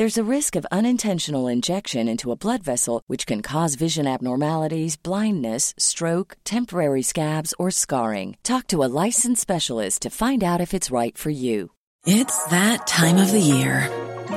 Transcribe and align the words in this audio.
There's 0.00 0.16
a 0.16 0.34
risk 0.36 0.56
of 0.56 0.66
unintentional 0.72 1.46
injection 1.46 2.08
into 2.08 2.32
a 2.32 2.34
blood 2.34 2.62
vessel, 2.62 3.02
which 3.06 3.26
can 3.26 3.42
cause 3.42 3.74
vision 3.74 4.06
abnormalities, 4.06 4.96
blindness, 4.96 5.74
stroke, 5.76 6.38
temporary 6.42 7.02
scabs, 7.02 7.52
or 7.58 7.70
scarring. 7.70 8.38
Talk 8.42 8.66
to 8.68 8.82
a 8.82 8.88
licensed 9.04 9.42
specialist 9.42 10.00
to 10.00 10.08
find 10.08 10.42
out 10.42 10.62
if 10.62 10.72
it's 10.72 10.90
right 10.90 11.18
for 11.18 11.28
you. 11.28 11.72
It's 12.06 12.42
that 12.46 12.86
time 12.86 13.18
of 13.18 13.30
the 13.30 13.40
year. 13.40 13.90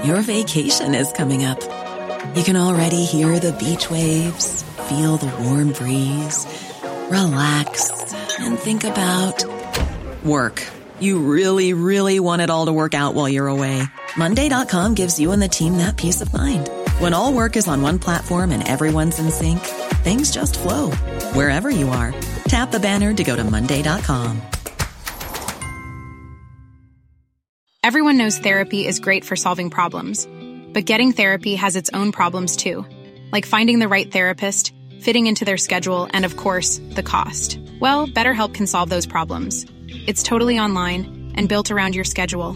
Your 0.04 0.20
vacation 0.20 0.94
is 0.94 1.14
coming 1.14 1.46
up. 1.46 1.62
You 2.36 2.44
can 2.44 2.58
already 2.58 3.06
hear 3.06 3.40
the 3.40 3.54
beach 3.54 3.90
waves, 3.90 4.64
feel 4.90 5.16
the 5.16 5.34
warm 5.46 5.72
breeze, 5.72 6.46
relax, 7.10 7.90
and 8.38 8.60
think 8.60 8.84
about 8.84 9.46
work. 10.26 10.62
You 11.00 11.20
really, 11.20 11.72
really 11.72 12.20
want 12.20 12.42
it 12.42 12.50
all 12.50 12.66
to 12.66 12.74
work 12.74 12.94
out 12.94 13.14
while 13.14 13.30
you're 13.30 13.48
away. 13.48 13.88
Monday.com 14.18 14.94
gives 14.94 15.20
you 15.20 15.32
and 15.32 15.42
the 15.42 15.48
team 15.48 15.78
that 15.78 15.98
peace 15.98 16.22
of 16.22 16.34
mind. 16.34 16.70
When 17.00 17.14
all 17.14 17.34
work 17.34 17.58
is 17.58 17.68
on 17.68 17.82
one 17.82 18.00
platform 18.00 18.52
and 18.52 18.68
everyone's 18.68 19.20
in 19.20 19.32
sync, 19.32 19.60
things 20.04 20.32
just 20.32 20.60
flow 20.60 20.92
wherever 21.34 21.70
you 21.70 21.90
are. 21.90 22.14
Tap 22.46 22.72
the 22.72 22.80
banner 22.80 23.14
to 23.14 23.24
go 23.24 23.36
to 23.36 23.44
Monday.com. 23.44 24.42
Everyone 27.84 28.18
knows 28.18 28.38
therapy 28.38 28.88
is 28.88 29.02
great 29.02 29.26
for 29.26 29.36
solving 29.36 29.70
problems, 29.70 30.26
but 30.72 30.86
getting 30.86 31.12
therapy 31.12 31.56
has 31.56 31.76
its 31.76 31.90
own 31.94 32.14
problems 32.14 32.56
too, 32.56 32.86
like 33.34 33.46
finding 33.46 33.80
the 33.80 33.90
right 33.90 34.10
therapist, 34.10 34.74
fitting 35.02 35.28
into 35.28 35.44
their 35.44 35.58
schedule, 35.58 36.08
and 36.14 36.24
of 36.24 36.38
course, 36.38 36.80
the 36.92 37.04
cost. 37.04 37.60
Well, 37.82 38.08
BetterHelp 38.08 38.54
can 38.54 38.68
solve 38.68 38.90
those 38.90 39.06
problems. 39.06 39.66
It's 40.08 40.24
totally 40.24 40.60
online 40.60 41.34
and 41.36 41.50
built 41.50 41.72
around 41.72 41.94
your 41.94 42.06
schedule. 42.06 42.56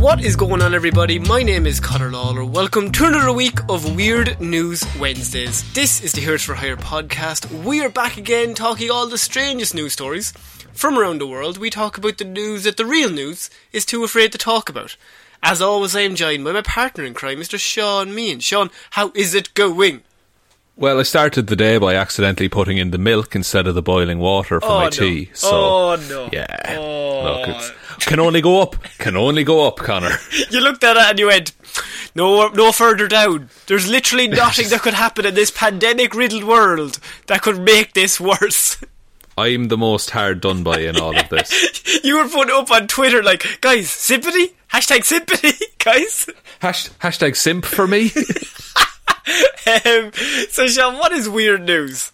What 0.00 0.24
is 0.24 0.34
going 0.34 0.62
on, 0.62 0.72
everybody? 0.74 1.18
My 1.18 1.42
name 1.42 1.66
is 1.66 1.78
Connor 1.78 2.10
Lawler. 2.10 2.42
Welcome 2.44 2.90
to 2.92 3.04
another 3.04 3.32
week 3.32 3.58
of 3.68 3.94
Weird 3.94 4.40
News 4.40 4.82
Wednesdays. 4.98 5.70
This 5.74 6.00
is 6.02 6.12
the 6.12 6.22
Heroes 6.22 6.42
for 6.42 6.54
Hire 6.54 6.76
podcast. 6.76 7.64
We 7.64 7.82
are 7.84 7.90
back 7.90 8.16
again 8.16 8.54
talking 8.54 8.90
all 8.90 9.06
the 9.06 9.18
strangest 9.18 9.74
news 9.74 9.92
stories 9.92 10.32
from 10.72 10.98
around 10.98 11.18
the 11.20 11.26
world. 11.26 11.58
We 11.58 11.68
talk 11.70 11.98
about 11.98 12.16
the 12.18 12.24
news 12.24 12.64
that 12.64 12.76
the 12.78 12.86
real 12.86 13.10
news 13.10 13.50
is 13.72 13.84
too 13.84 14.02
afraid 14.02 14.32
to 14.32 14.38
talk 14.38 14.68
about. 14.70 14.96
As 15.42 15.60
always, 15.60 15.94
I 15.94 16.00
am 16.00 16.14
joined 16.14 16.44
by 16.44 16.52
my 16.52 16.62
partner 16.62 17.04
in 17.04 17.12
crime, 17.14 17.38
Mr. 17.38 17.58
Shaun 17.58 18.08
Meighan. 18.08 18.42
Shaun, 18.42 18.70
how 18.90 19.12
is 19.14 19.34
it 19.34 19.52
going? 19.54 20.02
Well, 20.76 20.98
I 20.98 21.02
started 21.02 21.46
the 21.48 21.56
day 21.56 21.76
by 21.76 21.94
accidentally 21.94 22.48
putting 22.48 22.78
in 22.78 22.90
the 22.90 22.96
milk 22.98 23.34
instead 23.36 23.66
of 23.66 23.74
the 23.74 23.82
boiling 23.82 24.18
water 24.18 24.60
for 24.60 24.66
Oh, 24.66 24.78
my 24.78 24.84
no. 24.84 24.90
tea. 24.90 25.30
So, 25.34 25.50
Oh, 25.52 25.96
no. 26.08 26.30
yeah, 26.32 26.76
Oh. 26.78 27.22
look, 27.22 27.48
it's, 27.48 27.72
can 28.06 28.20
only 28.20 28.40
go 28.40 28.60
up. 28.60 28.76
Can 28.98 29.16
only 29.16 29.44
go 29.44 29.66
up, 29.66 29.76
Connor. 29.76 30.16
You 30.50 30.60
looked 30.60 30.82
at 30.84 30.96
it 30.96 31.02
and 31.02 31.18
you 31.18 31.26
went, 31.26 31.52
no, 32.14 32.48
no 32.48 32.72
further 32.72 33.06
down. 33.06 33.50
There's 33.66 33.88
literally 33.88 34.28
nothing 34.42 34.68
that 34.68 34.82
could 34.82 34.94
happen 34.94 35.26
in 35.26 35.34
this 35.34 35.50
pandemic-riddled 35.50 36.44
world 36.44 36.98
that 37.26 37.42
could 37.42 37.60
make 37.60 37.92
this 37.92 38.20
worse. 38.20 38.82
I'm 39.38 39.68
the 39.68 39.78
most 39.78 40.10
hard 40.10 40.40
done 40.40 40.62
by 40.64 40.80
in 40.80 40.98
all 40.98 41.16
of 41.16 41.28
this. 41.30 42.04
You 42.04 42.18
were 42.18 42.28
putting 42.28 42.54
up 42.54 42.70
on 42.70 42.88
Twitter 42.88 43.22
like, 43.22 43.60
guys, 43.60 43.88
sympathy? 43.88 44.54
Hashtag 44.72 45.04
sympathy, 45.04 45.64
guys. 45.78 46.28
Hash, 46.58 46.90
hashtag 47.00 47.36
simp 47.36 47.64
for 47.64 47.86
me. 47.86 48.10
Um, 49.66 50.10
so, 50.50 50.66
Shaun, 50.66 50.98
what 50.98 51.12
is 51.12 51.28
weird 51.28 51.62
news? 51.62 52.12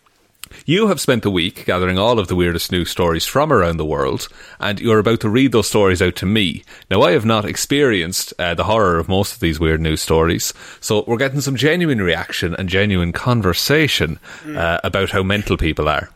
You 0.68 0.88
have 0.88 1.00
spent 1.00 1.22
the 1.22 1.30
week 1.30 1.64
gathering 1.64 1.96
all 1.96 2.18
of 2.18 2.26
the 2.26 2.34
weirdest 2.34 2.72
news 2.72 2.90
stories 2.90 3.24
from 3.24 3.52
around 3.52 3.76
the 3.76 3.84
world, 3.84 4.28
and 4.58 4.80
you're 4.80 4.98
about 4.98 5.20
to 5.20 5.28
read 5.28 5.52
those 5.52 5.68
stories 5.68 6.02
out 6.02 6.16
to 6.16 6.26
me. 6.26 6.64
Now, 6.90 7.02
I 7.02 7.12
have 7.12 7.24
not 7.24 7.44
experienced 7.44 8.34
uh, 8.36 8.54
the 8.54 8.64
horror 8.64 8.98
of 8.98 9.08
most 9.08 9.34
of 9.34 9.38
these 9.38 9.60
weird 9.60 9.80
news 9.80 10.00
stories, 10.00 10.52
so 10.80 11.04
we're 11.06 11.18
getting 11.18 11.40
some 11.40 11.54
genuine 11.54 12.02
reaction 12.02 12.52
and 12.56 12.68
genuine 12.68 13.12
conversation 13.12 14.18
uh, 14.44 14.80
about 14.82 15.10
how 15.10 15.22
mental 15.22 15.56
people 15.56 15.88
are. 15.88 16.10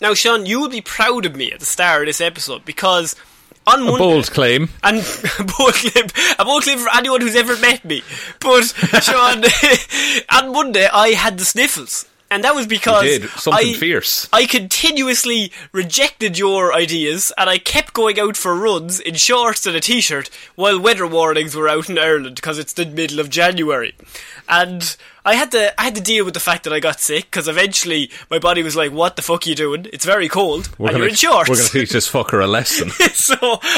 Now, 0.00 0.14
Shaun, 0.14 0.46
you 0.46 0.60
will 0.60 0.68
be 0.68 0.80
proud 0.80 1.26
of 1.26 1.34
me 1.34 1.50
at 1.50 1.58
the 1.58 1.66
start 1.66 2.02
of 2.02 2.06
this 2.06 2.20
episode 2.20 2.64
because 2.64 3.16
on 3.66 3.80
A 3.80 3.84
Monday. 3.84 3.98
bold 3.98 4.30
claim. 4.30 4.68
And 4.84 4.98
a 5.40 5.42
bold 5.58 5.74
clip, 5.74 6.12
a 6.38 6.44
bold 6.44 6.62
clip 6.62 6.78
for 6.78 6.96
anyone 6.96 7.20
who's 7.20 7.34
ever 7.34 7.56
met 7.56 7.84
me. 7.84 8.02
But 8.38 8.62
Shaun, 9.02 9.42
on 10.32 10.52
Monday 10.52 10.86
I 10.86 11.08
had 11.14 11.36
the 11.36 11.44
sniffles, 11.44 12.06
and 12.30 12.44
that 12.44 12.54
was 12.54 12.66
because. 12.66 13.22
Something 13.32 13.74
I, 13.74 13.74
fierce. 13.74 14.28
I 14.32 14.46
continuously 14.46 15.52
rejected 15.72 16.38
your 16.38 16.72
ideas, 16.72 17.32
and 17.38 17.48
I 17.48 17.58
kept 17.58 17.94
going 17.94 18.18
out 18.18 18.36
for 18.36 18.54
runs 18.54 19.00
in 19.00 19.14
shorts 19.14 19.66
and 19.66 19.76
a 19.76 19.80
t-shirt 19.80 20.30
while 20.54 20.80
weather 20.80 21.06
warnings 21.06 21.54
were 21.54 21.68
out 21.68 21.88
in 21.88 21.98
Ireland 21.98 22.36
because 22.36 22.58
it's 22.58 22.72
the 22.72 22.86
middle 22.86 23.20
of 23.20 23.30
January, 23.30 23.94
and. 24.48 24.96
I 25.24 25.34
had 25.34 25.50
to 25.50 25.78
I 25.78 25.84
had 25.84 25.94
to 25.96 26.00
deal 26.00 26.24
with 26.24 26.32
the 26.32 26.40
fact 26.40 26.64
that 26.64 26.72
I 26.72 26.80
got 26.80 27.00
sick 27.00 27.24
because 27.24 27.48
eventually 27.48 28.10
my 28.30 28.38
body 28.38 28.62
was 28.62 28.74
like, 28.74 28.92
"What 28.92 29.16
the 29.16 29.20
fuck 29.20 29.46
are 29.46 29.50
you 29.50 29.54
doing? 29.54 29.86
It's 29.92 30.06
very 30.06 30.26
cold, 30.26 30.70
and 30.78 30.96
you're 30.96 31.08
in 31.08 31.16
shorts." 31.16 31.50
We're 31.50 31.56
going 31.56 31.66
to 31.66 31.72
teach 31.80 31.90
this 31.90 32.10
fucker 32.10 32.42
a 32.42 32.46
lesson. 32.46 32.88
so 33.12 33.36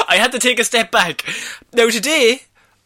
I 0.09 0.17
had 0.17 0.31
to 0.31 0.39
take 0.39 0.61
a 0.61 0.65
step 0.65 0.93
back. 0.93 1.25
Now 1.73 1.89
today 1.91 2.43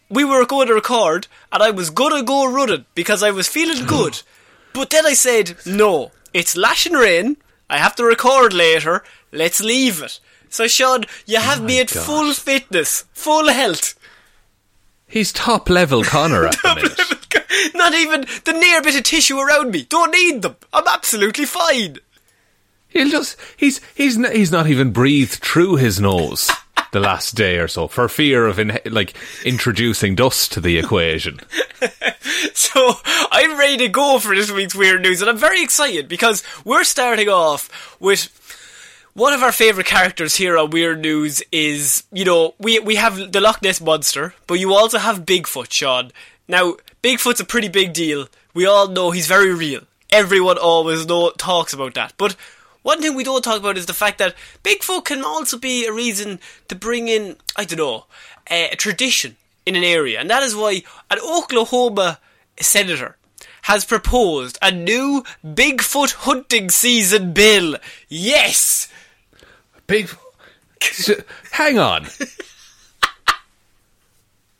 we 0.08 0.24
were 0.24 0.46
going 0.46 0.68
to 0.68 0.74
record, 0.74 1.26
and 1.52 1.62
I 1.62 1.72
was 1.72 1.90
gonna 1.90 2.22
go 2.22 2.50
running 2.50 2.86
because 2.94 3.22
I 3.22 3.32
was 3.32 3.48
feeling 3.48 3.84
good. 3.84 4.22
But 4.74 4.90
then 4.90 5.06
I 5.06 5.14
said, 5.14 5.56
"No, 5.64 6.10
it's 6.34 6.56
lashing 6.56 6.92
rain. 6.92 7.38
I 7.70 7.78
have 7.78 7.94
to 7.96 8.04
record 8.04 8.52
later. 8.52 9.02
Let's 9.32 9.60
leave 9.60 10.02
it." 10.02 10.20
So 10.50 10.66
Shaun, 10.66 11.04
you 11.26 11.38
have 11.38 11.62
me 11.62 11.80
at 11.80 11.92
God. 11.92 12.04
full 12.04 12.34
fitness, 12.34 13.04
full 13.12 13.48
health. 13.48 13.94
He's 15.06 15.32
top 15.32 15.70
level 15.70 16.04
Connor 16.04 16.46
at 16.46 16.60
the 16.62 16.74
minute. 16.74 17.74
Not 17.74 17.94
even 17.94 18.26
the 18.44 18.52
near 18.52 18.82
bit 18.82 18.96
of 18.96 19.04
tissue 19.04 19.38
around 19.38 19.70
me. 19.70 19.86
Don't 19.88 20.10
need 20.12 20.42
them. 20.42 20.56
I'm 20.72 20.86
absolutely 20.88 21.46
fine. 21.46 21.98
He'll 22.88 23.10
just 23.10 23.36
he's 23.56 23.80
he's 23.94 24.16
he's 24.32 24.52
not 24.52 24.66
even 24.66 24.90
breathed 24.92 25.34
through 25.42 25.76
his 25.76 26.00
nose 26.00 26.50
the 26.94 27.00
last 27.00 27.34
day 27.34 27.58
or 27.58 27.68
so 27.68 27.88
for 27.88 28.08
fear 28.08 28.46
of 28.46 28.58
in, 28.58 28.78
like 28.86 29.12
introducing 29.44 30.14
dust 30.14 30.52
to 30.52 30.60
the 30.60 30.78
equation. 30.78 31.40
So 32.54 32.92
I'm 33.30 33.56
ready 33.56 33.76
to 33.78 33.88
go 33.88 34.18
for 34.18 34.34
this 34.34 34.50
week's 34.50 34.74
weird 34.74 35.02
news, 35.02 35.20
and 35.20 35.30
I'm 35.30 35.36
very 35.36 35.62
excited 35.62 36.08
because 36.08 36.42
we're 36.64 36.82
starting 36.82 37.28
off 37.28 37.96
with 38.00 38.30
one 39.12 39.32
of 39.32 39.42
our 39.42 39.52
favourite 39.52 39.86
characters 39.86 40.34
here 40.34 40.58
on 40.58 40.70
Weird 40.70 41.00
News. 41.00 41.42
Is 41.52 42.02
you 42.12 42.24
know 42.24 42.54
we 42.58 42.80
we 42.80 42.96
have 42.96 43.30
the 43.30 43.40
Loch 43.40 43.62
Ness 43.62 43.80
monster, 43.80 44.34
but 44.46 44.54
you 44.54 44.74
also 44.74 44.98
have 44.98 45.24
Bigfoot, 45.24 45.70
Shaun. 45.70 46.10
Now 46.48 46.76
Bigfoot's 47.02 47.40
a 47.40 47.44
pretty 47.44 47.68
big 47.68 47.92
deal. 47.92 48.26
We 48.54 48.66
all 48.66 48.88
know 48.88 49.10
he's 49.10 49.28
very 49.28 49.54
real. 49.54 49.82
Everyone 50.10 50.58
always 50.58 51.06
know, 51.06 51.30
talks 51.30 51.72
about 51.72 51.94
that, 51.94 52.14
but. 52.16 52.34
One 52.84 53.00
thing 53.00 53.14
we 53.14 53.24
don't 53.24 53.42
talk 53.42 53.58
about 53.58 53.78
is 53.78 53.86
the 53.86 53.94
fact 53.94 54.18
that 54.18 54.34
Bigfoot 54.62 55.06
can 55.06 55.24
also 55.24 55.58
be 55.58 55.86
a 55.86 55.92
reason 55.92 56.38
to 56.68 56.74
bring 56.74 57.08
in, 57.08 57.36
I 57.56 57.64
don't 57.64 57.78
know, 57.78 58.04
a, 58.50 58.68
a 58.68 58.76
tradition 58.76 59.36
in 59.64 59.74
an 59.74 59.82
area. 59.82 60.20
And 60.20 60.28
that 60.28 60.42
is 60.42 60.54
why 60.54 60.82
an 61.10 61.18
Oklahoma 61.18 62.20
senator 62.60 63.16
has 63.62 63.86
proposed 63.86 64.58
a 64.60 64.70
new 64.70 65.24
Bigfoot 65.42 66.12
hunting 66.12 66.68
season 66.68 67.32
bill. 67.32 67.76
Yes! 68.08 68.88
Big. 69.86 70.10
Hang 71.52 71.78
on. 71.78 72.06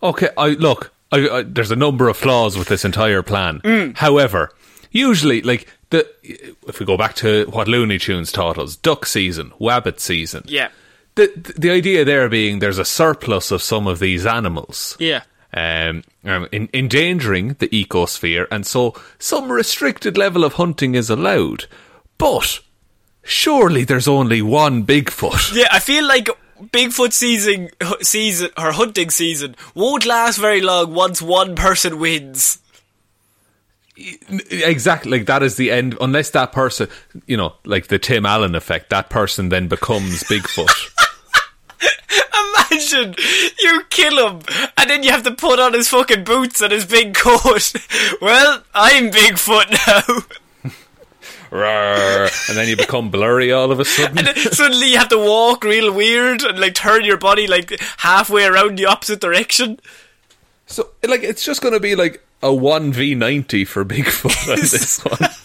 Okay, 0.03 0.31
I 0.38 0.49
look. 0.49 0.94
I, 1.12 1.29
I, 1.29 1.43
there's 1.43 1.70
a 1.70 1.77
number 1.77 2.09
of 2.09 2.17
flaws 2.17 2.56
with 2.56 2.69
this 2.69 2.87
entire 2.87 3.23
plan. 3.23 3.61
Mm. 3.61 3.99
However, 3.99 4.50
usually, 4.91 5.43
like 5.43 5.69
the 5.94 6.56
if 6.67 6.81
we 6.81 6.87
go 6.87 6.96
back 6.96 7.14
to 7.17 7.46
what 7.46 7.69
Looney 7.69 7.99
Tunes 7.99 8.32
taught 8.32 8.58
us, 8.58 8.76
duck 8.76 9.06
season, 9.06 9.52
wabbit 9.61 10.00
season. 10.00 10.44
Yeah. 10.46 10.69
The 11.14 11.31
the 11.56 11.70
idea 11.70 12.05
there 12.05 12.29
being 12.29 12.58
there's 12.58 12.79
a 12.79 12.85
surplus 12.85 13.50
of 13.50 13.62
some 13.62 13.87
of 13.87 13.99
these 14.00 14.26
animals. 14.26 14.96
Yeah. 14.99 15.23
Um, 15.56 16.02
um, 16.25 16.49
in, 16.50 16.69
endangering 16.75 17.55
the 17.61 17.69
ecosphere, 17.69 18.49
and 18.50 18.67
so 18.67 18.94
some 19.20 19.52
restricted 19.52 20.19
level 20.19 20.43
of 20.43 20.55
hunting 20.55 20.96
is 20.96 21.11
allowed. 21.11 21.67
But 22.19 22.58
surely 23.23 23.85
there's 23.85 24.08
only 24.08 24.43
one 24.43 24.85
Bigfoot. 24.85 25.55
Yeah, 25.55 25.69
I 25.70 25.79
feel 25.79 26.05
like 26.08 26.29
Bigfoot 26.61 27.12
season, 27.12 27.70
season 28.02 28.50
or 28.58 28.73
hunting 28.73 29.11
season 29.11 29.55
won't 29.76 30.05
last 30.05 30.38
very 30.38 30.61
long 30.61 30.93
once 30.93 31.23
one 31.23 31.55
person 31.55 32.00
wins. 32.00 32.58
Exactly, 33.96 35.11
like 35.11 35.26
that 35.26 35.43
is 35.43 35.56
the 35.56 35.70
end. 35.70 35.96
Unless 36.00 36.31
that 36.31 36.52
person, 36.52 36.88
you 37.26 37.37
know, 37.37 37.55
like 37.64 37.87
the 37.87 37.99
Tim 37.99 38.26
Allen 38.26 38.55
effect, 38.55 38.91
that 38.91 39.08
person 39.08 39.50
then 39.50 39.69
becomes 39.69 40.25
Bigfoot. 40.25 40.69
Imagine 42.70 43.14
you 43.61 43.82
kill 43.91 44.29
him 44.29 44.43
and 44.76 44.91
then 44.91 45.02
you 45.05 45.11
have 45.11 45.23
to 45.23 45.31
put 45.32 45.61
on 45.61 45.75
his 45.75 45.88
fucking 45.88 46.25
boots 46.25 46.61
and 46.61 46.73
his 46.73 46.85
big 46.85 47.14
coat. 47.14 47.73
well, 48.20 48.64
I'm 48.75 49.11
Bigfoot 49.11 49.70
now. 49.87 50.25
And 51.56 52.56
then 52.56 52.67
you 52.67 52.76
become 52.76 53.11
blurry 53.12 53.52
all 53.52 53.70
of 53.70 53.79
a 53.79 53.85
sudden. 53.85 54.26
Suddenly 54.35 54.91
you 54.91 54.99
have 54.99 55.11
to 55.11 55.19
walk 55.19 55.62
real 55.62 55.94
weird 55.94 56.43
and 56.43 56.58
like 56.58 56.75
turn 56.75 57.05
your 57.05 57.17
body 57.17 57.46
like 57.46 57.81
halfway 57.99 58.44
around 58.44 58.76
the 58.76 58.87
opposite 58.87 59.20
direction. 59.20 59.79
So, 60.67 60.91
like, 61.06 61.23
it's 61.23 61.44
just 61.44 61.62
going 61.62 61.75
to 61.75 61.79
be 61.79 61.94
like 61.94 62.24
a 62.44 62.55
one 62.55 62.93
v 62.93 63.14
ninety 63.17 63.64
for 63.64 63.85
Bigfoot 63.85 64.49
on 64.52 64.61
this 64.61 65.00
one. 65.05 65.31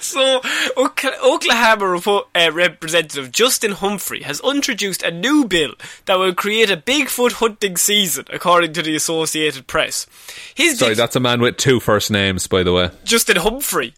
So, 0.00 0.40
Oklahoma 0.76 1.84
repo- 1.98 2.26
uh, 2.36 2.52
Representative 2.52 3.32
Justin 3.32 3.72
Humphrey 3.72 4.22
has 4.22 4.40
introduced 4.40 5.02
a 5.02 5.10
new 5.10 5.44
bill 5.44 5.72
that 6.04 6.18
will 6.20 6.34
create 6.34 6.70
a 6.70 6.76
Bigfoot 6.76 7.32
hunting 7.32 7.76
season, 7.76 8.26
according 8.32 8.72
to 8.74 8.82
the 8.82 8.94
Associated 8.94 9.66
Press. 9.66 10.06
His 10.54 10.78
Sorry, 10.78 10.92
big- 10.92 10.98
that's 10.98 11.16
a 11.16 11.20
man 11.20 11.40
with 11.40 11.56
two 11.56 11.80
first 11.80 12.12
names, 12.12 12.46
by 12.46 12.62
the 12.62 12.72
way. 12.72 12.90
Justin 13.04 13.36
Humphrey. 13.38 13.92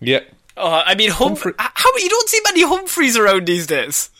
Yeah. 0.00 0.20
Uh, 0.56 0.84
I 0.86 0.94
mean, 0.94 1.10
Humphrey. 1.10 1.54
How 1.58 1.90
you 1.98 2.08
don't 2.08 2.28
see 2.28 2.40
many 2.44 2.62
Humphreys 2.62 3.16
around 3.16 3.46
these 3.48 3.66
days? 3.66 4.10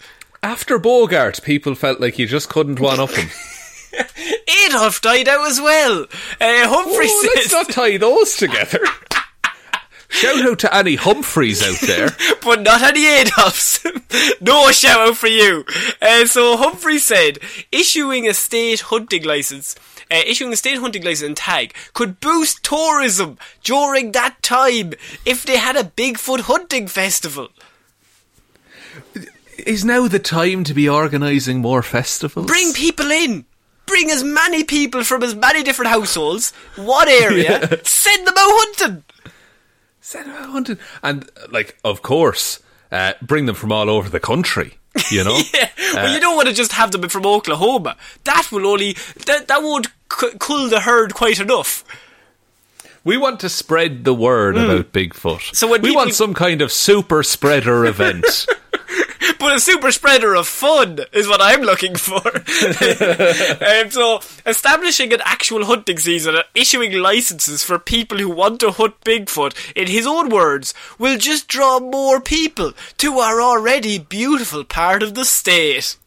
After 0.43 0.81
Bogart, 0.81 1.41
people 1.45 1.77
felt 1.77 2.01
like 2.01 2.19
you 2.19 2.27
just 2.27 2.49
couldn't 2.49 2.81
one 2.81 2.99
up 2.99 3.11
him. 3.13 3.31
Adolf 4.67 5.01
died 5.01 5.29
out 5.29 5.47
as 5.47 5.61
well. 5.61 6.03
Uh, 6.41 6.69
Humphrey 6.69 7.07
Oh, 7.09 7.33
let's 7.35 7.53
not 7.53 7.69
tie 7.71 7.97
those 7.97 8.37
together. 8.37 8.81
Shout 10.09 10.47
out 10.47 10.59
to 10.61 10.73
any 10.73 10.95
Humphreys 10.95 11.61
out 11.61 11.81
there. 11.89 12.11
but 12.43 12.63
not 12.63 12.83
any 12.83 13.05
Adolfs. 13.05 13.85
no 14.41 14.71
shout 14.71 15.09
out 15.09 15.17
for 15.17 15.27
you. 15.27 15.65
Uh, 16.01 16.25
so 16.27 16.57
Humphrey 16.57 16.99
said, 16.99 17.39
issuing 17.73 18.29
a 18.29 18.35
state 18.35 18.81
hunting 18.81 19.25
license. 19.25 19.75
Uh, 20.11 20.23
issuing 20.25 20.53
a 20.53 20.57
state 20.57 20.79
hunting 20.79 21.03
license 21.03 21.27
and 21.27 21.37
tag 21.37 21.75
could 21.95 22.21
boost 22.21 22.63
tourism 22.63 23.39
during 23.65 24.13
that 24.13 24.41
time 24.41 24.93
if 25.27 25.45
they 25.45 25.57
had 25.57 25.77
a 25.77 25.83
Bigfoot 25.83 26.41
hunting 26.43 26.87
festival. 26.87 27.49
Is 29.59 29.85
now 29.85 30.07
the 30.07 30.21
time 30.21 30.63
to 30.65 30.75
be 30.75 30.89
organising 30.89 31.61
more 31.61 31.83
festivals? 31.83 32.47
Bring 32.47 32.73
people 32.73 33.11
in. 33.11 33.47
Bring 33.87 34.11
as 34.11 34.25
many 34.25 34.65
people 34.65 35.05
from 35.05 35.23
as 35.23 35.35
many 35.35 35.63
different 35.63 35.91
households, 35.91 36.53
one 36.77 37.09
area, 37.09 37.81
send 37.85 38.27
them 38.27 38.35
out 38.37 38.51
hunting. 38.51 39.05
Send 40.01 40.27
them 40.29 40.37
out 40.37 40.51
hunting. 40.51 40.79
And, 41.03 41.29
like, 41.51 41.79
of 41.85 42.03
course, 42.03 42.61
uh, 42.91 43.13
bring 43.23 43.47
them 43.47 43.55
from 43.55 43.73
all 43.73 43.91
over 43.91 44.09
the 44.09 44.21
country, 44.21 44.75
you 45.11 45.23
know? 45.25 45.39
Yeah. 45.55 45.71
well, 45.95 46.13
you 46.15 46.21
don't 46.21 46.35
want 46.37 46.49
to 46.49 46.55
just 46.55 46.73
have 46.73 46.91
them 46.93 47.09
from 47.09 47.25
Oklahoma. 47.27 47.97
That 48.25 48.49
will 48.51 48.67
only 48.67 48.95
that 49.27 49.47
that 49.49 49.63
won't 49.63 49.87
c- 50.13 50.31
cull 50.39 50.69
the 50.69 50.81
herd 50.81 51.15
quite 51.15 51.39
enough. 51.39 51.85
We 53.05 53.17
want 53.17 53.39
to 53.41 53.49
spread 53.49 54.05
the 54.05 54.15
word 54.15 54.57
about 54.57 54.93
Bigfoot. 54.93 55.55
So 55.55 55.69
when 55.69 55.83
we 55.83 55.91
people- 55.91 56.03
want 56.03 56.15
some 56.15 56.33
kind 56.35 56.63
of 56.63 56.73
super 56.73 57.23
spreader 57.23 57.85
event. 57.87 58.25
But 59.45 59.57
a 59.57 59.61
super 59.61 59.93
spreader 59.93 60.35
of 60.35 60.49
fun 60.49 61.01
is 61.13 61.29
what 61.29 61.43
I'm 61.43 61.61
looking 61.61 61.97
for. 61.97 62.17
um, 62.27 63.91
so, 63.91 64.21
establishing 64.47 65.13
an 65.13 65.21
actual 65.23 65.67
hunting 65.67 65.99
season 65.99 66.35
and 66.35 66.45
issuing 66.55 66.95
licenses 66.95 67.63
for 67.63 67.79
people 67.79 68.17
who 68.17 68.31
want 68.31 68.61
to 68.61 68.71
hunt 68.71 68.99
Bigfoot, 69.03 69.55
in 69.77 69.89
his 69.89 70.07
own 70.07 70.31
words, 70.31 70.73
will 70.99 71.19
just 71.19 71.47
draw 71.47 71.79
more 71.79 72.23
people 72.23 72.73
to 72.97 73.19
our 73.19 73.43
already 73.43 73.99
beautiful 73.99 74.65
part 74.65 75.03
of 75.03 75.13
the 75.13 75.27
state. 75.27 75.99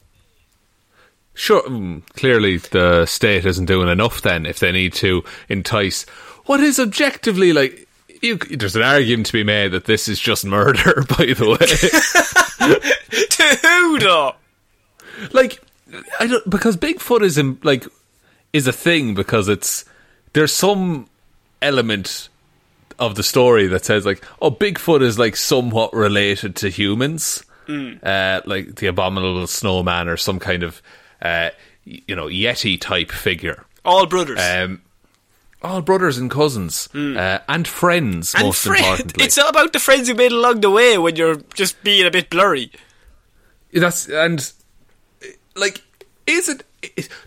Sure, 1.36 1.62
mm, 1.62 2.02
clearly 2.16 2.58
the 2.58 3.06
state 3.06 3.46
isn't 3.46 3.66
doing 3.66 3.88
enough 3.88 4.20
then 4.20 4.48
if 4.48 4.58
they 4.58 4.72
need 4.72 4.94
to 4.94 5.24
entice 5.48 6.08
what 6.46 6.60
is 6.60 6.80
objectively 6.80 7.54
like. 7.54 7.87
You, 8.22 8.38
there's 8.38 8.76
an 8.76 8.82
argument 8.82 9.28
to 9.28 9.34
be 9.34 9.44
made 9.44 9.72
that 9.74 9.86
this 9.86 10.08
is 10.08 10.20
just 10.20 10.46
murder, 10.46 11.04
by 11.18 11.34
the 11.34 11.50
way. 11.50 13.18
to 13.30 13.68
who, 13.68 14.00
though? 14.00 14.36
like, 15.34 15.62
I 16.20 16.28
don't 16.28 16.50
because 16.50 16.78
Bigfoot 16.78 17.22
is 17.22 17.38
in, 17.38 17.60
like 17.64 17.86
is 18.54 18.68
a 18.68 18.74
thing 18.74 19.14
because 19.14 19.48
it's 19.48 19.86
there's 20.34 20.54
some 20.54 21.08
element 21.62 22.30
of 23.00 23.16
the 23.16 23.24
story 23.24 23.68
that 23.68 23.86
says 23.86 24.06
like, 24.06 24.24
oh, 24.42 24.52
Bigfoot 24.52 25.02
is 25.02 25.20
like 25.20 25.36
somewhat 25.36 25.94
related 25.94 26.56
to 26.58 26.70
humans, 26.70 27.44
uh, 27.68 28.42
like 28.46 28.76
the 28.76 28.88
abominable 28.88 29.48
snowman 29.48 30.08
or 30.08 30.18
some 30.18 30.40
kind 30.40 30.64
of 30.64 30.82
uh, 31.22 31.50
you 31.84 32.16
know 32.16 32.26
yeti 32.26 32.80
type 32.80 33.12
figure. 33.12 33.66
All 33.86 34.06
brothers. 34.06 34.40
Um, 34.40 34.82
all 35.62 35.82
brothers 35.82 36.18
and 36.18 36.30
cousins 36.30 36.88
uh, 36.94 37.40
and 37.48 37.68
friends, 37.68 38.34
and 38.36 38.44
most 38.44 38.64
friend. 38.64 38.84
importantly. 38.86 39.26
It's 39.26 39.38
not 39.38 39.50
about 39.50 39.74
the 39.74 39.80
friends 39.80 40.08
you 40.08 40.16
made 40.16 40.32
along 40.32 40.62
the 40.62 40.72
way 40.72 40.98
when 40.98 41.16
you're 41.16 41.38
just 41.54 41.84
being 41.84 42.06
a 42.06 42.12
bit 42.12 42.30
blurry. 42.30 42.72
That's 43.74 44.08
and 44.08 44.52
like, 45.56 45.82
is 46.26 46.50
it? 46.50 46.64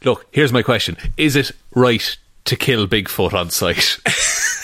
Look, 0.04 0.26
here's 0.30 0.52
my 0.52 0.62
question: 0.62 0.96
Is 1.16 1.36
it 1.36 1.52
right 1.74 2.16
to 2.44 2.56
kill 2.56 2.86
Bigfoot 2.86 3.34
on 3.34 3.50
sight? 3.50 3.98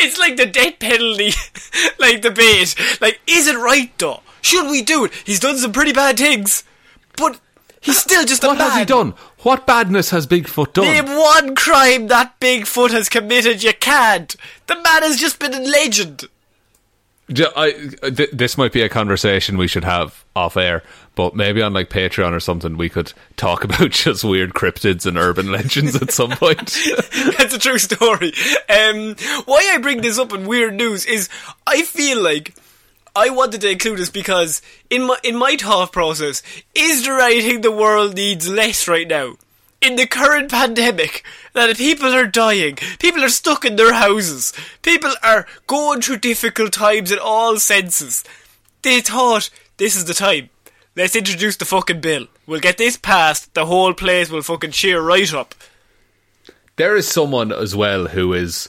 It's 0.00 0.18
like 0.18 0.36
the 0.36 0.46
death 0.46 0.78
penalty, 0.78 1.32
like 1.98 2.22
debate. 2.22 2.74
Like, 3.00 3.20
is 3.26 3.46
it 3.46 3.56
right 3.56 3.90
though? 3.98 4.22
Should 4.40 4.70
we 4.70 4.82
do 4.82 5.04
it? 5.04 5.12
He's 5.24 5.40
done 5.40 5.58
some 5.58 5.72
pretty 5.72 5.92
bad 5.92 6.16
things, 6.16 6.64
but 7.16 7.40
he's 7.80 7.98
still 7.98 8.24
just 8.24 8.44
a 8.44 8.48
what 8.48 8.58
man. 8.58 8.70
has 8.70 8.78
he 8.78 8.84
done? 8.84 9.14
What 9.42 9.66
badness 9.66 10.10
has 10.10 10.26
Bigfoot 10.26 10.72
done? 10.72 10.84
Name 10.84 11.06
one 11.06 11.54
crime 11.54 12.08
that 12.08 12.38
Bigfoot 12.40 12.90
has 12.90 13.08
committed. 13.08 13.62
You 13.62 13.72
can't. 13.74 14.34
The 14.66 14.74
man 14.76 15.02
has 15.02 15.16
just 15.18 15.38
been 15.38 15.54
a 15.54 15.60
legend. 15.60 16.24
J- 17.30 17.44
I, 17.54 17.72
th- 18.10 18.30
this 18.32 18.56
might 18.56 18.72
be 18.72 18.80
a 18.80 18.88
conversation 18.88 19.58
we 19.58 19.68
should 19.68 19.84
have 19.84 20.24
off 20.34 20.56
air, 20.56 20.82
but 21.14 21.36
maybe 21.36 21.60
on 21.60 21.74
like 21.74 21.90
Patreon 21.90 22.32
or 22.32 22.40
something, 22.40 22.78
we 22.78 22.88
could 22.88 23.12
talk 23.36 23.64
about 23.64 23.90
just 23.90 24.24
weird 24.24 24.54
cryptids 24.54 25.04
and 25.04 25.18
urban 25.18 25.52
legends 25.52 25.94
at 26.00 26.10
some 26.10 26.30
point. 26.32 26.74
That's 27.36 27.52
a 27.54 27.58
true 27.58 27.76
story. 27.78 28.32
Um, 28.70 29.14
why 29.44 29.70
I 29.74 29.78
bring 29.80 30.00
this 30.00 30.18
up 30.18 30.32
in 30.32 30.46
weird 30.46 30.72
news 30.74 31.04
is 31.04 31.28
I 31.66 31.82
feel 31.82 32.22
like 32.22 32.54
I 33.14 33.30
wanted 33.30 33.60
to 33.62 33.70
include 33.70 33.98
this 33.98 34.10
because 34.10 34.62
in 34.90 35.06
my 35.06 35.16
in 35.22 35.36
my 35.36 35.56
thought 35.56 35.92
process, 35.92 36.42
is 36.74 37.04
there 37.04 37.20
anything 37.20 37.60
the 37.60 37.72
world 37.72 38.14
needs 38.14 38.48
less 38.48 38.86
right 38.88 39.08
now? 39.08 39.36
In 39.80 39.94
the 39.96 40.06
current 40.06 40.50
pandemic, 40.50 41.24
that 41.52 41.76
people 41.76 42.08
are 42.12 42.26
dying, 42.26 42.76
people 42.98 43.22
are 43.22 43.28
stuck 43.28 43.64
in 43.64 43.76
their 43.76 43.92
houses, 43.94 44.52
people 44.82 45.12
are 45.22 45.46
going 45.68 46.00
through 46.02 46.18
difficult 46.18 46.72
times 46.72 47.12
in 47.12 47.18
all 47.20 47.58
senses. 47.58 48.24
They 48.82 49.00
thought 49.00 49.50
this 49.76 49.94
is 49.96 50.04
the 50.06 50.14
time. 50.14 50.50
Let's 50.96 51.14
introduce 51.14 51.56
the 51.56 51.64
fucking 51.64 52.00
bill. 52.00 52.26
We'll 52.46 52.58
get 52.58 52.76
this 52.76 52.96
passed. 52.96 53.54
The 53.54 53.66
whole 53.66 53.94
place 53.94 54.30
will 54.30 54.42
fucking 54.42 54.72
cheer 54.72 55.00
right 55.00 55.32
up. 55.32 55.54
there 56.76 56.96
is 56.96 57.06
someone 57.08 57.52
as 57.52 57.74
well 57.76 58.08
who 58.08 58.32
is 58.32 58.68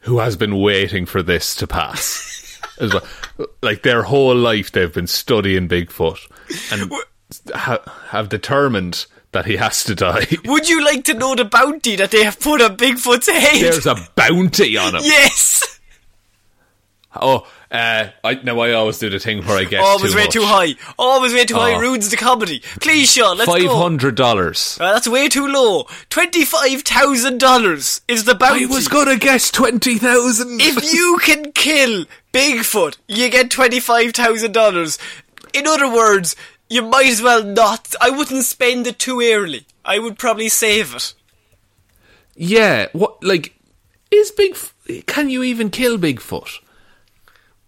who 0.00 0.18
has 0.18 0.36
been 0.36 0.58
waiting 0.60 1.06
for 1.06 1.22
this 1.22 1.54
to 1.56 1.66
pass. 1.66 2.26
as 2.80 2.92
well. 2.92 3.06
Like 3.62 3.82
their 3.82 4.02
whole 4.02 4.34
life 4.34 4.72
they've 4.72 4.92
been 4.92 5.06
studying 5.06 5.68
Bigfoot 5.68 6.18
and 6.72 6.92
ha- 7.54 7.82
have 8.08 8.28
determined 8.28 9.06
that 9.32 9.46
he 9.46 9.56
has 9.56 9.84
to 9.84 9.94
die. 9.94 10.26
Would 10.46 10.68
you 10.68 10.84
like 10.84 11.04
to 11.04 11.14
know 11.14 11.34
the 11.34 11.44
bounty 11.44 11.96
that 11.96 12.10
they 12.10 12.24
have 12.24 12.40
put 12.40 12.60
on 12.60 12.76
Bigfoot's 12.76 13.28
head? 13.28 13.62
There's 13.62 13.86
a 13.86 13.96
bounty 14.16 14.76
on 14.76 14.94
him. 14.96 15.02
yes. 15.04 15.78
Oh, 17.14 17.46
uh, 17.70 18.08
I 18.24 18.34
now 18.42 18.58
I 18.60 18.72
always 18.72 18.98
do 18.98 19.08
the 19.10 19.18
thing 19.20 19.44
where 19.44 19.58
I 19.58 19.64
guess 19.64 19.82
Always 19.84 20.10
too 20.12 20.16
way 20.16 20.24
much. 20.24 20.32
too 20.32 20.42
high. 20.44 20.74
Always 20.98 21.32
way 21.32 21.44
too 21.44 21.54
high. 21.54 21.74
Oh. 21.74 21.80
Ruins 21.80 22.08
the 22.10 22.16
comedy. 22.16 22.60
Please, 22.80 23.12
Shaun, 23.12 23.38
let's 23.38 23.50
Five 23.50 23.62
go. 23.62 23.76
hundred 23.76 24.16
dollars. 24.16 24.76
Uh, 24.80 24.92
that's 24.92 25.06
way 25.06 25.28
too 25.28 25.46
low. 25.46 25.86
Twenty-five 26.08 26.82
thousand 26.82 27.38
dollars 27.38 28.00
is 28.08 28.24
the 28.24 28.34
bounty. 28.34 28.64
I 28.64 28.66
was 28.66 28.88
gonna 28.88 29.16
guess 29.16 29.50
twenty 29.50 29.98
thousand. 29.98 30.60
if 30.60 30.92
you 30.92 31.18
can 31.22 31.52
kill 31.52 32.06
Bigfoot, 32.32 32.96
you 33.06 33.28
get 33.30 33.50
twenty-five 33.50 34.12
thousand 34.14 34.52
dollars. 34.52 34.98
In 35.52 35.66
other 35.66 35.88
words, 35.92 36.34
you 36.68 36.82
might 36.82 37.06
as 37.08 37.22
well 37.22 37.44
not. 37.44 37.94
I 38.00 38.10
wouldn't 38.10 38.44
spend 38.44 38.86
it 38.86 38.98
too 38.98 39.20
early. 39.20 39.66
I 39.84 39.98
would 39.98 40.18
probably 40.18 40.48
save 40.48 40.94
it. 40.94 41.14
yeah, 42.34 42.86
what 42.92 43.22
like 43.22 43.54
is 44.10 44.30
Big? 44.32 44.56
Can 45.06 45.28
you 45.30 45.42
even 45.44 45.70
kill 45.70 45.98
Bigfoot? 45.98 46.58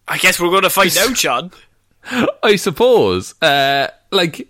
I 0.09 0.19
guess 0.19 0.41
we're 0.41 0.51
going 0.51 0.63
to 0.63 0.71
find 0.71 0.97
out, 0.99 1.17
Shaun. 1.17 1.51
I 2.43 2.57
suppose. 2.57 3.41
Uh, 3.41 3.89
like 4.11 4.49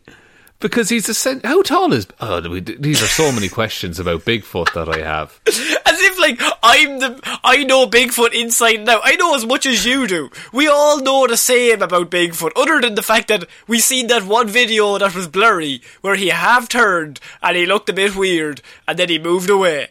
because 0.63 0.89
he's 0.89 1.09
a 1.09 1.15
cent- 1.15 1.45
how 1.45 1.61
tall 1.63 1.93
is? 1.93 2.07
Oh, 2.21 2.41
these 2.41 3.03
are 3.03 3.07
so 3.07 3.33
many 3.33 3.49
questions 3.49 3.99
about 3.99 4.25
Bigfoot 4.25 4.73
that 4.75 4.89
I 4.89 5.05
have. 5.05 5.41
As 5.47 6.01
if 6.01 6.19
like 6.19 6.41
I'm 6.63 7.01
the 7.01 7.39
I 7.45 7.65
know 7.65 7.87
Bigfoot 7.87 8.33
inside 8.33 8.77
and 8.77 8.89
out. 8.89 9.03
I 9.05 9.17
know 9.17 9.35
as 9.35 9.45
much 9.45 9.67
as 9.67 9.85
you 9.85 10.07
do. 10.07 10.31
We 10.53 10.69
all 10.69 11.01
know 11.03 11.27
the 11.27 11.37
same 11.37 11.83
about 11.83 12.11
Bigfoot, 12.11 12.53
other 12.57 12.81
than 12.81 12.95
the 12.95 13.03
fact 13.03 13.29
that 13.29 13.45
we 13.67 13.81
seen 13.81 14.07
that 14.07 14.25
one 14.25 14.49
video 14.49 14.99
that 14.99 15.15
was 15.15 15.27
blurry 15.27 15.83
where 16.01 16.15
he 16.15 16.29
half 16.29 16.69
turned 16.69 17.19
and 17.43 17.57
he 17.57 17.67
looked 17.67 17.89
a 17.89 17.93
bit 17.93 18.15
weird 18.15 18.63
and 18.87 18.99
then 18.99 19.09
he 19.09 19.19
moved 19.19 19.51
away. 19.51 19.89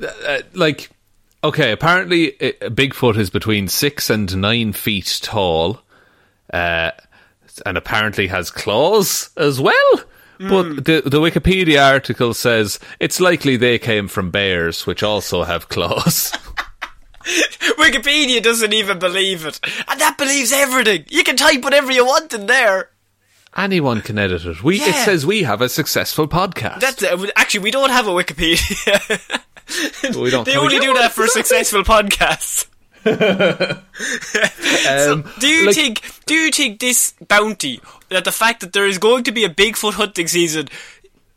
Uh, 0.00 0.40
like, 0.52 0.90
okay, 1.48 1.72
apparently 1.72 2.34
uh, 2.40 2.68
Bigfoot 2.68 3.16
is 3.16 3.30
between 3.30 3.68
six 3.68 4.10
and 4.10 4.36
nine 4.36 4.72
feet 4.72 5.20
tall, 5.22 5.80
uh, 6.52 6.90
and 7.64 7.76
apparently 7.76 8.26
has 8.28 8.50
claws 8.50 9.30
as 9.36 9.60
well. 9.60 10.00
But 10.38 10.84
the 10.84 11.02
the 11.04 11.20
Wikipedia 11.20 11.82
article 11.82 12.34
says 12.34 12.78
it's 13.00 13.20
likely 13.20 13.56
they 13.56 13.78
came 13.78 14.06
from 14.06 14.30
bears, 14.30 14.86
which 14.86 15.02
also 15.02 15.44
have 15.44 15.68
claws. 15.68 16.32
Wikipedia 17.78 18.42
doesn't 18.42 18.72
even 18.72 18.98
believe 18.98 19.46
it. 19.46 19.58
And 19.88 20.00
that 20.00 20.18
believes 20.18 20.52
everything. 20.52 21.06
You 21.08 21.24
can 21.24 21.36
type 21.36 21.62
whatever 21.62 21.90
you 21.90 22.04
want 22.04 22.34
in 22.34 22.46
there. 22.46 22.90
Anyone 23.56 24.02
can 24.02 24.18
edit 24.18 24.44
it. 24.44 24.62
We 24.62 24.80
it 24.80 24.94
says 24.94 25.24
we 25.24 25.44
have 25.44 25.62
a 25.62 25.68
successful 25.68 26.28
podcast. 26.28 26.80
That's 26.80 27.02
uh, 27.02 27.26
actually 27.36 27.60
we 27.60 27.70
don't 27.70 27.90
have 27.90 28.06
a 28.06 28.10
Wikipedia. 28.10 29.40
we 30.16 30.30
don't. 30.30 30.44
they 30.44 30.56
only 30.56 30.78
do 30.78 30.94
that 30.94 31.12
for 31.12 31.26
successful 31.28 31.82
podcasts. 31.82 32.66
Um, 34.88 35.24
Do 35.38 35.46
you 35.48 35.66
like- 35.66 35.74
think? 35.74 36.02
Do 36.26 36.34
you 36.34 36.50
think 36.50 36.80
this 36.80 37.14
bounty 37.28 37.80
that 38.08 38.24
the 38.24 38.32
fact 38.32 38.60
that 38.60 38.72
there 38.72 38.86
is 38.86 38.98
going 38.98 39.24
to 39.24 39.32
be 39.32 39.44
a 39.44 39.48
Bigfoot 39.48 39.94
hunting 39.94 40.26
season 40.28 40.68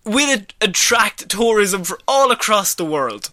will 0.03 0.29
it 0.29 0.53
attract 0.61 1.29
tourism 1.29 1.83
for 1.83 1.99
all 2.07 2.31
across 2.31 2.73
the 2.73 2.85
world? 2.85 3.29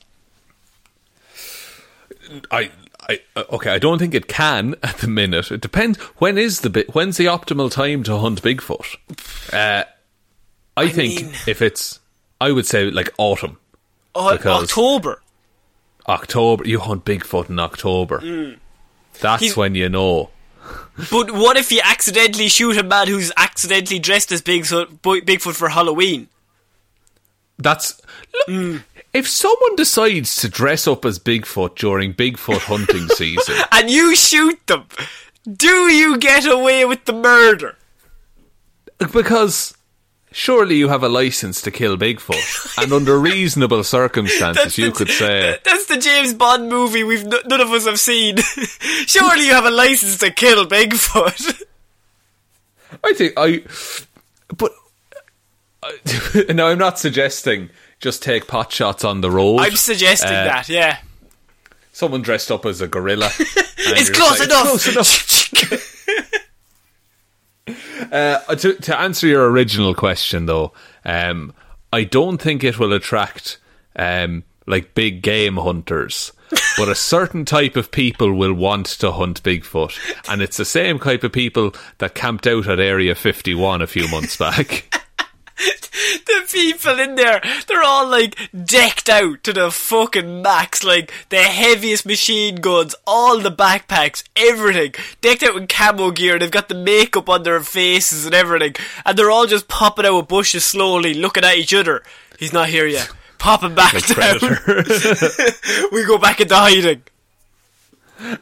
I, 2.50 2.70
I, 3.08 3.20
uh, 3.34 3.44
okay. 3.52 3.70
I 3.70 3.78
don't 3.78 3.98
think 3.98 4.14
it 4.14 4.26
can 4.28 4.74
at 4.82 4.98
the 4.98 5.06
minute. 5.08 5.50
It 5.50 5.60
depends. 5.60 5.98
When 6.18 6.36
is 6.38 6.60
the 6.60 6.70
bit? 6.70 6.94
When's 6.94 7.16
the 7.16 7.26
optimal 7.26 7.70
time 7.70 8.02
to 8.04 8.18
hunt 8.18 8.42
Bigfoot? 8.42 8.96
Uh, 9.52 9.84
I, 10.76 10.88
think 10.88 11.22
mean- 11.22 11.32
if 11.46 11.62
it's, 11.62 12.00
I 12.40 12.52
would 12.52 12.66
say 12.66 12.90
like 12.90 13.12
autumn, 13.18 13.58
Because- 14.16 14.64
October. 14.64 15.22
October. 16.08 16.66
You 16.66 16.80
hunt 16.80 17.04
Bigfoot 17.04 17.50
in 17.50 17.58
October. 17.58 18.18
That's 19.20 19.40
Mm. 19.42 19.44
He's- 19.44 19.56
when 19.56 19.74
you 19.74 19.88
know. 19.88 20.30
But 21.10 21.30
what 21.30 21.56
if 21.56 21.70
you 21.70 21.80
accidentally 21.84 22.48
shoot 22.48 22.76
a 22.76 22.82
man 22.82 23.06
who's 23.08 23.30
accidentally 23.36 23.98
dressed 24.00 24.32
as 24.32 24.42
Bigfoot, 24.42 24.98
Bigfoot 25.00 25.54
for 25.54 25.68
Halloween? 25.68 26.28
That's 27.58 28.00
look, 28.34 28.48
Mm. 28.48 28.84
if 29.14 29.28
someone 29.28 29.76
decides 29.76 30.36
to 30.36 30.48
dress 30.48 30.86
up 30.86 31.04
as 31.04 31.18
Bigfoot 31.18 31.76
during 31.76 32.14
Bigfoot 32.14 32.60
hunting 32.62 33.08
season. 33.16 33.56
And 33.72 33.90
you 33.90 34.14
shoot 34.16 34.58
them. 34.66 34.84
Do 35.50 35.90
you 35.92 36.18
get 36.18 36.46
away 36.46 36.84
with 36.84 37.04
the 37.04 37.12
murder? 37.12 37.76
Because 39.12 39.74
surely 40.36 40.76
you 40.76 40.88
have 40.88 41.02
a 41.02 41.08
license 41.08 41.62
to 41.62 41.70
kill 41.70 41.96
Bigfoot, 41.96 42.78
and 42.82 42.92
under 42.92 43.18
reasonable 43.18 43.82
circumstances, 43.82 44.76
you 44.76 44.86
the- 44.90 44.92
could 44.92 45.08
say, 45.08 45.58
That's 45.64 45.86
the 45.86 45.96
James 45.96 46.34
Bond 46.34 46.68
movie 46.68 47.02
we've 47.02 47.24
none 47.24 47.60
of 47.60 47.70
us 47.72 47.86
have 47.86 47.98
seen. 47.98 48.36
Surely 49.06 49.46
you 49.46 49.54
have 49.54 49.64
a 49.64 49.70
license 49.70 50.18
to 50.18 50.30
kill 50.30 50.66
Bigfoot. 50.66 51.62
I 53.02 53.12
think 53.14 53.32
I, 53.36 53.62
but 54.56 54.72
I, 55.82 56.52
no, 56.52 56.68
I'm 56.68 56.78
not 56.78 56.98
suggesting 56.98 57.70
just 58.00 58.22
take 58.22 58.46
pot 58.46 58.70
shots 58.70 59.04
on 59.04 59.22
the 59.22 59.30
road. 59.30 59.60
I'm 59.60 59.74
suggesting 59.76 60.28
Uh, 60.28 60.44
that, 60.44 60.68
yeah. 60.68 60.98
Someone 61.92 62.20
dressed 62.20 62.50
up 62.52 62.66
as 62.66 62.82
a 62.82 62.86
gorilla. 62.88 63.30
It's 63.38 64.10
close 64.10 64.38
like, 64.40 64.48
enough. 64.48 64.66
"Close 64.66 64.88
enough." 64.88 65.92
Uh, 68.12 68.38
to, 68.54 68.74
to 68.74 68.98
answer 68.98 69.26
your 69.26 69.50
original 69.50 69.94
question, 69.94 70.46
though, 70.46 70.72
um, 71.04 71.52
I 71.92 72.04
don't 72.04 72.38
think 72.38 72.64
it 72.64 72.78
will 72.78 72.92
attract 72.92 73.58
um, 73.96 74.44
like 74.66 74.94
big 74.94 75.22
game 75.22 75.56
hunters, 75.56 76.32
but 76.76 76.88
a 76.88 76.94
certain 76.94 77.44
type 77.44 77.76
of 77.76 77.90
people 77.90 78.32
will 78.32 78.54
want 78.54 78.86
to 78.86 79.12
hunt 79.12 79.42
Bigfoot, 79.42 79.96
and 80.28 80.42
it's 80.42 80.56
the 80.56 80.64
same 80.64 80.98
type 80.98 81.24
of 81.24 81.32
people 81.32 81.74
that 81.98 82.14
camped 82.14 82.46
out 82.46 82.66
at 82.66 82.80
Area 82.80 83.14
51 83.14 83.82
a 83.82 83.86
few 83.86 84.08
months 84.08 84.36
back. 84.36 84.92
the 86.26 86.46
people 86.52 86.98
in 87.00 87.14
there, 87.14 87.40
they're 87.66 87.82
all 87.82 88.06
like 88.06 88.36
decked 88.64 89.08
out 89.08 89.42
to 89.42 89.52
the 89.52 89.70
fucking 89.70 90.42
max, 90.42 90.84
like 90.84 91.12
the 91.30 91.42
heaviest 91.42 92.04
machine 92.04 92.56
guns, 92.56 92.94
all 93.06 93.38
the 93.38 93.50
backpacks, 93.50 94.22
everything. 94.36 94.94
Decked 95.22 95.42
out 95.42 95.56
in 95.56 95.66
camo 95.66 96.10
gear, 96.10 96.38
they've 96.38 96.50
got 96.50 96.68
the 96.68 96.74
makeup 96.74 97.28
on 97.28 97.42
their 97.42 97.60
faces 97.60 98.26
and 98.26 98.34
everything, 98.34 98.74
and 99.04 99.16
they're 99.16 99.30
all 99.30 99.46
just 99.46 99.68
popping 99.68 100.04
out 100.04 100.18
of 100.18 100.28
bushes 100.28 100.64
slowly, 100.64 101.14
looking 101.14 101.44
at 101.44 101.56
each 101.56 101.72
other. 101.72 102.02
He's 102.38 102.52
not 102.52 102.68
here 102.68 102.86
yet. 102.86 103.10
Popping 103.38 103.74
back 103.74 103.94
down. 104.06 104.38
we 105.92 106.04
go 106.04 106.18
back 106.18 106.40
into 106.40 106.54
hiding. 106.54 107.02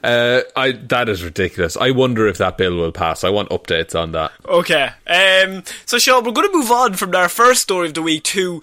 Uh, 0.02 0.42
I 0.56 0.72
that 0.72 1.08
is 1.08 1.24
ridiculous. 1.24 1.76
I 1.76 1.90
wonder 1.90 2.26
if 2.28 2.38
that 2.38 2.56
bill 2.56 2.76
will 2.76 2.92
pass. 2.92 3.24
I 3.24 3.30
want 3.30 3.50
updates 3.50 3.98
on 3.98 4.12
that. 4.12 4.32
Okay. 4.46 4.90
Um, 5.06 5.64
so, 5.86 5.98
Shaun, 5.98 6.24
we're 6.24 6.32
going 6.32 6.50
to 6.50 6.56
move 6.56 6.70
on 6.70 6.94
from 6.94 7.14
our 7.14 7.28
first 7.28 7.62
story 7.62 7.88
of 7.88 7.94
the 7.94 8.02
week 8.02 8.22
to 8.24 8.62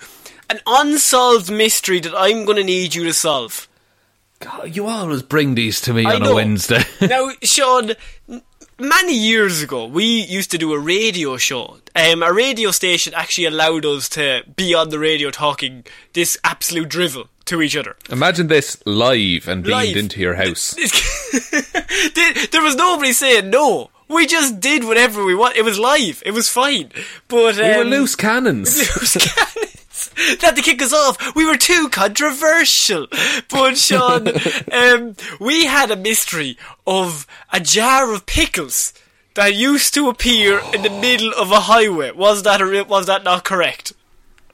an 0.50 0.60
unsolved 0.65 1.51
mystery 1.51 2.00
that 2.00 2.13
I'm 2.15 2.46
going 2.46 2.58
to 2.58 2.63
need 2.63 2.96
you 2.96 3.03
to 3.06 3.13
solve. 3.13 3.68
God, 4.39 4.75
you 4.75 4.88
always 4.88 5.22
bring 5.22 5.56
these 5.56 5.82
to 5.82 5.94
me 5.94 6.06
I 6.06 6.15
on 6.15 6.24
know. 6.24 6.32
a 6.32 6.36
Wednesday. 6.36 6.84
now, 7.01 7.30
Shaun, 7.44 7.91
many 8.80 9.13
years 9.13 9.62
ago, 9.62 9.86
we 9.86 10.03
used 10.03 10.51
to 10.51 10.58
do 10.58 10.74
a 10.74 10.80
radio 10.80 11.38
show. 11.38 11.77
Um, 11.96 12.24
a 12.24 12.34
radio 12.34 12.72
station 12.72 13.13
actually 13.15 13.46
allowed 13.46 13.86
us 13.86 14.10
to 14.10 14.44
be 14.56 14.74
on 14.74 14.89
the 14.89 15.00
radio 15.00 15.30
talking 15.30 15.86
this 16.13 16.38
absolute 16.44 16.89
drivel 16.89 17.30
to 17.45 17.62
each 17.62 17.75
other. 17.75 17.95
Imagine 18.10 18.48
this 18.48 18.81
live 18.86 19.48
and 19.48 19.63
beamed 19.63 19.74
Live. 19.74 19.98
into 19.98 20.19
your 20.19 20.36
house. 20.36 20.75
There- 22.51 22.62
was 22.62 22.75
nobody 22.75 23.12
saying 23.12 23.50
no. 23.50 23.89
We 24.07 24.27
just 24.27 24.60
did 24.60 24.83
whatever 24.83 25.24
we 25.25 25.33
want. 25.33 25.55
It 25.55 25.63
was 25.63 25.79
live. 25.79 26.21
It 26.25 26.31
was 26.31 26.48
fine. 26.50 26.91
But 27.27 27.57
um, 27.57 27.65
We 27.65 27.77
were 27.77 27.83
loose 27.86 28.15
cannons. 28.15 28.77
loose 28.98 29.17
cannons. 29.17 30.10
They 30.15 30.45
had 30.45 30.55
to 30.57 30.62
kick 30.62 30.81
us 30.81 30.93
off. 30.93 31.36
We 31.36 31.45
were 31.45 31.57
too 31.57 31.89
controversial. 31.89 33.07
But 33.50 33.77
Shaun, 33.77 34.27
um, 34.71 35.15
we 35.39 35.65
had 35.65 35.89
a 35.91 35.95
mystery 35.95 36.57
of 36.86 37.25
a 37.51 37.60
jar 37.60 38.13
of 38.13 38.25
pickles 38.25 38.93
that 39.36 39.55
used 39.55 39.93
to 39.95 40.10
appear 40.10 40.60
in 40.74 40.81
the 40.83 40.89
middle 40.89 41.31
of 41.33 41.51
a 41.51 41.62
highway. 41.62 42.12
Was 42.12 42.43
that 42.43 42.62
a, 42.62 42.83
was 42.83 43.05
that 43.07 43.24
not 43.24 43.43
correct? 43.45 43.93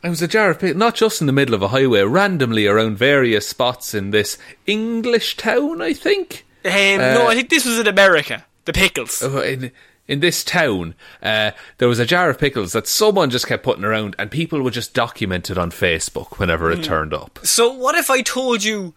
It 0.03 0.09
was 0.09 0.21
a 0.21 0.27
jar 0.27 0.51
of 0.51 0.59
pickles, 0.59 0.77
not 0.77 0.95
just 0.95 1.21
in 1.21 1.27
the 1.27 1.33
middle 1.33 1.55
of 1.55 1.61
a 1.61 1.69
highway, 1.69 2.01
randomly 2.01 2.67
around 2.67 2.97
various 2.97 3.47
spots 3.47 3.93
in 3.93 4.11
this 4.11 4.37
English 4.65 5.37
town, 5.37 5.81
I 5.81 5.93
think. 5.93 6.45
Um, 6.63 6.71
no, 6.71 7.27
I 7.27 7.35
think 7.35 7.49
this 7.49 7.65
was 7.65 7.79
in 7.79 7.87
America. 7.87 8.45
The 8.65 8.73
pickles. 8.73 9.21
Uh, 9.21 9.41
In, 9.41 9.71
in 10.07 10.19
this 10.21 10.43
town, 10.43 10.95
uh, 11.21 11.51
there 11.79 11.87
was 11.87 11.99
a 11.99 12.05
jar 12.05 12.29
of 12.29 12.39
pickles 12.39 12.71
that 12.73 12.87
someone 12.87 13.29
just 13.29 13.47
kept 13.47 13.63
putting 13.63 13.83
around, 13.83 14.15
and 14.17 14.31
people 14.31 14.61
would 14.61 14.73
just 14.73 14.93
document 14.93 15.49
it 15.49 15.57
on 15.57 15.71
Facebook 15.71 16.39
whenever 16.39 16.71
it 16.71 16.83
turned 16.83 17.13
up. 17.13 17.39
So 17.43 17.71
what 17.71 17.95
if 17.95 18.09
I 18.09 18.21
told 18.21 18.63
you 18.63 18.93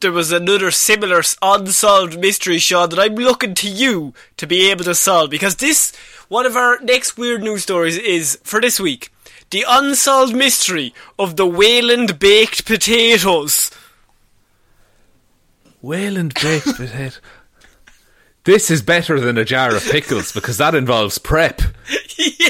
there 0.00 0.10
was 0.10 0.32
another 0.32 0.70
similar 0.70 1.22
unsolved 1.42 2.18
mystery, 2.18 2.58
Shaun, 2.58 2.88
that 2.90 2.98
I'm 2.98 3.14
looking 3.14 3.54
to 3.54 3.68
you 3.68 4.14
to 4.38 4.46
be 4.46 4.70
able 4.70 4.84
to 4.84 4.94
solve? 4.94 5.30
Because 5.30 5.56
this, 5.56 5.94
one 6.28 6.46
of 6.46 6.56
our 6.56 6.80
next 6.80 7.16
weird 7.16 7.42
news 7.42 7.62
stories 7.62 7.98
is, 7.98 8.40
for 8.42 8.60
this 8.60 8.80
week, 8.80 9.12
the 9.50 9.64
unsolved 9.68 10.34
mystery 10.34 10.94
of 11.18 11.36
the 11.36 11.46
Wayland 11.46 12.18
baked 12.18 12.64
potatoes. 12.64 13.70
Wayland 15.82 16.34
baked 16.34 16.66
potato. 16.76 17.18
This 18.44 18.70
is 18.70 18.82
better 18.82 19.20
than 19.20 19.36
a 19.36 19.44
jar 19.44 19.74
of 19.74 19.84
pickles 19.84 20.32
because 20.32 20.58
that 20.58 20.74
involves 20.74 21.18
prep. 21.18 21.60
yeah. 22.16 22.48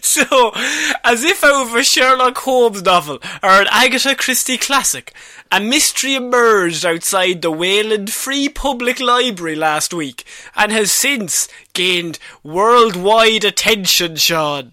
So, 0.00 0.52
as 1.04 1.24
if 1.24 1.44
out 1.44 1.66
of 1.66 1.74
a 1.74 1.84
Sherlock 1.84 2.38
Holmes 2.38 2.82
novel 2.82 3.18
or 3.42 3.50
an 3.50 3.68
Agatha 3.70 4.14
Christie 4.14 4.56
classic, 4.56 5.14
a 5.52 5.60
mystery 5.60 6.14
emerged 6.14 6.84
outside 6.84 7.40
the 7.40 7.50
Wayland 7.50 8.10
Free 8.10 8.48
Public 8.48 8.98
Library 8.98 9.54
last 9.54 9.94
week 9.94 10.24
and 10.56 10.72
has 10.72 10.90
since 10.90 11.48
gained 11.74 12.18
worldwide 12.42 13.44
attention, 13.44 14.16
Shaun. 14.16 14.72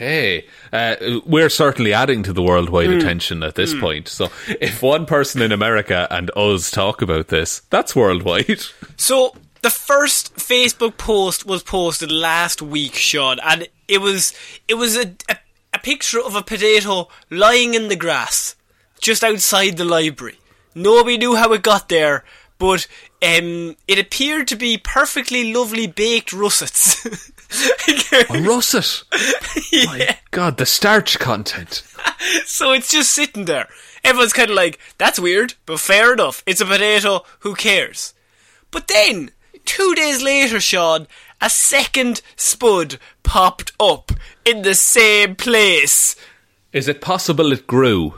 Okay. 0.00 0.46
Uh, 0.72 0.94
we're 1.26 1.48
certainly 1.48 1.92
adding 1.92 2.22
to 2.22 2.32
the 2.32 2.42
worldwide 2.42 2.86
Hmm. 2.88 2.98
attention 2.98 3.42
at 3.42 3.56
this 3.56 3.74
point. 3.74 4.06
So 4.06 4.30
if 4.60 4.80
one 4.80 5.06
person 5.06 5.42
in 5.42 5.50
America 5.50 6.06
and 6.08 6.30
us 6.36 6.70
talk 6.70 7.02
about 7.02 7.28
this, 7.28 7.62
that's 7.70 7.96
worldwide. 7.96 8.60
So 8.96 9.34
the 9.62 9.70
first 9.70 10.36
Facebook 10.36 10.98
post 10.98 11.44
was 11.46 11.62
posted 11.64 12.12
last 12.12 12.62
week, 12.62 12.94
Shaun, 12.94 13.38
and 13.40 13.66
it 13.88 13.98
was 14.00 14.32
it 14.68 14.74
was 14.74 14.96
a, 14.96 15.14
a 15.28 15.36
a 15.74 15.78
picture 15.78 16.20
of 16.20 16.34
a 16.36 16.42
potato 16.42 17.08
lying 17.30 17.74
in 17.74 17.88
the 17.88 17.96
grass 17.96 18.54
just 19.00 19.22
outside 19.24 19.76
the 19.76 19.84
library. 19.84 20.38
Nobody 20.74 21.18
knew 21.18 21.34
how 21.36 21.52
it 21.52 21.62
got 21.62 21.88
there, 21.88 22.24
but 22.58 22.86
um, 23.22 23.76
it 23.88 23.98
appeared 23.98 24.46
to 24.48 24.56
be 24.56 24.78
perfectly 24.78 25.52
lovely 25.52 25.86
baked 25.88 26.32
russets. 26.32 27.04
A 28.30 28.42
russet. 28.42 29.04
My 29.72 30.18
God, 30.30 30.56
the 30.56 30.66
starch 30.66 31.18
content. 31.18 31.82
so 32.44 32.72
it's 32.72 32.90
just 32.90 33.12
sitting 33.12 33.46
there. 33.46 33.68
Everyone's 34.04 34.32
kind 34.32 34.50
of 34.50 34.56
like, 34.56 34.78
that's 34.98 35.18
weird, 35.18 35.54
but 35.66 35.80
fair 35.80 36.12
enough. 36.12 36.42
It's 36.46 36.60
a 36.60 36.66
potato, 36.66 37.24
who 37.40 37.54
cares? 37.54 38.14
But 38.70 38.88
then, 38.88 39.30
two 39.64 39.94
days 39.94 40.22
later, 40.22 40.60
Shaun, 40.60 41.06
a 41.40 41.50
second 41.50 42.20
spud 42.36 42.98
popped 43.22 43.72
up 43.80 44.12
in 44.44 44.62
the 44.62 44.74
same 44.74 45.34
place. 45.36 46.16
Is 46.72 46.88
it 46.88 47.00
possible 47.00 47.52
it 47.52 47.66
grew? 47.66 48.14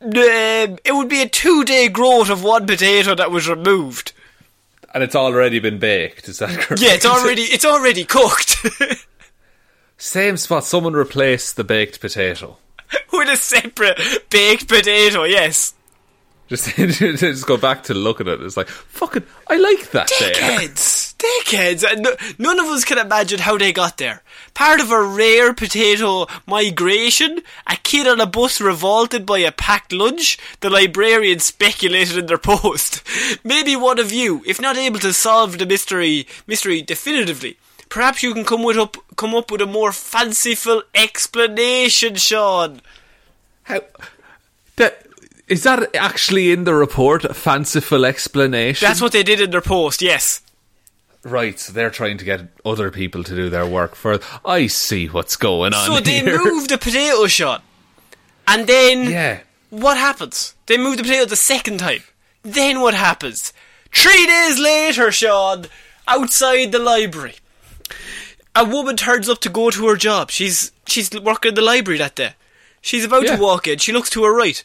Um, 0.00 0.12
it 0.14 0.94
would 0.94 1.08
be 1.08 1.22
a 1.22 1.28
two 1.28 1.64
day 1.64 1.88
growth 1.88 2.30
of 2.30 2.42
one 2.42 2.66
potato 2.66 3.14
that 3.14 3.30
was 3.30 3.48
removed. 3.48 4.12
And 4.94 5.02
it's 5.02 5.14
already 5.14 5.58
been 5.60 5.78
baked, 5.78 6.28
is 6.28 6.38
that 6.38 6.50
correct? 6.58 6.82
Yeah, 6.82 6.94
it's 6.94 7.06
already 7.06 7.42
it's 7.42 7.64
already 7.64 8.04
cooked 8.04 8.64
Same 9.98 10.36
spot, 10.36 10.64
someone 10.64 10.92
replaced 10.94 11.56
the 11.56 11.64
baked 11.64 12.00
potato. 12.00 12.56
with 13.12 13.28
a 13.28 13.36
separate 13.36 13.98
baked 14.30 14.68
potato. 14.68 15.24
Yes, 15.24 15.74
Just, 16.46 16.74
just 16.76 17.46
go 17.46 17.56
back 17.56 17.82
to 17.84 17.94
look 17.94 18.20
at 18.20 18.28
it. 18.28 18.40
It's 18.40 18.56
like, 18.56 18.68
fucking, 18.68 19.24
I 19.48 19.56
like 19.56 19.90
that 19.90 20.10
there. 20.20 20.32
Dickheads, 21.28 21.84
uh, 21.84 21.88
and 21.92 22.06
none 22.38 22.58
of 22.58 22.66
us 22.66 22.84
can 22.84 22.98
imagine 22.98 23.40
how 23.40 23.58
they 23.58 23.72
got 23.72 23.98
there. 23.98 24.22
Part 24.54 24.80
of 24.80 24.90
a 24.90 25.02
rare 25.02 25.52
potato 25.52 26.26
migration, 26.46 27.40
a 27.66 27.76
kid 27.76 28.06
on 28.06 28.20
a 28.20 28.26
bus 28.26 28.60
revolted 28.60 29.26
by 29.26 29.38
a 29.38 29.52
packed 29.52 29.92
lunch. 29.92 30.38
The 30.60 30.70
librarian 30.70 31.40
speculated 31.40 32.16
in 32.16 32.26
their 32.26 32.38
post. 32.52 33.02
Maybe 33.44 33.76
one 33.76 33.98
of 33.98 34.12
you, 34.12 34.42
if 34.46 34.60
not 34.60 34.76
able 34.76 34.98
to 35.00 35.12
solve 35.12 35.58
the 35.58 35.66
mystery, 35.66 36.26
mystery 36.46 36.82
definitively. 36.82 37.58
Perhaps 37.88 38.22
you 38.22 38.34
can 38.34 38.44
come 38.44 38.62
with 38.62 38.76
up, 38.76 38.96
come 39.16 39.34
up 39.34 39.50
with 39.50 39.62
a 39.62 39.66
more 39.66 39.92
fanciful 39.92 40.82
explanation, 40.94 42.16
Shaun. 42.16 42.82
How, 43.64 43.80
that, 44.76 45.06
is 45.46 45.62
that 45.62 45.94
actually 45.94 46.52
in 46.52 46.64
the 46.64 46.74
report? 46.74 47.24
A 47.24 47.34
fanciful 47.34 48.04
explanation? 48.04 48.86
That's 48.86 49.00
what 49.00 49.12
they 49.12 49.22
did 49.22 49.40
in 49.40 49.50
their 49.50 49.62
post. 49.62 50.02
Yes. 50.02 50.42
Right, 51.24 51.58
so 51.58 51.72
they're 51.72 51.90
trying 51.90 52.16
to 52.18 52.24
get 52.24 52.48
other 52.64 52.90
people 52.90 53.24
to 53.24 53.34
do 53.34 53.50
their 53.50 53.66
work 53.66 53.94
for. 53.94 54.20
I 54.44 54.66
see 54.68 55.06
what's 55.08 55.36
going 55.36 55.74
on 55.74 55.86
So 55.86 56.00
they 56.00 56.20
here. 56.20 56.38
moved 56.44 56.70
the 56.70 56.78
potato 56.78 57.26
shot. 57.26 57.62
And 58.46 58.66
then 58.66 59.10
Yeah. 59.10 59.40
what 59.70 59.96
happens? 59.96 60.54
They 60.66 60.76
move 60.78 60.96
the 60.96 61.02
potato 61.02 61.24
the 61.26 61.36
second 61.36 61.78
time. 61.78 62.02
Then 62.42 62.80
what 62.80 62.94
happens? 62.94 63.52
Three 63.92 64.26
days 64.26 64.58
later, 64.58 65.10
Shaun, 65.10 65.66
outside 66.06 66.72
the 66.72 66.78
library, 66.78 67.34
a 68.54 68.64
woman 68.64 68.96
turns 68.96 69.28
up 69.28 69.40
to 69.40 69.48
go 69.48 69.70
to 69.70 69.86
her 69.88 69.96
job. 69.96 70.30
She's 70.30 70.72
she's 70.86 71.10
working 71.12 71.50
in 71.50 71.54
the 71.56 71.62
library 71.62 71.98
that 71.98 72.14
day. 72.14 72.34
She's 72.80 73.04
about 73.04 73.24
Yeah. 73.24 73.36
to 73.36 73.42
walk 73.42 73.66
in. 73.66 73.78
She 73.78 73.92
looks 73.92 74.10
to 74.10 74.24
her 74.24 74.32
right. 74.34 74.62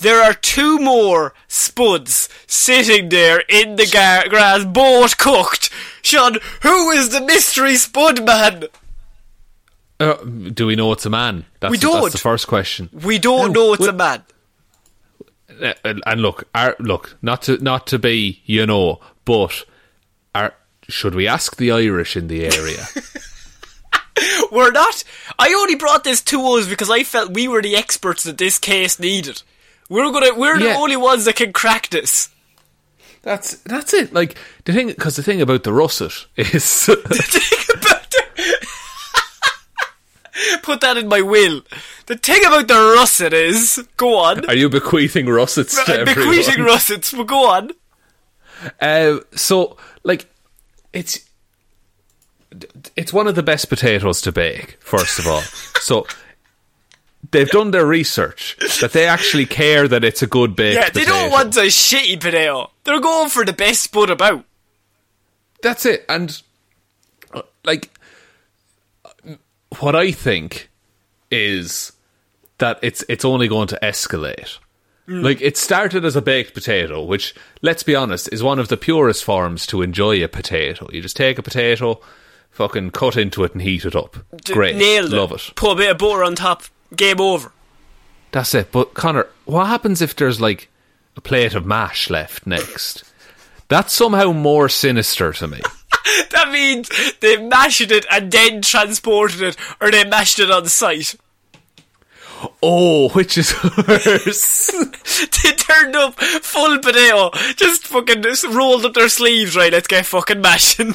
There 0.00 0.22
are 0.22 0.32
two 0.34 0.78
more 0.78 1.34
spuds 1.46 2.28
sitting 2.46 3.10
there 3.10 3.40
in 3.48 3.76
the 3.76 3.86
gar- 3.86 4.28
grass, 4.28 4.64
both 4.64 5.18
cooked. 5.18 5.68
Shaun, 6.02 6.38
who 6.62 6.90
is 6.90 7.10
the 7.10 7.20
mystery 7.20 7.76
spud 7.76 8.24
man? 8.24 8.64
Uh, 9.98 10.14
do 10.54 10.66
we 10.66 10.76
know 10.76 10.92
it's 10.92 11.04
a 11.06 11.10
man? 11.10 11.44
That's, 11.60 11.70
We 11.70 11.78
don't. 11.78 12.02
That's 12.02 12.12
the 12.14 12.18
first 12.18 12.46
question. 12.48 12.88
We 12.92 13.18
don't 13.18 13.52
No, 13.52 13.66
know 13.66 13.72
it's 13.74 13.82
we- 13.82 13.88
a 13.88 13.92
man. 13.92 14.22
Uh, 15.62 15.74
and 15.84 16.02
and 16.06 16.22
look, 16.22 16.44
our, 16.54 16.74
look, 16.78 17.18
not 17.20 17.42
to 17.42 17.58
not 17.62 17.86
to 17.88 17.98
be, 17.98 18.40
you 18.46 18.64
know, 18.64 18.98
but 19.26 19.64
are, 20.34 20.54
should 20.88 21.14
we 21.14 21.26
ask 21.28 21.56
the 21.56 21.70
Irish 21.72 22.16
in 22.16 22.28
the 22.28 22.44
area? 22.46 22.86
We're 24.52 24.70
not. 24.70 25.04
I 25.38 25.52
only 25.54 25.74
brought 25.76 26.04
this 26.04 26.22
to 26.22 26.40
us 26.56 26.66
because 26.66 26.90
I 26.90 27.02
felt 27.04 27.32
we 27.32 27.46
were 27.48 27.62
the 27.62 27.76
experts 27.76 28.24
that 28.24 28.38
this 28.38 28.58
case 28.58 28.98
needed. 28.98 29.42
We're 29.88 30.10
gonna. 30.12 30.34
We're 30.34 30.58
the 30.58 30.74
only 30.74 30.96
ones 30.96 31.24
that 31.26 31.36
can 31.36 31.52
crack 31.52 31.88
this. 31.90 32.28
That's 33.22 33.56
that's 33.58 33.92
it. 33.94 34.12
Like 34.12 34.36
the 34.64 34.72
thing, 34.72 34.88
because 34.88 35.16
the 35.16 35.22
thing 35.22 35.40
about 35.42 35.62
the 35.64 35.72
russet 35.72 36.26
is 36.36 36.64
Think 36.86 36.98
about 37.76 38.10
the- 38.10 38.66
Put 40.62 40.80
that 40.80 40.96
in 40.96 41.08
my 41.08 41.20
will. 41.20 41.62
The 42.06 42.16
thing 42.16 42.44
about 42.46 42.66
the 42.68 42.74
russet 42.96 43.32
is, 43.34 43.86
go 43.96 44.16
on. 44.16 44.46
Are 44.46 44.54
you 44.54 44.68
bequeathing 44.68 45.26
russets 45.26 45.74
to 45.84 45.92
I'm 45.92 46.08
everyone? 46.08 46.36
bequeathing 46.36 46.64
russets, 46.64 47.12
but 47.12 47.26
go 47.26 47.48
on. 47.50 47.70
Uh, 48.80 49.18
so, 49.32 49.76
like, 50.02 50.26
it's 50.92 51.20
it's 52.96 53.12
one 53.12 53.26
of 53.26 53.34
the 53.34 53.42
best 53.42 53.68
potatoes 53.68 54.20
to 54.22 54.32
bake. 54.32 54.76
First 54.80 55.18
of 55.18 55.26
all, 55.26 55.42
so 55.80 56.06
they've 57.30 57.48
done 57.50 57.70
their 57.70 57.86
research 57.86 58.56
that 58.80 58.92
they 58.92 59.06
actually 59.06 59.46
care 59.46 59.86
that 59.88 60.04
it's 60.04 60.22
a 60.22 60.26
good 60.26 60.54
baked. 60.56 60.76
Yeah, 60.76 60.90
they 60.90 61.00
potato. 61.04 61.10
don't 61.12 61.30
want 61.30 61.56
a 61.56 61.60
shitty 61.62 62.20
potato. 62.20 62.70
They're 62.84 63.00
going 63.00 63.28
for 63.30 63.44
the 63.44 63.52
best 63.52 63.82
spud 63.82 64.10
about. 64.10 64.44
That's 65.62 65.84
it, 65.86 66.04
and 66.08 66.40
uh, 67.34 67.42
like, 67.64 67.90
what 69.78 69.94
I 69.94 70.10
think 70.12 70.70
is 71.30 71.92
that 72.58 72.78
it's 72.82 73.04
it's 73.08 73.24
only 73.24 73.48
going 73.48 73.68
to 73.68 73.78
escalate. 73.82 74.58
Like 75.12 75.40
it 75.40 75.56
started 75.56 76.04
as 76.04 76.14
a 76.14 76.22
baked 76.22 76.54
potato, 76.54 77.02
which 77.02 77.34
let's 77.62 77.82
be 77.82 77.96
honest 77.96 78.28
is 78.32 78.44
one 78.44 78.60
of 78.60 78.68
the 78.68 78.76
purest 78.76 79.24
forms 79.24 79.66
to 79.66 79.82
enjoy 79.82 80.22
a 80.22 80.28
potato. 80.28 80.88
You 80.92 81.00
just 81.02 81.16
take 81.16 81.36
a 81.36 81.42
potato, 81.42 82.00
fucking 82.52 82.92
cut 82.92 83.16
into 83.16 83.42
it 83.42 83.52
and 83.52 83.60
heat 83.60 83.84
it 83.84 83.96
up. 83.96 84.18
D- 84.44 84.52
Great, 84.52 84.76
Nailed 84.76 85.12
it. 85.12 85.16
love 85.16 85.32
it. 85.32 85.50
Put 85.56 85.72
a 85.72 85.74
bit 85.74 85.90
of 85.90 85.98
butter 85.98 86.22
on 86.22 86.36
top. 86.36 86.62
Game 86.94 87.20
over. 87.20 87.52
That's 88.32 88.54
it. 88.54 88.72
But 88.72 88.94
Connor, 88.94 89.26
what 89.44 89.66
happens 89.66 90.02
if 90.02 90.14
there's 90.16 90.40
like 90.40 90.68
a 91.16 91.20
plate 91.20 91.54
of 91.54 91.66
mash 91.66 92.10
left 92.10 92.46
next? 92.46 93.04
That's 93.68 93.92
somehow 93.92 94.32
more 94.32 94.68
sinister 94.68 95.32
to 95.34 95.48
me. 95.48 95.60
That 96.30 96.50
means 96.50 96.88
they 97.20 97.36
mashed 97.36 97.90
it 97.90 98.06
and 98.10 98.30
then 98.32 98.62
transported 98.62 99.42
it, 99.42 99.56
or 99.80 99.90
they 99.90 100.04
mashed 100.04 100.38
it 100.38 100.50
on 100.50 100.66
site. 100.66 101.14
Oh, 102.62 103.10
which 103.10 103.36
is 103.36 103.52
worse? 103.88 104.70
they 105.42 105.52
turned 105.52 105.96
up 105.96 106.18
full 106.18 106.78
potato, 106.78 107.30
just 107.56 107.86
fucking 107.86 108.22
just 108.22 108.46
rolled 108.46 108.86
up 108.86 108.94
their 108.94 109.08
sleeves, 109.08 109.54
right? 109.56 109.72
Let's 109.72 109.88
get 109.88 110.06
fucking 110.06 110.40
mashing. 110.40 110.94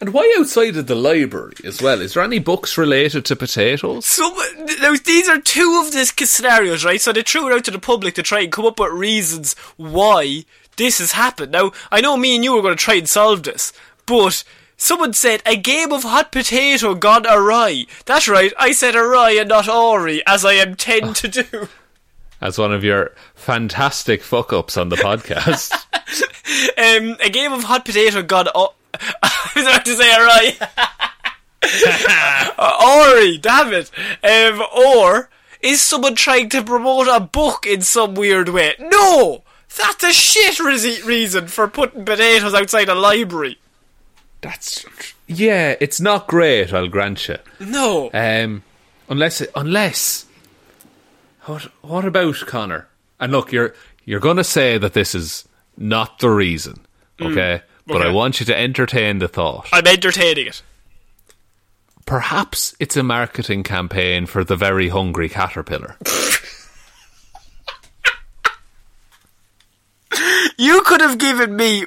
And 0.00 0.12
why 0.12 0.34
outside 0.38 0.76
of 0.76 0.86
the 0.86 0.94
library 0.94 1.54
as 1.64 1.80
well? 1.80 2.00
Is 2.00 2.14
there 2.14 2.22
any 2.22 2.38
books 2.38 2.76
related 2.76 3.24
to 3.26 3.36
potatoes? 3.36 4.04
so 4.06 4.30
these 5.04 5.28
are 5.28 5.40
two 5.40 5.82
of 5.84 5.92
the 5.92 6.04
scenarios, 6.04 6.84
right? 6.84 7.00
So 7.00 7.12
they 7.12 7.22
threw 7.22 7.48
it 7.48 7.54
out 7.54 7.64
to 7.64 7.70
the 7.70 7.78
public 7.78 8.14
to 8.14 8.22
try 8.22 8.40
and 8.40 8.52
come 8.52 8.66
up 8.66 8.78
with 8.78 8.92
reasons 8.92 9.54
why 9.76 10.44
this 10.76 10.98
has 10.98 11.12
happened. 11.12 11.52
Now 11.52 11.72
I 11.90 12.00
know 12.00 12.16
me 12.16 12.34
and 12.34 12.44
you 12.44 12.56
are 12.56 12.62
going 12.62 12.76
to 12.76 12.82
try 12.82 12.94
and 12.94 13.08
solve 13.08 13.42
this, 13.42 13.72
but. 14.06 14.44
Someone 14.78 15.14
said 15.14 15.42
a 15.46 15.56
game 15.56 15.90
of 15.90 16.02
hot 16.02 16.30
potato 16.30 16.94
gone 16.94 17.24
awry. 17.26 17.86
That's 18.04 18.28
right, 18.28 18.52
I 18.58 18.72
said 18.72 18.94
awry 18.94 19.30
and 19.30 19.48
not 19.48 19.68
awry, 19.68 20.20
as 20.26 20.44
I 20.44 20.52
am 20.52 20.74
tend 20.74 21.16
to 21.16 21.28
do. 21.28 21.68
As 22.42 22.58
one 22.58 22.74
of 22.74 22.84
your 22.84 23.14
fantastic 23.34 24.22
fuck 24.22 24.52
ups 24.52 24.76
on 24.76 24.90
the 24.90 24.96
podcast. 24.96 25.72
Um, 26.78 27.16
a 27.20 27.28
game 27.28 27.52
of 27.52 27.64
hot 27.64 27.84
potato 27.84 28.22
gone. 28.22 28.46
I 29.22 29.50
was 29.54 29.66
about 29.66 29.84
to 29.84 29.96
say 29.96 30.14
alright. 30.14 30.58
Uh, 32.58 33.12
Ori, 33.12 33.38
damn 33.38 33.72
it. 33.72 33.90
Um, 34.22 34.62
or 34.76 35.28
is 35.60 35.80
someone 35.80 36.14
trying 36.14 36.48
to 36.50 36.62
promote 36.62 37.08
a 37.08 37.20
book 37.20 37.66
in 37.66 37.80
some 37.82 38.14
weird 38.14 38.48
way? 38.50 38.74
No! 38.78 39.42
That's 39.76 40.04
a 40.04 40.12
shit 40.12 40.58
re- 40.60 41.02
reason 41.02 41.48
for 41.48 41.68
putting 41.68 42.04
potatoes 42.04 42.54
outside 42.54 42.88
a 42.88 42.94
library. 42.94 43.58
That's 44.40 44.84
yeah, 45.26 45.74
it's 45.80 46.00
not 46.00 46.28
great. 46.28 46.72
I'll 46.72 46.88
grant 46.88 47.26
you. 47.28 47.36
No. 47.58 48.10
Um, 48.14 48.62
unless 49.08 49.42
unless 49.54 50.26
what 51.42 51.62
what 51.82 52.04
about 52.04 52.36
Connor? 52.46 52.86
And 53.18 53.32
look, 53.32 53.50
you're 53.52 53.74
you're 54.04 54.20
going 54.20 54.36
to 54.36 54.44
say 54.44 54.78
that 54.78 54.92
this 54.92 55.14
is 55.14 55.48
not 55.76 56.20
the 56.20 56.30
reason, 56.30 56.86
okay? 57.20 57.62
But 57.86 58.02
I 58.02 58.10
want 58.10 58.40
you 58.40 58.46
to 58.46 58.58
entertain 58.58 59.20
the 59.20 59.28
thought. 59.28 59.68
I'm 59.72 59.86
entertaining 59.86 60.48
it. 60.48 60.62
Perhaps 62.04 62.74
it's 62.80 62.96
a 62.96 63.02
marketing 63.02 63.62
campaign 63.62 64.26
for 64.26 64.44
the 64.44 64.56
very 64.56 64.88
hungry 64.88 65.28
caterpillar. 65.28 65.96
You 70.58 70.82
could 70.82 71.00
have 71.00 71.18
given 71.18 71.56
me 71.56 71.84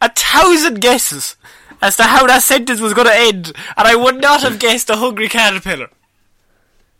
a 0.00 0.10
thousand 0.10 0.80
guesses 0.80 1.36
as 1.82 1.96
to 1.96 2.04
how 2.04 2.26
that 2.26 2.42
sentence 2.42 2.80
was 2.80 2.94
going 2.94 3.08
to 3.08 3.14
end, 3.16 3.48
and 3.76 3.88
I 3.88 3.94
would 3.96 4.20
not 4.20 4.42
have 4.42 4.58
guessed 4.58 4.88
a 4.90 4.96
hungry 4.96 5.28
caterpillar. 5.28 5.88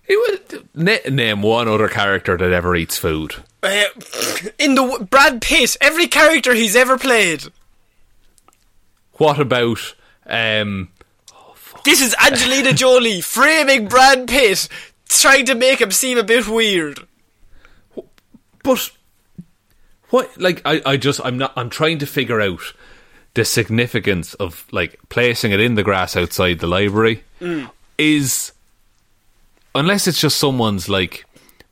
He 0.06 0.16
would 0.16 0.68
na- 0.74 1.08
name 1.10 1.40
one 1.42 1.68
other 1.68 1.88
character 1.88 2.36
that 2.36 2.52
ever 2.52 2.74
eats 2.76 2.98
food. 2.98 3.36
Uh, 3.62 3.84
in 4.58 4.74
the 4.74 5.06
Brad 5.08 5.40
Pitt, 5.40 5.76
every 5.80 6.08
character 6.08 6.52
he's 6.54 6.76
ever 6.76 6.98
played. 6.98 7.44
What 9.14 9.38
about 9.38 9.94
um? 10.26 10.90
This 11.84 12.00
is 12.00 12.14
Angelina 12.24 12.72
Jolie 12.74 13.20
framing 13.20 13.88
Brad 13.88 14.26
Pitt, 14.26 14.68
trying 15.08 15.44
to 15.46 15.54
make 15.54 15.80
him 15.80 15.90
seem 15.90 16.18
a 16.18 16.22
bit 16.22 16.48
weird. 16.48 17.06
But 18.62 18.90
what? 20.10 20.40
Like, 20.40 20.62
I, 20.64 20.80
I 20.86 20.96
just, 20.96 21.20
I'm 21.24 21.38
not. 21.38 21.52
I'm 21.56 21.70
trying 21.70 21.98
to 21.98 22.06
figure 22.06 22.40
out 22.40 22.72
the 23.34 23.44
significance 23.44 24.34
of 24.34 24.66
like 24.70 24.98
placing 25.08 25.52
it 25.52 25.60
in 25.60 25.74
the 25.74 25.82
grass 25.82 26.16
outside 26.16 26.60
the 26.60 26.66
library. 26.66 27.24
Is 27.98 28.52
unless 29.74 30.06
it's 30.06 30.20
just 30.20 30.38
someone's 30.38 30.88
like 30.88 31.24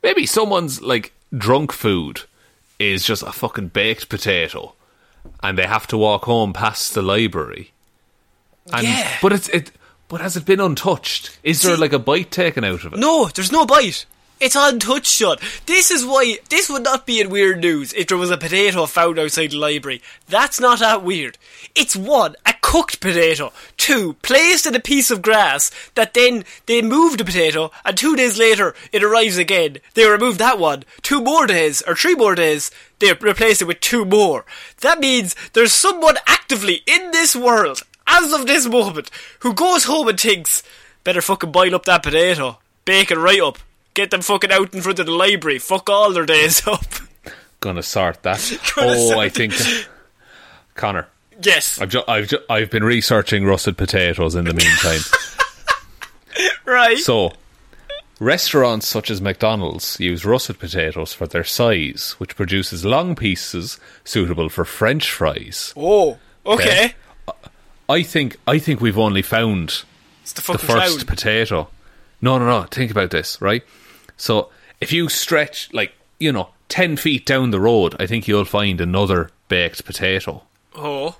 maybe 0.03 0.25
someone's 0.25 0.81
like 0.81 1.13
drunk 1.35 1.71
food 1.71 2.21
is 2.79 3.05
just 3.05 3.23
a 3.23 3.31
fucking 3.31 3.69
baked 3.69 4.09
potato, 4.09 4.73
and 5.41 5.57
they 5.57 5.65
have 5.67 5.87
to 5.87 5.97
walk 5.97 6.25
home 6.25 6.53
past 6.53 6.93
the 6.93 7.01
library. 7.01 7.71
And, 8.71 8.87
Yeah. 8.87 9.17
But 9.21 9.33
it's 9.33 9.49
it. 9.49 9.71
But 10.07 10.21
has 10.21 10.37
it 10.37 10.45
been 10.45 10.59
untouched? 10.59 11.37
Is 11.43 11.61
there 11.63 11.77
like 11.77 11.93
a 11.93 11.99
bite 11.99 12.29
taken 12.29 12.63
out 12.63 12.85
of 12.85 12.93
it? 12.93 12.99
No, 12.99 13.27
there's 13.33 13.51
no 13.51 13.65
bite. 13.65 14.05
It's 14.39 14.55
untouched, 14.55 15.05
Sean. 15.05 15.37
This 15.65 15.89
is 15.89 16.05
why 16.05 16.39
this 16.49 16.69
would 16.69 16.83
not 16.83 17.05
be 17.05 17.21
in 17.21 17.29
weird 17.29 17.61
news 17.61 17.93
if 17.93 18.07
there 18.07 18.17
was 18.17 18.31
a 18.31 18.37
potato 18.37 18.85
found 18.85 19.17
outside 19.17 19.51
the 19.51 19.57
library. 19.57 20.01
That's 20.27 20.59
not 20.59 20.79
that 20.79 21.03
weird. 21.03 21.37
It's 21.75 21.95
one, 21.95 22.35
a 22.45 22.53
cooked 22.61 22.99
potato. 22.99 23.53
Two, 23.77 24.13
placed 24.21 24.65
in 24.65 24.75
a 24.75 24.81
piece 24.81 25.11
of 25.11 25.21
grass 25.21 25.71
that 25.95 26.13
then 26.13 26.43
they 26.65 26.81
moved 26.81 27.19
the 27.19 27.25
potato 27.25 27.71
and 27.85 27.97
two 27.97 28.15
days 28.15 28.37
later 28.37 28.75
it 28.91 29.03
arrives 29.03 29.37
again. 29.37 29.77
They 29.93 30.09
remove 30.09 30.39
that 30.39 30.59
one. 30.59 30.83
Two 31.01 31.21
more 31.21 31.47
days 31.47 31.81
or 31.87 31.95
three 31.95 32.15
more 32.15 32.35
days 32.35 32.69
they 32.99 33.13
replace 33.13 33.61
it 33.61 33.67
with 33.67 33.79
two 33.79 34.03
more. 34.03 34.45
That 34.81 34.99
means 34.99 35.35
there's 35.53 35.71
someone 35.71 36.17
actively 36.27 36.81
in 36.85 37.11
this 37.11 37.35
world 37.35 37.83
as 38.07 38.33
of 38.33 38.45
this 38.45 38.67
moment 38.67 39.09
who 39.39 39.53
goes 39.53 39.85
home 39.85 40.07
and 40.09 40.19
thinks, 40.19 40.63
better 41.03 41.21
fucking 41.21 41.51
boil 41.51 41.75
up 41.75 41.85
that 41.85 42.03
potato, 42.03 42.59
bake 42.85 43.11
it 43.11 43.17
right 43.17 43.41
up, 43.41 43.57
get 43.93 44.11
them 44.11 44.21
fucking 44.21 44.51
out 44.51 44.73
in 44.73 44.81
front 44.81 44.99
of 44.99 45.05
the 45.05 45.11
library, 45.11 45.59
fuck 45.59 45.89
all 45.89 46.11
their 46.13 46.25
days 46.25 46.65
up. 46.67 46.85
Gonna 47.59 47.83
sort 47.83 48.23
that. 48.23 48.39
Gonna 48.75 48.91
oh, 48.91 49.07
sort 49.09 49.17
I 49.19 49.29
think 49.29 49.53
Connor. 50.75 51.07
yes, 51.41 51.79
I've 51.81 51.89
ju- 51.89 52.03
I've 52.07 52.27
ju- 52.27 52.43
I've 52.49 52.69
been 52.69 52.83
researching 52.83 53.45
russet 53.45 53.77
potatoes 53.77 54.35
in 54.35 54.45
the 54.45 54.53
meantime. 54.53 55.01
right. 56.65 56.97
so, 56.97 57.33
restaurants 58.19 58.87
such 58.87 59.09
as 59.11 59.21
McDonald's 59.21 59.99
use 59.99 60.25
russet 60.25 60.59
potatoes 60.59 61.13
for 61.13 61.27
their 61.27 61.43
size, 61.43 62.15
which 62.17 62.35
produces 62.35 62.83
long 62.85 63.15
pieces 63.15 63.79
suitable 64.03 64.49
for 64.49 64.65
French 64.65 65.09
fries. 65.11 65.73
oh, 65.77 66.17
okay. 66.45 66.93
I 67.89 68.01
think 68.01 68.37
I 68.47 68.59
think 68.59 68.81
we've 68.81 68.97
only 68.97 69.21
found 69.21 69.83
It's 70.23 70.33
the 70.33 70.41
the 70.41 70.57
first 70.57 70.67
clown. 70.97 71.05
potato. 71.05 71.69
No, 72.21 72.37
no, 72.39 72.45
no. 72.45 72.63
Think 72.63 72.91
about 72.91 73.11
this, 73.11 73.39
right? 73.41 73.61
So, 74.23 74.49
if 74.79 74.93
you 74.93 75.09
stretch 75.09 75.67
like 75.73 75.91
you 76.17 76.31
know 76.31 76.51
ten 76.69 76.95
feet 76.95 77.25
down 77.25 77.51
the 77.51 77.59
road, 77.59 77.93
I 77.99 78.07
think 78.07 78.25
you'll 78.25 78.45
find 78.45 78.79
another 78.79 79.31
baked 79.49 79.83
potato. 79.83 80.43
oh, 80.73 81.17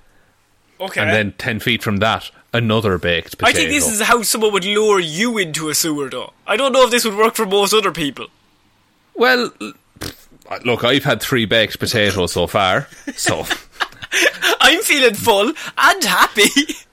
okay. 0.80 1.02
and 1.02 1.10
then 1.10 1.34
10 1.36 1.60
feet 1.60 1.82
from 1.82 1.98
that, 1.98 2.30
another 2.54 2.96
baked 2.96 3.36
potato. 3.36 3.50
I 3.50 3.52
think 3.52 3.68
this 3.68 3.92
is 3.92 4.00
how 4.00 4.22
someone 4.22 4.54
would 4.54 4.64
lure 4.64 5.00
you 5.00 5.36
into 5.36 5.68
a 5.68 5.74
sewer, 5.74 6.08
though. 6.08 6.32
I 6.46 6.56
don't 6.56 6.72
know 6.72 6.84
if 6.84 6.90
this 6.90 7.04
would 7.04 7.14
work 7.14 7.34
for 7.34 7.44
most 7.44 7.74
other 7.74 7.92
people. 7.92 8.28
Well, 9.14 9.52
look, 10.64 10.82
I've 10.82 11.04
had 11.04 11.20
three 11.20 11.44
baked 11.44 11.78
potatoes 11.78 12.32
so 12.32 12.46
far, 12.46 12.88
so. 13.14 13.44
I'm 14.60 14.80
feeling 14.80 15.14
full 15.14 15.52
and 15.76 16.04
happy. 16.04 16.48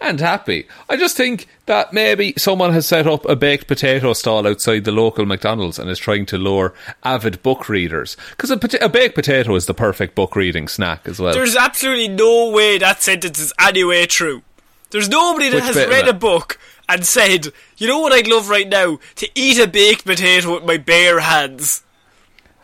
and 0.00 0.20
happy. 0.20 0.66
I 0.88 0.96
just 0.96 1.16
think 1.16 1.46
that 1.66 1.92
maybe 1.92 2.34
someone 2.36 2.72
has 2.72 2.86
set 2.86 3.06
up 3.06 3.24
a 3.28 3.36
baked 3.36 3.66
potato 3.66 4.12
stall 4.12 4.46
outside 4.46 4.84
the 4.84 4.92
local 4.92 5.26
McDonald's 5.26 5.78
and 5.78 5.90
is 5.90 5.98
trying 5.98 6.26
to 6.26 6.38
lure 6.38 6.74
avid 7.04 7.42
book 7.42 7.68
readers. 7.68 8.16
Because 8.30 8.50
a, 8.50 8.56
pota- 8.56 8.82
a 8.82 8.88
baked 8.88 9.14
potato 9.14 9.54
is 9.54 9.66
the 9.66 9.74
perfect 9.74 10.14
book 10.14 10.36
reading 10.36 10.68
snack 10.68 11.06
as 11.06 11.18
well. 11.18 11.34
There's 11.34 11.56
absolutely 11.56 12.08
no 12.08 12.50
way 12.50 12.78
that 12.78 13.02
sentence 13.02 13.38
is 13.38 13.52
anyway 13.58 14.06
true. 14.06 14.42
There's 14.90 15.08
nobody 15.08 15.50
that 15.50 15.56
Which 15.56 15.64
has 15.64 15.76
read 15.88 16.08
a 16.08 16.14
book 16.14 16.58
and 16.88 17.04
said, 17.04 17.48
you 17.76 17.86
know 17.86 17.98
what 17.98 18.12
I'd 18.12 18.26
love 18.26 18.48
right 18.48 18.68
now? 18.68 18.98
To 19.16 19.28
eat 19.34 19.58
a 19.58 19.66
baked 19.66 20.06
potato 20.06 20.54
with 20.54 20.64
my 20.64 20.78
bare 20.78 21.20
hands. 21.20 21.82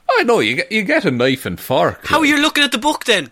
I 0.09 0.23
know, 0.23 0.41
you 0.41 0.57
get, 0.57 0.73
you 0.73 0.83
get 0.83 1.05
a 1.05 1.11
knife 1.11 1.45
and 1.45 1.59
fork. 1.59 2.07
How 2.07 2.21
are 2.21 2.25
you 2.25 2.41
looking 2.41 2.65
at 2.65 2.73
the 2.73 2.79
book 2.79 3.05
then? 3.05 3.31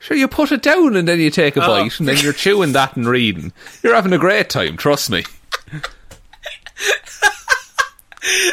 Sure, 0.00 0.16
you 0.16 0.26
put 0.28 0.50
it 0.50 0.62
down 0.62 0.96
and 0.96 1.06
then 1.06 1.20
you 1.20 1.30
take 1.30 1.56
a 1.56 1.62
Oh. 1.64 1.66
bite 1.68 1.98
and 2.00 2.08
then 2.08 2.16
you're 2.18 2.32
chewing 2.32 2.72
that 2.72 2.96
and 2.96 3.06
reading. 3.06 3.52
You're 3.82 3.94
having 3.94 4.12
a 4.14 4.18
great 4.18 4.48
time, 4.50 4.76
trust 4.76 5.10
me. 5.10 5.24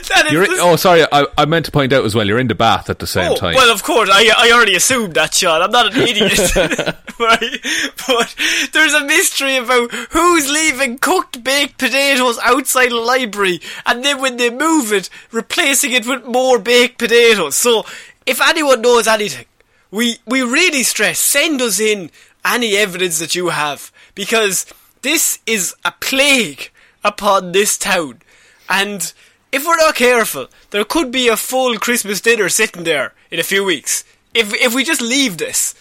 That 0.09 0.27
is 0.27 0.31
You're 0.31 0.47
the- 0.47 0.57
oh, 0.61 0.75
sorry, 0.77 1.05
I, 1.11 1.25
I 1.37 1.43
meant 1.45 1.65
to 1.65 1.71
point 1.71 1.91
out 1.91 2.05
as 2.05 2.15
well, 2.15 2.25
you're 2.25 2.39
in 2.39 2.47
the 2.47 2.55
bath 2.55 2.89
at 2.89 2.99
the 2.99 3.05
same 3.07 3.33
Oh, 3.33 3.35
time. 3.35 3.53
well, 3.55 3.71
of 3.71 3.83
course, 3.83 4.09
I, 4.11 4.31
I 4.35 4.51
already 4.51 4.75
assumed 4.75 5.13
that, 5.15 5.33
Shaun. 5.33 5.61
I'm 5.61 5.71
not 5.71 5.93
an 5.93 6.01
idiot. 6.01 6.39
right? 7.19 7.59
But 8.07 8.35
there's 8.71 8.93
a 8.93 9.03
mystery 9.03 9.57
about 9.57 9.91
who's 10.11 10.49
leaving 10.49 10.97
cooked 10.97 11.43
baked 11.43 11.77
potatoes 11.79 12.39
outside 12.43 12.91
the 12.91 12.95
library 12.95 13.59
and 13.85 14.05
then 14.05 14.21
when 14.21 14.37
they 14.37 14.49
move 14.49 14.93
it, 14.93 15.09
replacing 15.33 15.91
it 15.91 16.07
with 16.07 16.25
more 16.25 16.59
baked 16.59 16.97
potatoes. 16.97 17.55
So, 17.57 17.85
if 18.25 18.39
anyone 18.41 18.81
knows 18.81 19.05
anything, 19.05 19.45
we, 19.91 20.17
we 20.25 20.41
really 20.41 20.83
stress, 20.83 21.19
send 21.19 21.61
us 21.61 21.79
in 21.79 22.11
any 22.45 22.75
evidence 22.75 23.19
that 23.19 23.35
you 23.35 23.49
have. 23.49 23.91
Because 24.15 24.65
this 25.01 25.39
is 25.45 25.75
a 25.85 25.93
plague 25.99 26.71
upon 27.03 27.51
this 27.51 27.77
town. 27.77 28.21
And 28.69 29.11
if 29.51 29.65
we're 29.65 29.77
not 29.77 29.95
careful, 29.95 30.47
there 30.71 30.83
could 30.83 31.11
be 31.11 31.27
a 31.27 31.37
full 31.37 31.77
Christmas 31.77 32.21
dinner 32.21 32.49
sitting 32.49 32.83
there 32.83 33.13
in 33.31 33.39
a 33.39 33.43
few 33.43 33.63
weeks. 33.63 34.03
If 34.33 34.53
if 34.53 34.75
we 34.75 34.83
just 34.83 35.01
leave 35.01 35.37
this. 35.37 35.73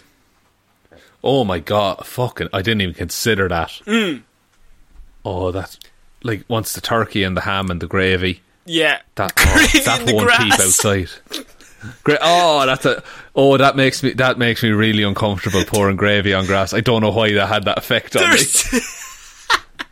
Oh 1.23 1.45
my 1.45 1.59
god, 1.59 2.07
fucking! 2.07 2.49
I 2.53 2.63
didn't 2.63 2.83
even 2.83 2.95
consider 2.95 3.49
that. 3.49 3.73
Hmm. 3.85 4.19
Oh, 5.25 5.51
that's 5.51 5.79
like 6.23 6.45
once 6.49 6.73
the 6.73 6.81
turkey 6.81 7.25
and 7.25 7.37
the 7.37 7.41
ham 7.43 7.71
and 7.71 7.81
the 7.81 7.87
gravy. 7.87 8.43
Yeah. 8.65 9.01
That 9.17 9.33
oh, 9.39 9.81
that 9.85 10.13
won't 10.13 10.31
keep 10.31 10.53
outside. 10.53 11.11
Gra- 12.05 12.19
oh, 12.21 12.67
that's 12.67 12.85
a 12.85 13.03
oh 13.35 13.57
that 13.57 13.77
makes 13.77 14.03
me 14.03 14.13
that 14.15 14.39
makes 14.39 14.63
me 14.63 14.71
really 14.71 15.03
uncomfortable 15.03 15.65
pouring 15.65 15.97
gravy 15.97 16.35
on 16.35 16.47
grass. 16.47 16.73
I 16.73 16.81
don't 16.81 17.03
know 17.03 17.11
why 17.11 17.33
that 17.35 17.49
had 17.49 17.65
that 17.65 17.79
effect 17.79 18.17
on 18.17 18.23
me. 18.23 18.37
There's 18.37 19.03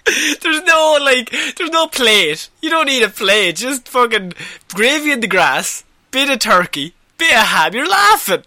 There's 0.42 0.62
no 0.62 0.98
like 1.00 1.30
there's 1.56 1.70
no 1.70 1.86
plate. 1.86 2.48
You 2.60 2.70
don't 2.70 2.86
need 2.86 3.02
a 3.02 3.08
plate. 3.08 3.56
Just 3.56 3.88
fucking 3.88 4.34
gravy 4.74 5.12
in 5.12 5.20
the 5.20 5.26
grass, 5.26 5.82
bit 6.10 6.28
of 6.28 6.40
turkey, 6.40 6.94
bit 7.16 7.34
of 7.34 7.46
ham. 7.46 7.74
You're 7.74 7.88
laughing. 7.88 8.44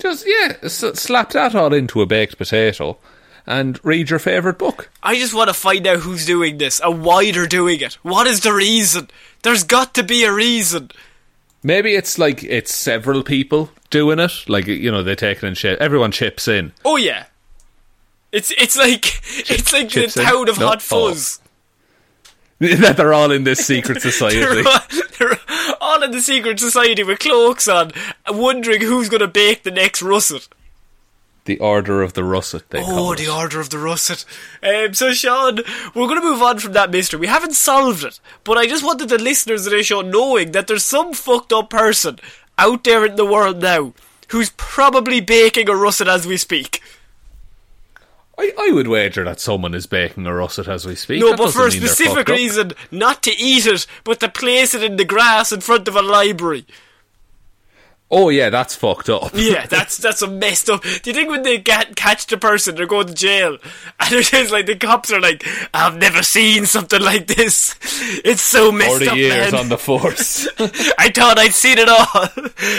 Just 0.00 0.26
yeah, 0.26 0.66
slap 0.68 1.30
that 1.30 1.54
all 1.54 1.72
into 1.74 2.00
a 2.00 2.06
baked 2.06 2.38
potato, 2.38 2.96
and 3.46 3.78
read 3.84 4.10
your 4.10 4.18
favourite 4.18 4.58
book. 4.58 4.90
I 5.02 5.16
just 5.16 5.34
want 5.34 5.48
to 5.48 5.54
find 5.54 5.86
out 5.86 6.00
who's 6.00 6.26
doing 6.26 6.56
this 6.56 6.80
and 6.80 7.04
why 7.04 7.30
they're 7.30 7.46
doing 7.46 7.80
it. 7.80 7.94
What 8.02 8.26
is 8.26 8.40
the 8.40 8.52
reason? 8.54 9.10
There's 9.42 9.64
got 9.64 9.94
to 9.94 10.02
be 10.02 10.24
a 10.24 10.32
reason. 10.32 10.90
Maybe 11.66 11.94
it's 11.96 12.18
like 12.18 12.44
it's 12.44 12.72
several 12.72 13.22
people 13.22 13.70
doing 13.90 14.18
it. 14.18 14.32
Like 14.48 14.66
you 14.66 14.92
know, 14.92 15.02
they 15.02 15.14
take 15.14 15.38
it 15.38 15.44
and 15.44 15.56
shit. 15.56 15.78
Everyone 15.80 16.12
chips 16.12 16.46
in. 16.46 16.72
Oh 16.84 16.96
yeah. 16.96 17.24
It's 18.32 18.50
it's 18.52 18.76
like 18.76 19.20
it's 19.50 19.72
like 19.72 19.84
the 19.88 20.00
chips 20.02 20.16
in? 20.18 20.24
town 20.24 20.48
of 20.48 20.60
No? 20.60 20.66
Hot 20.68 20.78
Oh. 20.90 21.08
Fuzz. 21.08 21.40
that 22.60 22.96
they're 22.96 23.14
all 23.14 23.30
in 23.32 23.44
this 23.44 23.66
secret 23.66 24.00
society. 24.02 24.40
They're 24.40 24.66
all, 24.66 24.80
they're 25.18 25.38
all 25.80 26.02
in 26.02 26.10
the 26.12 26.20
secret 26.20 26.60
society 26.60 27.02
with 27.02 27.18
cloaks 27.18 27.66
on, 27.66 27.90
wondering 28.28 28.80
who's 28.82 29.08
going 29.08 29.20
to 29.22 29.28
bake 29.28 29.62
the 29.64 29.70
next 29.70 30.02
russet. 30.02 30.46
The 31.46 31.58
Order 31.58 32.00
of 32.02 32.14
the 32.14 32.24
Russet, 32.24 32.70
they 32.70 32.80
call 32.82 33.10
Oh, 33.10 33.14
the 33.14 33.28
Order 33.28 33.60
of 33.60 33.68
the 33.70 33.76
Russet. 33.78 34.24
Um, 34.62 34.94
so, 34.94 35.12
Shaun, 35.12 35.56
we're 35.94 36.08
going 36.08 36.20
to 36.20 36.26
move 36.26 36.40
on 36.40 36.58
from 36.58 36.72
that 36.72 36.90
mystery. 36.90 37.20
We 37.20 37.26
haven't 37.26 37.52
solved 37.52 38.02
it, 38.02 38.18
but 38.44 38.56
I 38.56 38.66
just 38.66 38.82
wanted 38.84 39.10
the 39.10 39.18
listeners 39.18 39.66
of 39.66 39.72
this 39.72 39.86
show 39.86 40.00
knowing 40.00 40.52
that 40.52 40.66
there's 40.68 40.84
some 40.84 41.12
fucked 41.12 41.52
up 41.52 41.68
person 41.68 42.18
out 42.56 42.84
there 42.84 43.04
in 43.04 43.16
the 43.16 43.26
world 43.26 43.60
now 43.60 43.92
who's 44.28 44.50
probably 44.56 45.20
baking 45.20 45.68
a 45.68 45.76
russet 45.76 46.08
as 46.08 46.26
we 46.26 46.38
speak. 46.38 46.80
I, 48.38 48.52
I 48.58 48.70
would 48.72 48.88
wager 48.88 49.22
that 49.24 49.38
someone 49.38 49.74
is 49.74 49.86
baking 49.86 50.26
a 50.26 50.34
russet 50.34 50.66
as 50.66 50.86
we 50.86 50.94
speak. 50.96 51.20
No, 51.20 51.30
That 51.30 51.38
but 51.38 51.52
for 51.52 51.60
a 51.60 51.64
doesn't 51.66 51.80
mean 51.80 51.86
they're 51.86 51.94
specific 51.94 52.16
fucked 52.16 52.30
up. 52.30 52.36
reason, 52.36 52.72
not 52.90 53.22
to 53.24 53.30
eat 53.36 53.66
it, 53.66 53.86
but 54.02 54.18
to 54.20 54.28
place 54.28 54.74
it 54.74 54.82
in 54.82 54.96
the 54.96 55.04
grass 55.04 55.52
in 55.52 55.60
front 55.60 55.86
of 55.88 55.94
a 55.94 56.02
library. 56.02 56.64
Oh 58.10 58.28
yeah, 58.28 58.50
that's 58.50 58.76
fucked 58.76 59.08
up. 59.08 59.30
Yeah, 59.34 59.66
that's 59.66 59.96
that's 59.96 60.22
a 60.22 60.28
messed 60.28 60.70
up. 60.70 60.82
Do 60.82 61.10
you 61.10 61.14
think 61.14 61.30
when 61.30 61.42
they 61.42 61.58
get, 61.58 61.96
catch 61.96 62.26
the 62.26 62.36
person, 62.36 62.74
they're 62.76 62.86
going 62.86 63.06
to 63.08 63.14
jail, 63.14 63.56
and 64.00 64.12
it 64.12 64.32
is 64.32 64.52
like 64.52 64.66
the 64.66 64.76
cops 64.76 65.10
are 65.12 65.20
like, 65.20 65.44
"I've 65.72 65.96
never 65.96 66.22
seen 66.22 66.66
something 66.66 67.00
like 67.00 67.26
this. 67.26 67.74
It's 68.24 68.42
so 68.42 68.70
messed 68.70 68.90
Forty 68.90 69.08
up, 69.08 69.16
years 69.16 69.52
man. 69.52 69.60
on 69.62 69.68
the 69.68 69.78
force. 69.78 70.46
I 70.98 71.10
thought 71.10 71.38
I'd 71.38 71.54
seen 71.54 71.78
it 71.78 71.88
all, 71.88 72.28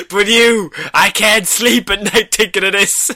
but 0.09 0.27
you, 0.27 0.71
I 0.93 1.09
can't 1.09 1.47
sleep 1.47 1.89
at 1.89 2.03
night 2.03 2.31
thinking 2.33 2.63
of 2.63 2.71
this." 2.73 3.11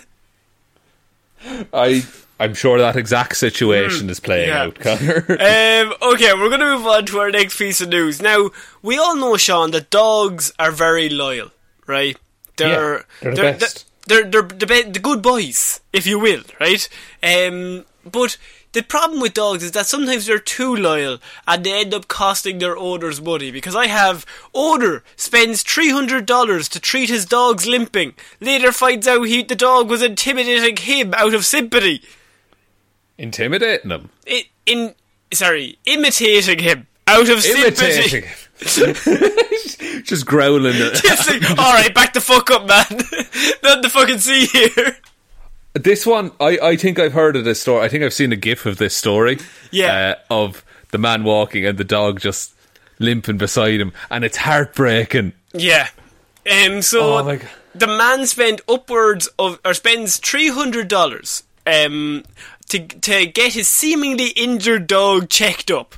I 1.74 2.04
I'm 2.40 2.54
sure 2.54 2.78
that 2.80 2.96
exact 2.96 3.38
situation 3.38 4.10
is 4.10 4.20
playing 4.20 4.50
Hmm. 4.50 4.56
yeah. 4.56 4.64
out, 4.64 4.76
Connor. 4.80 5.26
Um, 5.30 6.14
okay, 6.14 6.34
we're 6.34 6.50
going 6.50 6.60
to 6.62 6.78
move 6.78 6.88
on 6.88 7.06
to 7.08 7.20
our 7.20 7.32
next 7.32 7.58
piece 7.58 7.82
of 7.82 7.90
news. 7.90 8.22
Now, 8.22 8.50
we 8.82 8.98
all 8.98 9.16
know, 9.16 9.36
Shaun, 9.38 9.72
that 9.72 9.90
dogs 9.90 10.52
are 10.58 10.72
very 10.72 11.10
loyal, 11.10 11.52
right? 11.90 12.16
They're 12.58 12.98
Yeah, 12.98 13.04
they're 13.22 13.36
the 13.54 13.60
best. 13.60 13.86
They're 14.08 14.24
they're, 14.24 14.44
the, 14.44 14.66
be- 14.66 14.84
the 14.84 15.00
good 15.00 15.22
boys, 15.22 15.82
if 15.92 16.08
you 16.08 16.20
will, 16.20 16.44
right? 16.60 16.88
Um, 17.22 17.86
but 18.06 18.38
the 18.72 18.82
problem 18.82 19.20
with 19.20 19.34
dogs 19.34 19.64
is 19.64 19.72
that 19.72 19.88
sometimes 19.88 20.26
they're 20.26 20.40
too 20.40 20.76
loyal 20.76 21.20
and 21.48 21.64
they 21.64 21.82
end 21.82 21.94
up 21.94 22.08
costing 22.08 22.60
their 22.60 22.78
owners 22.78 23.22
money. 23.22 23.52
Because 23.52 23.76
I 23.76 23.88
have 23.88 24.26
owner 24.54 25.04
spends 25.16 25.64
three 25.64 25.90
hundred 25.90 26.26
dollars 26.26 26.70
to 26.70 26.80
treat 26.80 27.10
his 27.10 27.26
dog's 27.26 27.68
limping. 27.68 28.14
Later 28.40 28.72
finds 28.72 29.08
out 29.08 29.24
he 29.24 29.44
the 29.44 29.56
dog 29.56 29.90
was 29.90 30.02
intimidating 30.02 30.78
him 30.78 31.14
out 31.16 31.34
of 31.34 31.46
sympathy. 31.46 32.02
Intimidating 33.18 33.90
them. 33.90 34.10
I, 34.28 34.46
in 34.66 34.96
sorry, 35.34 35.78
imitating 35.86 36.60
him 36.60 36.88
out 37.08 37.30
of 37.30 37.46
Imitating 37.46 37.76
sympathy. 37.76 38.49
Just 40.04 40.26
growling. 40.26 40.74
It's 40.76 41.28
like, 41.30 41.50
all 41.52 41.74
right, 41.74 41.94
back 41.94 42.14
the 42.14 42.22
fuck 42.22 42.50
up, 42.52 42.66
man. 42.68 42.86
Nothing 43.64 43.84
to 43.84 43.90
fucking 43.90 44.20
see 44.20 44.46
here. 44.48 44.98
This 45.74 46.06
one, 46.06 46.32
I, 46.40 46.58
I 46.62 46.76
think 46.76 47.00
I've 47.00 47.14
heard 47.14 47.36
of 47.36 47.46
this 47.46 47.62
story. 47.62 47.86
I 47.86 47.90
think 47.90 48.04
I've 48.04 48.14
seen 48.14 48.32
a 48.34 48.36
gif 48.36 48.66
of 48.66 48.78
this 48.78 48.96
story. 48.96 49.38
Yeah. 49.72 50.16
Uh, 50.30 50.34
of 50.34 50.64
the 50.92 50.98
man 50.98 51.24
walking 51.24 51.66
and 51.66 51.78
the 51.78 51.84
dog 51.84 52.20
just 52.20 52.54
limping 52.98 53.38
beside 53.38 53.80
him. 53.80 53.94
And 54.10 54.26
it's 54.26 54.38
heartbreaking. 54.38 55.34
Yeah. 55.54 55.88
Um. 56.52 56.82
So 56.82 57.20
Oh 57.20 57.24
my 57.24 57.36
God. 57.38 57.50
the 57.76 57.88
man 57.88 58.26
spent 58.26 58.62
upwards 58.68 59.28
of 59.38 59.60
or 59.64 59.74
spends 59.74 60.18
three 60.18 60.50
hundred 60.50 60.88
dollars 60.88 61.44
um 61.68 62.24
to 62.70 62.80
to 62.88 63.28
get 63.28 63.54
his 63.54 63.68
seemingly 63.68 64.30
injured 64.30 64.88
dog 64.88 65.30
checked 65.30 65.70
up. 65.70 65.96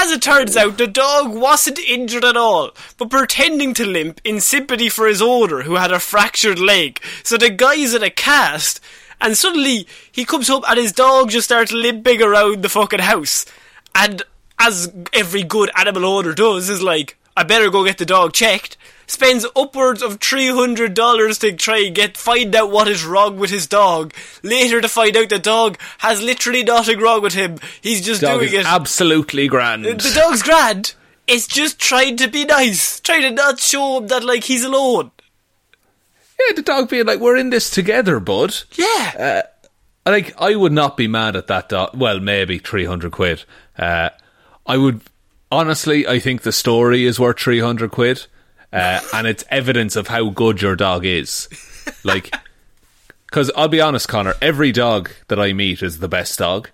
As 0.00 0.12
it 0.12 0.22
turns 0.22 0.56
out, 0.56 0.78
the 0.78 0.86
dog 0.86 1.34
wasn't 1.34 1.80
injured 1.80 2.24
at 2.24 2.36
all, 2.36 2.70
but 2.98 3.10
pretending 3.10 3.74
to 3.74 3.84
limp 3.84 4.20
in 4.22 4.40
sympathy 4.40 4.88
for 4.88 5.08
his 5.08 5.20
owner, 5.20 5.62
who 5.62 5.74
had 5.74 5.90
a 5.90 5.98
fractured 5.98 6.60
leg. 6.60 7.02
So 7.24 7.36
the 7.36 7.50
guy's 7.50 7.94
in 7.94 8.04
a 8.04 8.08
cast, 8.08 8.78
and 9.20 9.36
suddenly 9.36 9.88
he 10.12 10.24
comes 10.24 10.46
home 10.46 10.62
and 10.68 10.78
his 10.78 10.92
dog 10.92 11.30
just 11.30 11.46
starts 11.46 11.72
limping 11.72 12.22
around 12.22 12.62
the 12.62 12.68
fucking 12.68 13.00
house. 13.00 13.44
And 13.92 14.22
as 14.56 14.92
every 15.12 15.42
good 15.42 15.68
animal 15.76 16.04
owner 16.04 16.32
does, 16.32 16.70
is 16.70 16.80
like, 16.80 17.16
I 17.36 17.42
better 17.42 17.68
go 17.68 17.84
get 17.84 17.98
the 17.98 18.06
dog 18.06 18.32
checked. 18.32 18.76
Spends 19.08 19.44
upwards 19.56 20.02
of 20.02 20.20
three 20.20 20.48
hundred 20.48 20.94
dollars 20.94 21.38
to 21.38 21.52
try 21.52 21.78
and 21.78 21.94
get 21.94 22.16
find 22.16 22.54
out 22.54 22.70
what 22.70 22.86
is 22.86 23.04
wrong 23.04 23.38
with 23.38 23.50
his 23.50 23.66
dog. 23.66 24.12
Later 24.42 24.80
to 24.80 24.88
find 24.88 25.16
out 25.16 25.30
the 25.30 25.38
dog 25.38 25.76
has 25.98 26.22
literally 26.22 26.62
nothing 26.62 27.00
wrong 27.00 27.22
with 27.22 27.32
him. 27.34 27.58
He's 27.80 28.04
just 28.04 28.20
Dog 28.20 28.40
doing 28.40 28.52
is 28.52 28.60
it. 28.60 28.66
absolutely 28.66 29.48
grand. 29.48 29.84
the 29.86 30.12
dog's 30.14 30.42
grand. 30.42 30.94
It's 31.26 31.46
just 31.46 31.78
trying 31.78 32.16
to 32.18 32.28
be 32.28 32.44
nice, 32.44 33.00
trying 33.00 33.22
to 33.22 33.30
not 33.30 33.58
show 33.58 33.98
him 33.98 34.06
that 34.08 34.22
like 34.24 34.44
he's 34.44 34.62
alone. 34.64 35.10
yeah, 36.38 36.54
the 36.54 36.62
dog 36.62 36.88
being 36.88 37.06
like, 37.06 37.18
we're 37.20 37.36
in 37.36 37.50
this 37.50 37.68
together, 37.70 38.20
bud. 38.20 38.54
Yeah, 38.76 39.42
Like, 40.06 40.34
I 40.40 40.54
would 40.54 40.72
not 40.72 40.96
be 40.96 41.06
mad 41.08 41.34
at 41.36 41.46
that 41.48 41.68
dog. 41.68 41.90
Well, 41.94 42.20
maybe 42.20 42.58
300 42.58 43.10
quid. 43.12 43.44
Uh, 43.78 44.10
I 44.66 44.76
would, 44.78 45.00
honestly, 45.50 46.06
I 46.06 46.18
think 46.18 46.42
the 46.42 46.52
story 46.52 47.04
is 47.04 47.18
worth 47.20 47.38
300 47.40 47.90
quid. 47.90 48.26
Uh, 48.72 49.00
and 49.14 49.26
it's 49.26 49.44
evidence 49.50 49.96
of 49.96 50.08
how 50.08 50.30
good 50.30 50.60
your 50.60 50.76
dog 50.76 51.04
is. 51.04 51.48
Like, 52.04 52.34
because 53.26 53.50
I'll 53.56 53.68
be 53.68 53.80
honest, 53.80 54.08
Connor, 54.08 54.34
every 54.42 54.72
dog 54.72 55.10
that 55.28 55.40
I 55.40 55.52
meet 55.52 55.82
is 55.82 55.98
the 55.98 56.08
best 56.08 56.38
dog. 56.38 56.70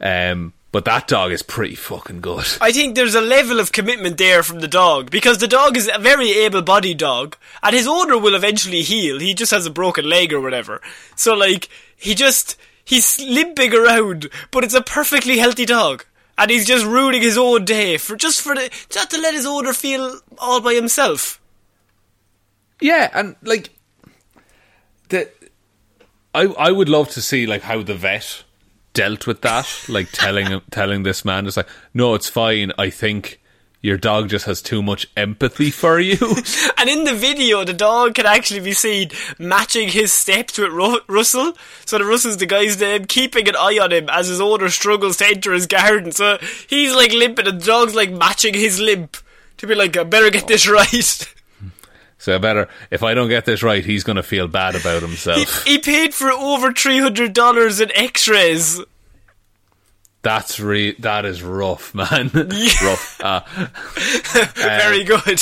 Um, 0.00 0.52
but 0.72 0.84
that 0.84 1.08
dog 1.08 1.32
is 1.32 1.42
pretty 1.42 1.74
fucking 1.74 2.20
good. 2.20 2.46
I 2.60 2.70
think 2.70 2.94
there's 2.96 3.14
a 3.14 3.20
level 3.20 3.60
of 3.60 3.72
commitment 3.72 4.18
there 4.18 4.42
from 4.42 4.60
the 4.60 4.68
dog 4.68 5.10
because 5.10 5.38
the 5.38 5.48
dog 5.48 5.76
is 5.76 5.88
a 5.92 5.98
very 5.98 6.32
able-bodied 6.32 6.98
dog, 6.98 7.36
and 7.62 7.74
his 7.74 7.86
owner 7.86 8.18
will 8.18 8.34
eventually 8.34 8.82
heal. 8.82 9.18
He 9.18 9.32
just 9.32 9.52
has 9.52 9.64
a 9.64 9.70
broken 9.70 10.06
leg 10.06 10.34
or 10.34 10.40
whatever. 10.40 10.82
So 11.14 11.32
like 11.34 11.70
he 11.96 12.14
just 12.14 12.58
he's 12.84 13.18
limping 13.20 13.72
around, 13.72 14.28
but 14.50 14.64
it's 14.64 14.74
a 14.74 14.82
perfectly 14.82 15.38
healthy 15.38 15.64
dog. 15.64 16.04
And 16.38 16.50
he's 16.50 16.66
just 16.66 16.84
ruining 16.84 17.22
his 17.22 17.38
own 17.38 17.64
day 17.64 17.96
for 17.96 18.14
just 18.14 18.42
for 18.42 18.54
the 18.54 18.70
just 18.90 19.10
to 19.10 19.20
let 19.20 19.34
his 19.34 19.46
owner 19.46 19.72
feel 19.72 20.20
all 20.38 20.60
by 20.60 20.74
himself. 20.74 21.40
Yeah, 22.80 23.10
and 23.14 23.36
like 23.42 23.70
the 25.08 25.30
I 26.34 26.42
I 26.42 26.70
would 26.70 26.88
love 26.88 27.08
to 27.10 27.22
see 27.22 27.46
like 27.46 27.62
how 27.62 27.82
the 27.82 27.94
vet 27.94 28.44
dealt 28.92 29.26
with 29.26 29.40
that, 29.42 29.68
like 29.88 30.10
telling 30.12 30.60
telling 30.70 31.02
this 31.02 31.24
man 31.24 31.46
it's 31.46 31.56
like, 31.56 31.68
no, 31.94 32.14
it's 32.14 32.28
fine. 32.28 32.72
I 32.76 32.90
think 32.90 33.40
your 33.86 33.96
dog 33.96 34.28
just 34.28 34.46
has 34.46 34.60
too 34.60 34.82
much 34.82 35.06
empathy 35.16 35.70
for 35.70 36.00
you. 36.00 36.18
And 36.78 36.90
in 36.90 37.04
the 37.04 37.14
video, 37.14 37.64
the 37.64 37.72
dog 37.72 38.14
can 38.16 38.26
actually 38.26 38.60
be 38.60 38.72
seen 38.72 39.10
matching 39.38 39.88
his 39.88 40.12
steps 40.12 40.58
with 40.58 40.70
Ru- 40.70 41.00
Russell. 41.08 41.54
So 41.86 41.98
the 41.98 42.04
Russell's 42.04 42.36
the 42.36 42.46
guy's 42.46 42.78
name, 42.78 43.06
keeping 43.06 43.48
an 43.48 43.56
eye 43.56 43.78
on 43.80 43.92
him 43.92 44.08
as 44.10 44.28
his 44.28 44.40
owner 44.40 44.68
struggles 44.68 45.16
to 45.18 45.26
enter 45.26 45.52
his 45.52 45.66
garden. 45.66 46.12
So 46.12 46.38
he's 46.68 46.94
like 46.94 47.12
limping, 47.12 47.46
and 47.46 47.60
the 47.60 47.64
dog's 47.64 47.94
like 47.94 48.10
matching 48.10 48.54
his 48.54 48.78
limp 48.78 49.16
to 49.58 49.66
be 49.66 49.74
like, 49.74 49.96
I 49.96 50.04
better 50.04 50.30
get 50.30 50.46
this 50.46 50.68
right. 50.68 51.34
so 52.18 52.34
I 52.34 52.38
better 52.38 52.68
if 52.90 53.02
I 53.02 53.14
don't 53.14 53.28
get 53.28 53.44
this 53.46 53.62
right, 53.62 53.84
he's 53.84 54.04
gonna 54.04 54.22
feel 54.22 54.48
bad 54.48 54.74
about 54.74 55.02
himself. 55.02 55.64
he 55.64 55.78
paid 55.78 56.12
for 56.12 56.30
over 56.30 56.72
three 56.72 56.98
hundred 56.98 57.32
dollars 57.32 57.80
in 57.80 57.90
X-rays. 57.94 58.80
That's 60.26 60.58
re 60.58 60.90
that 60.98 61.24
is 61.24 61.40
rough, 61.44 61.94
man. 61.94 62.32
rough. 62.82 63.20
Uh, 63.22 63.42
Very 64.56 65.04
good. 65.04 65.40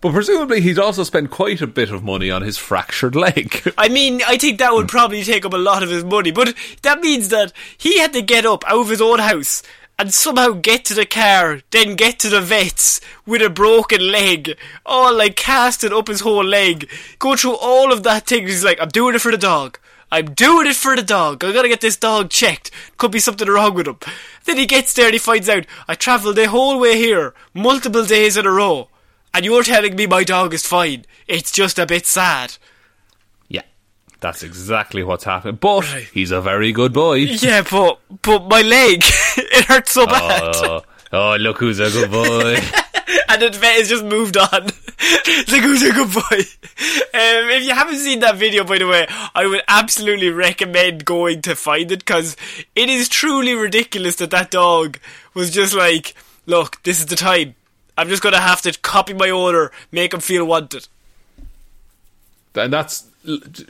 but 0.00 0.12
presumably 0.12 0.60
he's 0.60 0.80
also 0.80 1.04
spent 1.04 1.30
quite 1.30 1.62
a 1.62 1.68
bit 1.68 1.92
of 1.92 2.02
money 2.02 2.28
on 2.28 2.42
his 2.42 2.58
fractured 2.58 3.14
leg. 3.14 3.72
I 3.78 3.88
mean, 3.88 4.20
I 4.26 4.36
think 4.36 4.58
that 4.58 4.72
would 4.72 4.88
probably 4.88 5.22
take 5.22 5.44
up 5.44 5.52
a 5.52 5.58
lot 5.58 5.84
of 5.84 5.90
his 5.90 6.02
money, 6.02 6.32
but 6.32 6.56
that 6.82 7.02
means 7.02 7.28
that 7.28 7.52
he 7.78 8.00
had 8.00 8.12
to 8.14 8.22
get 8.22 8.44
up 8.44 8.64
out 8.66 8.80
of 8.80 8.88
his 8.88 9.00
own 9.00 9.20
house 9.20 9.62
and 9.96 10.12
somehow 10.12 10.50
get 10.50 10.84
to 10.86 10.94
the 10.94 11.06
car, 11.06 11.60
then 11.70 11.94
get 11.94 12.18
to 12.18 12.28
the 12.28 12.40
vets 12.40 13.00
with 13.24 13.42
a 13.42 13.48
broken 13.48 14.10
leg, 14.10 14.58
all 14.84 15.14
like 15.14 15.36
casting 15.36 15.92
up 15.92 16.08
his 16.08 16.22
whole 16.22 16.44
leg, 16.44 16.90
go 17.20 17.36
through 17.36 17.54
all 17.54 17.92
of 17.92 18.02
that 18.02 18.26
thing. 18.26 18.48
He's 18.48 18.64
like, 18.64 18.80
I'm 18.80 18.88
doing 18.88 19.14
it 19.14 19.20
for 19.20 19.30
the 19.30 19.38
dog. 19.38 19.78
I'm 20.14 20.32
doing 20.32 20.68
it 20.68 20.76
for 20.76 20.94
the 20.94 21.02
dog. 21.02 21.42
I 21.42 21.50
gotta 21.50 21.66
get 21.66 21.80
this 21.80 21.96
dog 21.96 22.30
checked. 22.30 22.70
Could 22.98 23.10
be 23.10 23.18
something 23.18 23.48
wrong 23.48 23.74
with 23.74 23.88
him. 23.88 23.98
Then 24.44 24.58
he 24.58 24.64
gets 24.64 24.94
there 24.94 25.06
and 25.06 25.12
he 25.12 25.18
finds 25.18 25.48
out 25.48 25.66
I 25.88 25.96
travelled 25.96 26.36
the 26.36 26.46
whole 26.46 26.78
way 26.78 26.96
here, 26.96 27.34
multiple 27.52 28.04
days 28.04 28.36
in 28.36 28.46
a 28.46 28.50
row, 28.52 28.90
and 29.34 29.44
you're 29.44 29.64
telling 29.64 29.96
me 29.96 30.06
my 30.06 30.22
dog 30.22 30.54
is 30.54 30.64
fine. 30.64 31.04
It's 31.26 31.50
just 31.50 31.80
a 31.80 31.86
bit 31.86 32.06
sad. 32.06 32.58
yeah, 33.48 33.62
that's 34.20 34.44
exactly 34.44 35.02
what's 35.02 35.24
happened. 35.24 35.58
But 35.58 35.84
he's 36.12 36.30
a 36.30 36.40
very 36.40 36.70
good 36.70 36.92
boy. 36.92 37.14
Yeah, 37.14 37.62
but 37.68 37.98
but 38.22 38.46
my 38.46 38.62
leg 38.62 39.02
it 39.36 39.64
hurts 39.64 39.90
so 39.90 40.06
bad. 40.06 40.42
Oh, 40.42 40.82
oh, 41.12 41.36
look 41.40 41.58
who's 41.58 41.80
a 41.80 41.90
good 41.90 42.12
boy. 42.12 42.56
and 43.28 43.54
Vet 43.54 43.76
has 43.76 43.88
just 43.88 44.04
moved 44.04 44.36
on. 44.36 44.48
it's 44.98 45.52
like, 45.52 45.62
who's 45.62 45.82
a 45.82 45.92
good 45.92 46.12
boy? 46.12 46.38
Um, 47.14 47.50
if 47.50 47.64
you 47.64 47.74
haven't 47.74 47.96
seen 47.96 48.20
that 48.20 48.36
video, 48.36 48.64
by 48.64 48.78
the 48.78 48.86
way, 48.86 49.06
I 49.34 49.46
would 49.46 49.62
absolutely 49.68 50.30
recommend 50.30 51.04
going 51.04 51.42
to 51.42 51.54
find 51.54 51.90
it 51.92 52.00
because 52.00 52.36
it 52.74 52.88
is 52.88 53.08
truly 53.08 53.54
ridiculous 53.54 54.16
that 54.16 54.30
that 54.30 54.50
dog 54.50 54.98
was 55.34 55.50
just 55.50 55.74
like, 55.74 56.14
look, 56.46 56.82
this 56.82 57.00
is 57.00 57.06
the 57.06 57.16
time. 57.16 57.54
I'm 57.96 58.08
just 58.08 58.22
going 58.22 58.34
to 58.34 58.40
have 58.40 58.60
to 58.62 58.72
copy 58.80 59.14
my 59.14 59.30
owner, 59.30 59.70
make 59.92 60.12
him 60.12 60.20
feel 60.20 60.44
wanted. 60.44 60.88
And 62.54 62.72
that's 62.72 63.04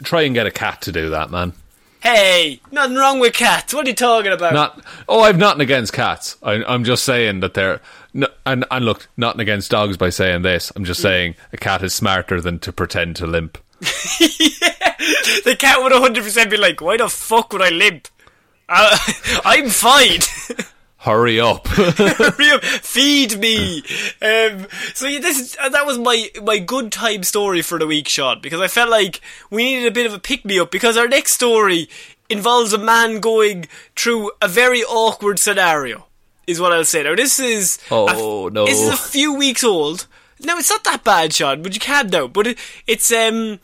try 0.02 0.22
and 0.22 0.34
get 0.34 0.46
a 0.46 0.50
cat 0.50 0.82
to 0.82 0.92
do 0.92 1.10
that, 1.10 1.30
man. 1.30 1.52
Hey, 2.00 2.60
nothing 2.70 2.96
wrong 2.96 3.18
with 3.18 3.32
cats. 3.32 3.72
What 3.72 3.86
are 3.86 3.88
you 3.88 3.94
talking 3.94 4.32
about? 4.32 4.52
Not 4.52 4.84
oh, 5.08 5.22
I've 5.22 5.38
nothing 5.38 5.62
against 5.62 5.92
cats. 5.92 6.36
I, 6.42 6.62
I'm 6.64 6.84
just 6.84 7.04
saying 7.04 7.40
that 7.40 7.54
they're 7.54 7.80
no, 8.14 8.28
and 8.46 8.64
and 8.70 8.84
look, 8.84 9.08
nothing 9.16 9.40
against 9.40 9.72
dogs 9.72 9.96
by 9.96 10.08
saying 10.08 10.42
this. 10.42 10.72
I'm 10.74 10.84
just 10.84 11.02
saying 11.02 11.34
a 11.52 11.56
cat 11.56 11.82
is 11.82 11.92
smarter 11.92 12.40
than 12.40 12.60
to 12.60 12.72
pretend 12.72 13.16
to 13.16 13.26
limp. 13.26 13.58
the 13.80 15.56
cat 15.58 15.82
would 15.82 15.92
100% 15.92 16.48
be 16.48 16.56
like, 16.56 16.80
why 16.80 16.96
the 16.96 17.08
fuck 17.08 17.52
would 17.52 17.60
I 17.60 17.70
limp? 17.70 18.08
Uh, 18.68 18.96
I'm 19.44 19.68
fine. 19.68 20.20
Hurry 20.98 21.38
up! 21.38 21.66
Hurry 21.68 22.50
up, 22.50 22.64
feed 22.64 23.38
me. 23.38 23.80
Um, 24.22 24.68
so 24.94 25.06
yeah, 25.06 25.18
this 25.18 25.38
is, 25.38 25.56
uh, 25.60 25.68
that 25.68 25.84
was 25.84 25.98
my 25.98 26.30
my 26.42 26.58
good 26.58 26.90
time 26.90 27.24
story 27.24 27.60
for 27.60 27.78
the 27.78 27.86
week, 27.86 28.08
Shaun, 28.08 28.40
because 28.40 28.60
I 28.60 28.68
felt 28.68 28.88
like 28.88 29.20
we 29.50 29.64
needed 29.64 29.86
a 29.86 29.90
bit 29.90 30.06
of 30.06 30.14
a 30.14 30.18
pick 30.18 30.46
me 30.46 30.58
up 30.58 30.70
because 30.70 30.96
our 30.96 31.06
next 31.06 31.32
story 31.32 31.90
involves 32.30 32.72
a 32.72 32.78
man 32.78 33.20
going 33.20 33.66
through 33.94 34.30
a 34.40 34.48
very 34.48 34.82
awkward 34.82 35.38
scenario. 35.38 36.06
Is 36.46 36.60
what 36.60 36.72
I'll 36.72 36.84
say. 36.84 37.02
Now 37.02 37.14
this 37.14 37.38
is 37.40 37.78
Oh, 37.90 38.48
a, 38.48 38.50
no. 38.50 38.66
This 38.66 38.80
is 38.82 38.88
a 38.88 38.96
few 38.96 39.34
weeks 39.34 39.64
old. 39.64 40.06
No, 40.40 40.58
it's 40.58 40.68
not 40.70 40.84
that 40.84 41.04
bad, 41.04 41.32
Shaun. 41.32 41.62
But 41.62 41.74
you 41.74 41.80
calm 41.80 42.08
down. 42.08 42.32
But 42.32 42.48
it, 42.48 42.58
it's 42.86 43.10
um. 43.12 43.60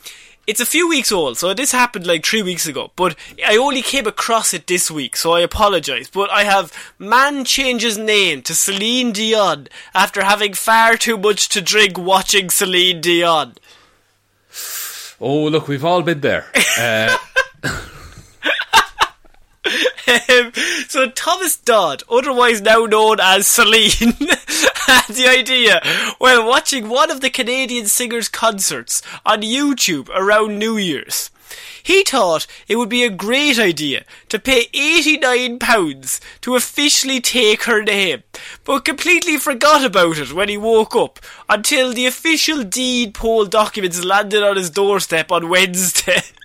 It's 0.47 0.59
a 0.61 0.67
few 0.67 0.89
weeks 0.89 1.13
old, 1.13 1.37
so 1.39 1.55
this 1.55 1.71
happened 1.71 2.07
like 2.09 2.27
three 2.27 2.43
weeks 2.43 2.67
ago, 2.67 2.91
but 2.97 3.15
I 3.47 3.57
only 3.57 3.83
came 3.83 4.07
across 4.09 4.53
it 4.53 4.67
this 4.67 4.91
week, 4.91 5.15
so 5.15 5.33
I 5.33 5.41
apologise. 5.43 6.09
But 6.11 6.29
I 6.31 6.43
have 6.43 6.73
man 6.99 7.45
changes 7.45 7.97
name 7.97 8.43
to 8.43 8.55
Celine 8.55 9.13
Dion 9.13 9.69
after 9.95 10.25
having 10.25 10.55
far 10.55 10.97
too 10.97 11.17
much 11.19 11.49
to 11.51 11.61
drink 11.61 11.97
watching 11.97 12.51
Celine 12.51 13.01
Dion. 13.01 13.55
oh, 15.21 15.45
look, 15.45 15.69
we've 15.69 15.85
all 15.85 16.03
been 16.03 16.21
there. 16.21 16.47
Uh, 16.79 17.17
Um, 20.29 20.53
so 20.89 21.09
Thomas 21.11 21.57
Dodd, 21.57 22.03
otherwise 22.11 22.61
now 22.61 22.87
known 22.87 23.21
as 23.21 23.47
Celine, 23.47 24.13
had 24.87 25.07
the 25.09 25.29
idea 25.29 25.81
while 26.19 26.47
watching 26.47 26.89
one 26.89 27.11
of 27.11 27.21
the 27.21 27.31
Canadian 27.31 27.87
singer's 27.87 28.29
concerts 28.29 29.03
on 29.25 29.43
YouTube 29.43 30.09
around 30.09 30.59
New 30.59 30.77
Year's. 30.77 31.31
He 31.83 32.05
thought 32.05 32.47
it 32.69 32.77
would 32.77 32.89
be 32.89 33.05
a 33.05 33.11
great 33.11 33.59
idea 33.59 34.05
to 34.29 34.39
pay 34.39 34.67
£89 34.67 36.21
to 36.43 36.55
officially 36.55 37.21
take 37.21 37.65
her 37.65 37.83
name, 37.83 38.23
but 38.65 38.85
completely 38.85 39.37
forgot 39.37 39.85
about 39.85 40.19
it 40.19 40.33
when 40.33 40.49
he 40.49 40.57
woke 40.57 40.95
up 40.95 41.19
until 41.49 41.93
the 41.93 42.07
official 42.07 42.63
deed 42.65 43.15
poll 43.15 43.47
documents 43.47 44.05
landed 44.05 44.43
on 44.43 44.57
his 44.57 44.71
doorstep 44.71 45.33
on 45.33 45.49
Wednesday. 45.49 46.23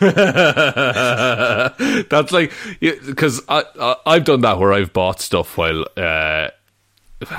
that's 2.08 2.32
like 2.32 2.52
because 2.80 3.42
I, 3.48 3.64
I 3.78 3.96
I've 4.06 4.24
done 4.24 4.40
that 4.40 4.58
where 4.58 4.72
I've 4.72 4.94
bought 4.94 5.20
stuff 5.20 5.58
while 5.58 5.84
uh, 5.96 6.48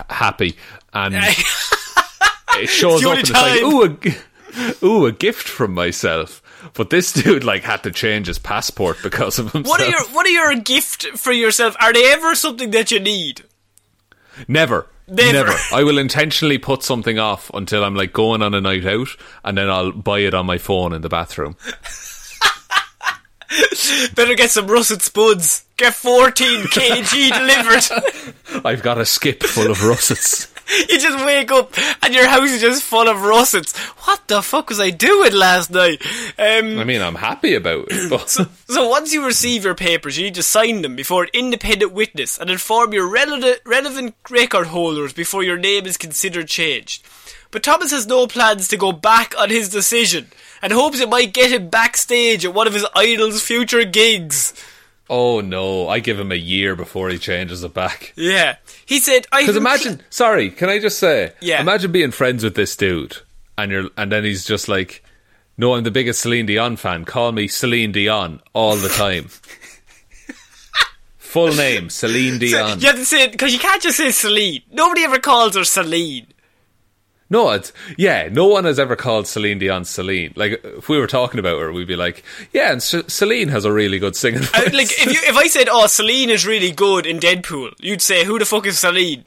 happy 0.10 0.56
and 0.94 1.16
it 1.16 2.68
shows 2.68 3.04
up 3.04 3.18
and 3.18 3.20
it's 3.22 3.32
like 3.32 3.62
ooh 3.62 3.84
a, 3.84 3.98
ooh 4.86 5.08
a 5.08 5.12
gift 5.12 5.48
from 5.48 5.74
myself. 5.74 6.44
But 6.74 6.92
this 6.92 7.12
dude 7.14 7.44
like 7.44 7.64
had 7.64 7.82
to 7.84 7.92
change 7.92 8.28
his 8.28 8.38
passport 8.38 8.98
because 9.02 9.40
of 9.40 9.52
himself. 9.52 9.68
What 9.68 9.82
are 9.82 9.90
your 9.90 10.04
What 10.10 10.28
are 10.28 10.30
your 10.30 10.54
gift 10.56 11.08
for 11.18 11.32
yourself? 11.32 11.76
Are 11.80 11.94
they 11.94 12.12
ever 12.12 12.36
something 12.36 12.70
that 12.72 12.92
you 12.92 13.00
need? 13.00 13.44
Never. 14.48 14.88
Never. 15.08 15.54
I 15.74 15.84
will 15.84 15.98
intentionally 15.98 16.58
put 16.58 16.84
something 16.84 17.20
off 17.20 17.52
until 17.54 17.84
I'm 17.84 17.96
like 17.96 18.14
going 18.14 18.42
on 18.42 18.54
a 18.54 18.62
night 18.62 18.86
out 18.86 19.10
and 19.44 19.58
then 19.58 19.70
I'll 19.70 19.92
buy 19.92 20.20
it 20.20 20.34
on 20.34 20.46
my 20.46 20.58
phone 20.58 20.94
in 20.94 21.02
the 21.02 21.10
bathroom. 21.10 21.58
Better 24.16 24.36
get 24.36 24.52
some 24.52 24.68
russet 24.68 25.02
spuds. 25.02 25.66
Get 25.78 25.94
14 25.94 26.64
kg 26.64 27.38
delivered. 27.38 28.66
I've 28.66 28.84
got 28.84 28.98
a 28.98 29.06
skip 29.06 29.44
full 29.44 29.72
of 29.72 29.84
russets. 29.84 30.52
you 30.90 31.00
just 31.00 31.26
wake 31.26 31.52
up 31.52 31.74
and 32.02 32.14
your 32.14 32.28
house 32.28 32.50
is 32.50 32.62
just 32.62 32.84
full 32.84 33.08
of 33.08 33.24
russets. 33.24 33.78
What 34.06 34.28
the 34.28 34.42
fuck 34.42 34.70
was 34.70 34.80
I 34.80 34.90
doing 34.90 35.34
last 35.34 35.72
night? 35.72 36.02
Um, 36.38 36.80
I 36.80 36.84
mean, 36.84 37.02
I'm 37.02 37.16
happy 37.16 37.56
about 37.56 37.88
it. 37.90 38.10
But 38.10 38.30
So 38.30 38.88
once 38.88 39.14
you 39.14 39.26
receive 39.26 39.66
your 39.66 39.76
papers, 39.76 40.18
you 40.18 40.26
need 40.26 40.36
to 40.36 40.44
sign 40.44 40.82
them 40.82 40.96
before 40.96 41.24
an 41.24 41.30
independent 41.34 41.92
witness 41.92 42.38
and 42.38 42.50
inform 42.50 42.94
your 42.94 43.08
relevant, 43.08 43.60
relevant 43.66 44.16
record 44.30 44.68
holders 44.68 45.14
before 45.14 45.44
your 45.44 45.58
name 45.58 45.86
is 45.86 45.98
considered 45.98 46.48
changed. 46.48 47.06
But 47.50 47.64
Thomas 47.64 47.92
has 47.92 48.08
no 48.08 48.28
plans 48.28 48.70
to 48.70 48.78
go 48.78 48.94
back 48.94 49.34
on 49.38 49.50
his 49.50 49.68
decision 49.68 50.32
and 50.62 50.72
hopes 50.74 51.00
it 51.00 51.10
might 51.10 51.34
get 51.34 51.52
him 51.52 51.70
backstage 51.70 52.46
at 52.46 52.54
one 52.54 52.68
of 52.68 52.74
his 52.74 52.86
idol's 52.96 53.42
future 53.42 53.84
gigs. 53.84 54.54
oh 55.10 55.42
no, 55.42 55.90
I 55.90 56.00
give 56.00 56.20
him 56.20 56.32
a 56.32 56.36
year 56.36 56.76
before 56.76 57.10
he 57.10 57.18
changes 57.18 57.64
it 57.64 57.74
back. 57.74 58.14
Yeah. 58.16 58.56
He 58.86 59.00
said, 59.00 59.26
I 59.32 59.42
Because 59.42 59.58
imagine, 59.58 60.02
sorry, 60.10 60.50
can 60.50 60.70
I 60.70 60.80
just 60.80 61.00
say, 61.00 61.34
Yeah. 61.42 61.62
imagine 61.62 61.92
being 61.92 62.12
friends 62.12 62.44
with 62.44 62.56
this 62.56 62.76
dude, 62.76 63.18
and 63.58 63.72
you're, 63.72 63.90
and 63.98 64.12
then 64.12 64.24
he's 64.24 64.46
just 64.46 64.68
like, 64.68 65.04
"No, 65.58 65.76
I'm 65.76 65.84
the 65.84 65.92
biggest 65.92 66.22
Celine 66.22 66.46
Dion 66.46 66.76
fan. 66.78 67.06
Call 67.06 67.32
me 67.32 67.48
Celine 67.48 67.92
Dion 67.92 68.42
all 68.54 68.76
the 68.78 68.90
time." 68.90 69.28
Full 71.18 71.54
name, 71.54 71.90
Celine 71.90 72.40
Dion. 72.40 72.80
You 72.82 72.88
have 72.88 72.98
to 72.98 73.06
say 73.06 73.24
it 73.24 73.32
because 73.32 73.54
you 73.54 73.60
can't 73.60 73.82
just 73.82 73.98
say 73.98 74.12
Celine. 74.12 74.64
Nobody 74.72 75.04
ever 75.04 75.20
calls 75.20 75.56
her 75.56 75.64
Celine. 75.64 76.28
No, 77.32 77.50
it's 77.52 77.72
yeah. 77.98 78.28
No 78.32 78.46
one 78.46 78.66
has 78.66 78.78
ever 78.78 78.96
called 78.96 79.26
Celine 79.26 79.58
Dion 79.58 79.86
Celine. 79.86 80.34
Like 80.36 80.62
if 80.64 80.88
we 80.90 81.00
were 81.00 81.08
talking 81.08 81.40
about 81.40 81.60
her, 81.60 81.72
we'd 81.72 81.88
be 81.88 81.96
like, 81.96 82.24
"Yeah, 82.54 82.72
and 82.74 82.84
C- 82.84 83.04
Celine 83.08 83.48
has 83.48 83.66
a 83.66 83.72
really 83.72 83.98
good 84.00 84.16
singing 84.16 84.42
voice." 84.42 84.52
I, 84.54 84.64
like 84.66 84.92
if 84.92 85.06
you 85.06 85.20
if 85.24 85.36
I 85.38 85.48
said, 85.48 85.68
"Oh, 85.72 85.88
Celine 85.88 86.30
is 86.30 86.46
really 86.46 86.72
good 86.72 87.06
in 87.08 87.20
Deadpool," 87.20 87.72
you'd 87.80 88.02
say, 88.02 88.26
"Who 88.26 88.38
the 88.38 88.46
fuck 88.46 88.68
is 88.68 88.78
Celine?" 88.80 89.24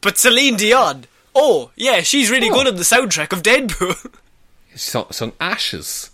But 0.00 0.16
Celine 0.18 0.56
Dion. 0.56 1.04
Oh, 1.34 1.70
yeah, 1.76 2.00
she's 2.02 2.30
really 2.30 2.48
Oh. 2.50 2.54
good 2.54 2.66
on 2.68 2.76
the 2.76 2.82
soundtrack 2.82 3.32
of 3.32 3.42
Deadpool. 3.42 4.14
sung, 4.76 5.06
sung 5.10 5.32
Ashes. 5.40 6.10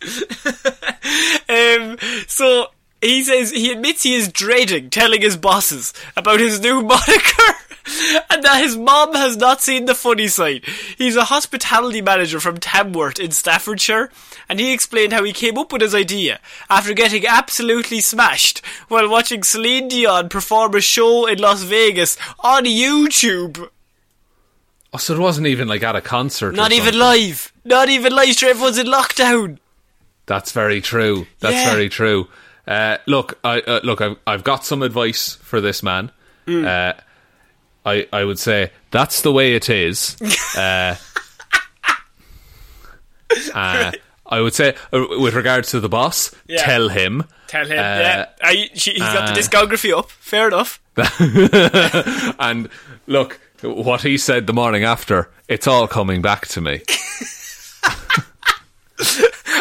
um, 1.48 1.98
so 2.26 2.66
he 3.00 3.22
says 3.22 3.50
he 3.50 3.70
admits 3.72 4.02
he 4.02 4.14
is 4.14 4.28
dreading 4.28 4.90
telling 4.90 5.20
his 5.22 5.36
bosses 5.36 5.92
about 6.16 6.40
his 6.40 6.60
new 6.60 6.82
moniker. 6.82 7.52
And 8.30 8.42
that 8.44 8.60
his 8.62 8.76
mom 8.76 9.14
has 9.14 9.36
not 9.36 9.62
seen 9.62 9.86
the 9.86 9.94
funny 9.94 10.28
side. 10.28 10.64
He's 10.96 11.16
a 11.16 11.24
hospitality 11.24 12.00
manager 12.02 12.38
from 12.40 12.58
Tamworth 12.58 13.18
in 13.18 13.30
Staffordshire, 13.30 14.10
and 14.48 14.60
he 14.60 14.72
explained 14.72 15.12
how 15.12 15.24
he 15.24 15.32
came 15.32 15.56
up 15.58 15.72
with 15.72 15.82
his 15.82 15.94
idea 15.94 16.38
after 16.70 16.92
getting 16.94 17.26
absolutely 17.26 18.00
smashed 18.00 18.64
while 18.88 19.08
watching 19.08 19.42
Celine 19.42 19.88
Dion 19.88 20.28
perform 20.28 20.74
a 20.74 20.80
show 20.80 21.26
in 21.26 21.38
Las 21.38 21.62
Vegas 21.62 22.16
on 22.40 22.64
YouTube. 22.64 23.68
Oh, 24.92 24.98
so 24.98 25.14
it 25.14 25.18
wasn't 25.20 25.46
even 25.46 25.68
like 25.68 25.82
at 25.82 25.96
a 25.96 26.00
concert. 26.00 26.54
Not 26.54 26.72
even 26.72 26.98
live. 26.98 27.52
Not 27.64 27.88
even 27.88 28.14
live. 28.14 28.34
Sure, 28.34 28.50
everyone's 28.50 28.78
in 28.78 28.86
lockdown. 28.86 29.58
That's 30.26 30.52
very 30.52 30.80
true. 30.80 31.26
That's 31.40 31.54
Yeah. 31.56 31.70
very 31.72 31.88
true. 31.88 32.28
Uh, 32.66 32.98
look, 33.06 33.38
I 33.44 33.60
uh, 33.60 33.80
look. 33.82 34.00
I've, 34.00 34.16
I've 34.26 34.44
got 34.44 34.64
some 34.64 34.82
advice 34.82 35.34
for 35.42 35.60
this 35.60 35.82
man. 35.82 36.10
Hmm. 36.46 36.64
Uh, 36.66 36.92
I 37.88 38.06
I 38.12 38.24
would 38.24 38.38
say 38.38 38.70
that's 38.90 39.22
the 39.22 39.32
way 39.32 39.54
it 39.54 39.68
is. 39.70 40.16
uh, 40.56 40.96
uh, 43.54 43.92
I 44.30 44.40
would 44.40 44.54
say, 44.54 44.74
uh, 44.92 45.04
with 45.18 45.34
regards 45.34 45.70
to 45.70 45.80
the 45.80 45.88
boss, 45.88 46.34
Yeah. 46.46 46.62
tell 46.62 46.88
him. 46.88 47.24
Tell 47.46 47.64
him. 47.64 47.78
Uh, 47.78 47.82
yeah, 47.82 48.26
I, 48.42 48.68
she, 48.74 48.90
he's 48.92 49.00
got 49.00 49.26
the 49.26 49.32
uh, 49.32 49.36
discography 49.36 49.96
up. 49.96 50.10
Fair 50.10 50.48
enough. 50.48 50.80
And 52.38 52.68
look, 53.06 53.40
what 53.62 54.02
he 54.02 54.18
said 54.18 54.46
the 54.46 54.52
morning 54.52 54.84
after, 54.84 55.30
it's 55.48 55.66
all 55.66 55.88
coming 55.88 56.20
back 56.22 56.46
to 56.48 56.60
me. 56.60 56.82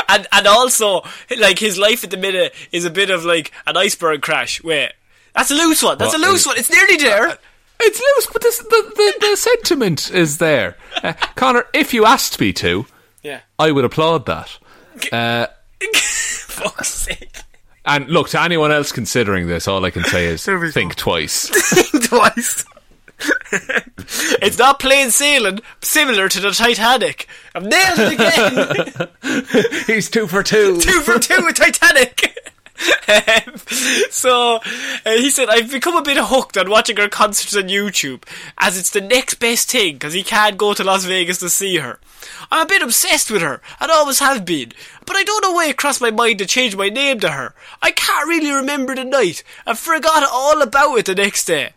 And 0.09 0.25
and 0.31 0.47
also, 0.47 1.01
like 1.37 1.59
his 1.59 1.77
life 1.77 2.03
at 2.05 2.11
the 2.11 2.17
minute 2.17 2.53
is 2.71 2.85
a 2.85 2.89
bit 2.89 3.09
of 3.09 3.25
like 3.25 3.51
an 3.67 3.75
iceberg 3.75 4.21
crash. 4.21 4.63
Wait, 4.63 4.93
that's 5.35 5.51
a 5.51 5.53
loose 5.53 5.83
one. 5.83 5.97
That's 5.97 6.13
a 6.13 6.17
loose 6.17 6.41
is- 6.41 6.47
one. 6.47 6.57
It's 6.57 6.71
nearly 6.71 6.95
there. 6.95 7.37
It's 7.79 7.99
loose, 7.99 8.27
but 8.33 8.41
this, 8.41 8.57
the, 8.57 8.91
the 8.95 9.13
the 9.29 9.35
sentiment 9.37 10.11
is 10.11 10.37
there. 10.39 10.77
Uh, 11.03 11.13
Connor, 11.35 11.65
if 11.73 11.93
you 11.93 12.05
asked 12.05 12.39
me 12.39 12.51
to, 12.53 12.85
yeah. 13.23 13.41
I 13.59 13.71
would 13.71 13.85
applaud 13.85 14.25
that. 14.25 14.57
Uh, 15.11 15.47
Fuck's 15.93 16.89
sake. 16.89 17.37
And 17.85 18.09
look, 18.09 18.29
to 18.29 18.41
anyone 18.41 18.71
else 18.71 18.91
considering 18.91 19.47
this, 19.47 19.67
all 19.67 19.83
I 19.85 19.91
can 19.91 20.03
say 20.03 20.25
is 20.25 20.43
There 20.43 20.57
twice. 20.57 20.73
think 20.73 20.95
twice. 20.95 21.49
Twice. 22.07 22.65
It's 24.39 24.59
not 24.59 24.79
plain 24.79 25.09
sailing, 25.09 25.59
similar 25.81 26.29
to 26.29 26.39
the 26.39 26.51
Titanic. 26.51 27.27
I've 27.55 27.63
nailed 27.63 27.99
it 27.99 28.13
again. 28.13 29.83
He's 29.87 30.09
two 30.09 30.27
for 30.27 30.43
two. 30.43 30.79
two 30.79 31.01
for 31.01 31.17
two 31.17 31.43
with 31.43 31.55
Titanic. 31.55 32.37
So 34.09 34.59
uh, 35.05 35.11
he 35.11 35.29
said, 35.29 35.49
I've 35.49 35.71
become 35.71 35.95
a 35.95 36.01
bit 36.01 36.17
hooked 36.19 36.57
on 36.57 36.69
watching 36.69 36.97
her 36.97 37.09
concerts 37.09 37.55
on 37.55 37.63
YouTube, 37.63 38.23
as 38.57 38.77
it's 38.77 38.89
the 38.89 39.01
next 39.01 39.35
best 39.35 39.69
thing 39.69 39.93
because 39.95 40.13
he 40.13 40.23
can't 40.23 40.57
go 40.57 40.73
to 40.73 40.83
Las 40.83 41.05
Vegas 41.05 41.39
to 41.39 41.49
see 41.49 41.77
her. 41.77 41.99
I'm 42.51 42.65
a 42.65 42.69
bit 42.69 42.81
obsessed 42.81 43.29
with 43.29 43.41
her, 43.41 43.61
and 43.79 43.91
always 43.91 44.19
have 44.19 44.45
been, 44.45 44.73
but 45.05 45.15
I 45.15 45.23
don't 45.23 45.43
know 45.43 45.51
why 45.51 45.67
it 45.67 45.77
crossed 45.77 46.01
my 46.01 46.11
mind 46.11 46.39
to 46.39 46.45
change 46.45 46.75
my 46.75 46.89
name 46.89 47.19
to 47.21 47.31
her. 47.31 47.53
I 47.81 47.91
can't 47.91 48.27
really 48.27 48.51
remember 48.51 48.95
the 48.95 49.03
night. 49.03 49.43
I 49.65 49.75
forgot 49.75 50.27
all 50.29 50.61
about 50.61 50.97
it 50.97 51.05
the 51.05 51.15
next 51.15 51.45
day. 51.45 51.73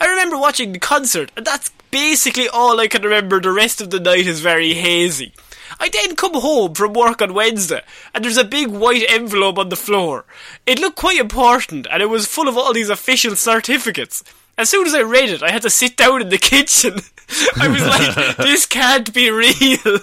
I 0.00 0.06
remember 0.06 0.36
watching 0.36 0.72
the 0.72 0.78
concert, 0.78 1.30
and 1.36 1.46
that's 1.46 1.70
basically 1.90 2.48
all 2.48 2.80
I 2.80 2.88
can 2.88 3.02
remember. 3.02 3.40
The 3.40 3.52
rest 3.52 3.80
of 3.80 3.90
the 3.90 4.00
night 4.00 4.26
is 4.26 4.40
very 4.40 4.74
hazy. 4.74 5.32
I 5.80 5.88
then 5.88 6.16
come 6.16 6.34
home 6.34 6.74
from 6.74 6.92
work 6.92 7.20
on 7.20 7.34
Wednesday, 7.34 7.82
and 8.14 8.24
there's 8.24 8.36
a 8.36 8.44
big 8.44 8.68
white 8.68 9.04
envelope 9.08 9.58
on 9.58 9.68
the 9.68 9.76
floor. 9.76 10.24
It 10.66 10.78
looked 10.78 10.96
quite 10.96 11.18
important, 11.18 11.86
and 11.90 12.02
it 12.02 12.06
was 12.06 12.26
full 12.26 12.48
of 12.48 12.56
all 12.56 12.72
these 12.72 12.90
official 12.90 13.36
certificates. 13.36 14.24
As 14.56 14.70
soon 14.70 14.86
as 14.86 14.94
I 14.94 15.02
read 15.02 15.30
it, 15.30 15.42
I 15.42 15.50
had 15.50 15.62
to 15.62 15.70
sit 15.70 15.96
down 15.96 16.20
in 16.20 16.28
the 16.28 16.38
kitchen. 16.38 17.00
I 17.56 17.68
was 17.68 17.82
like, 17.82 18.36
this 18.36 18.66
can't 18.66 19.12
be 19.12 19.30
real. 19.30 20.00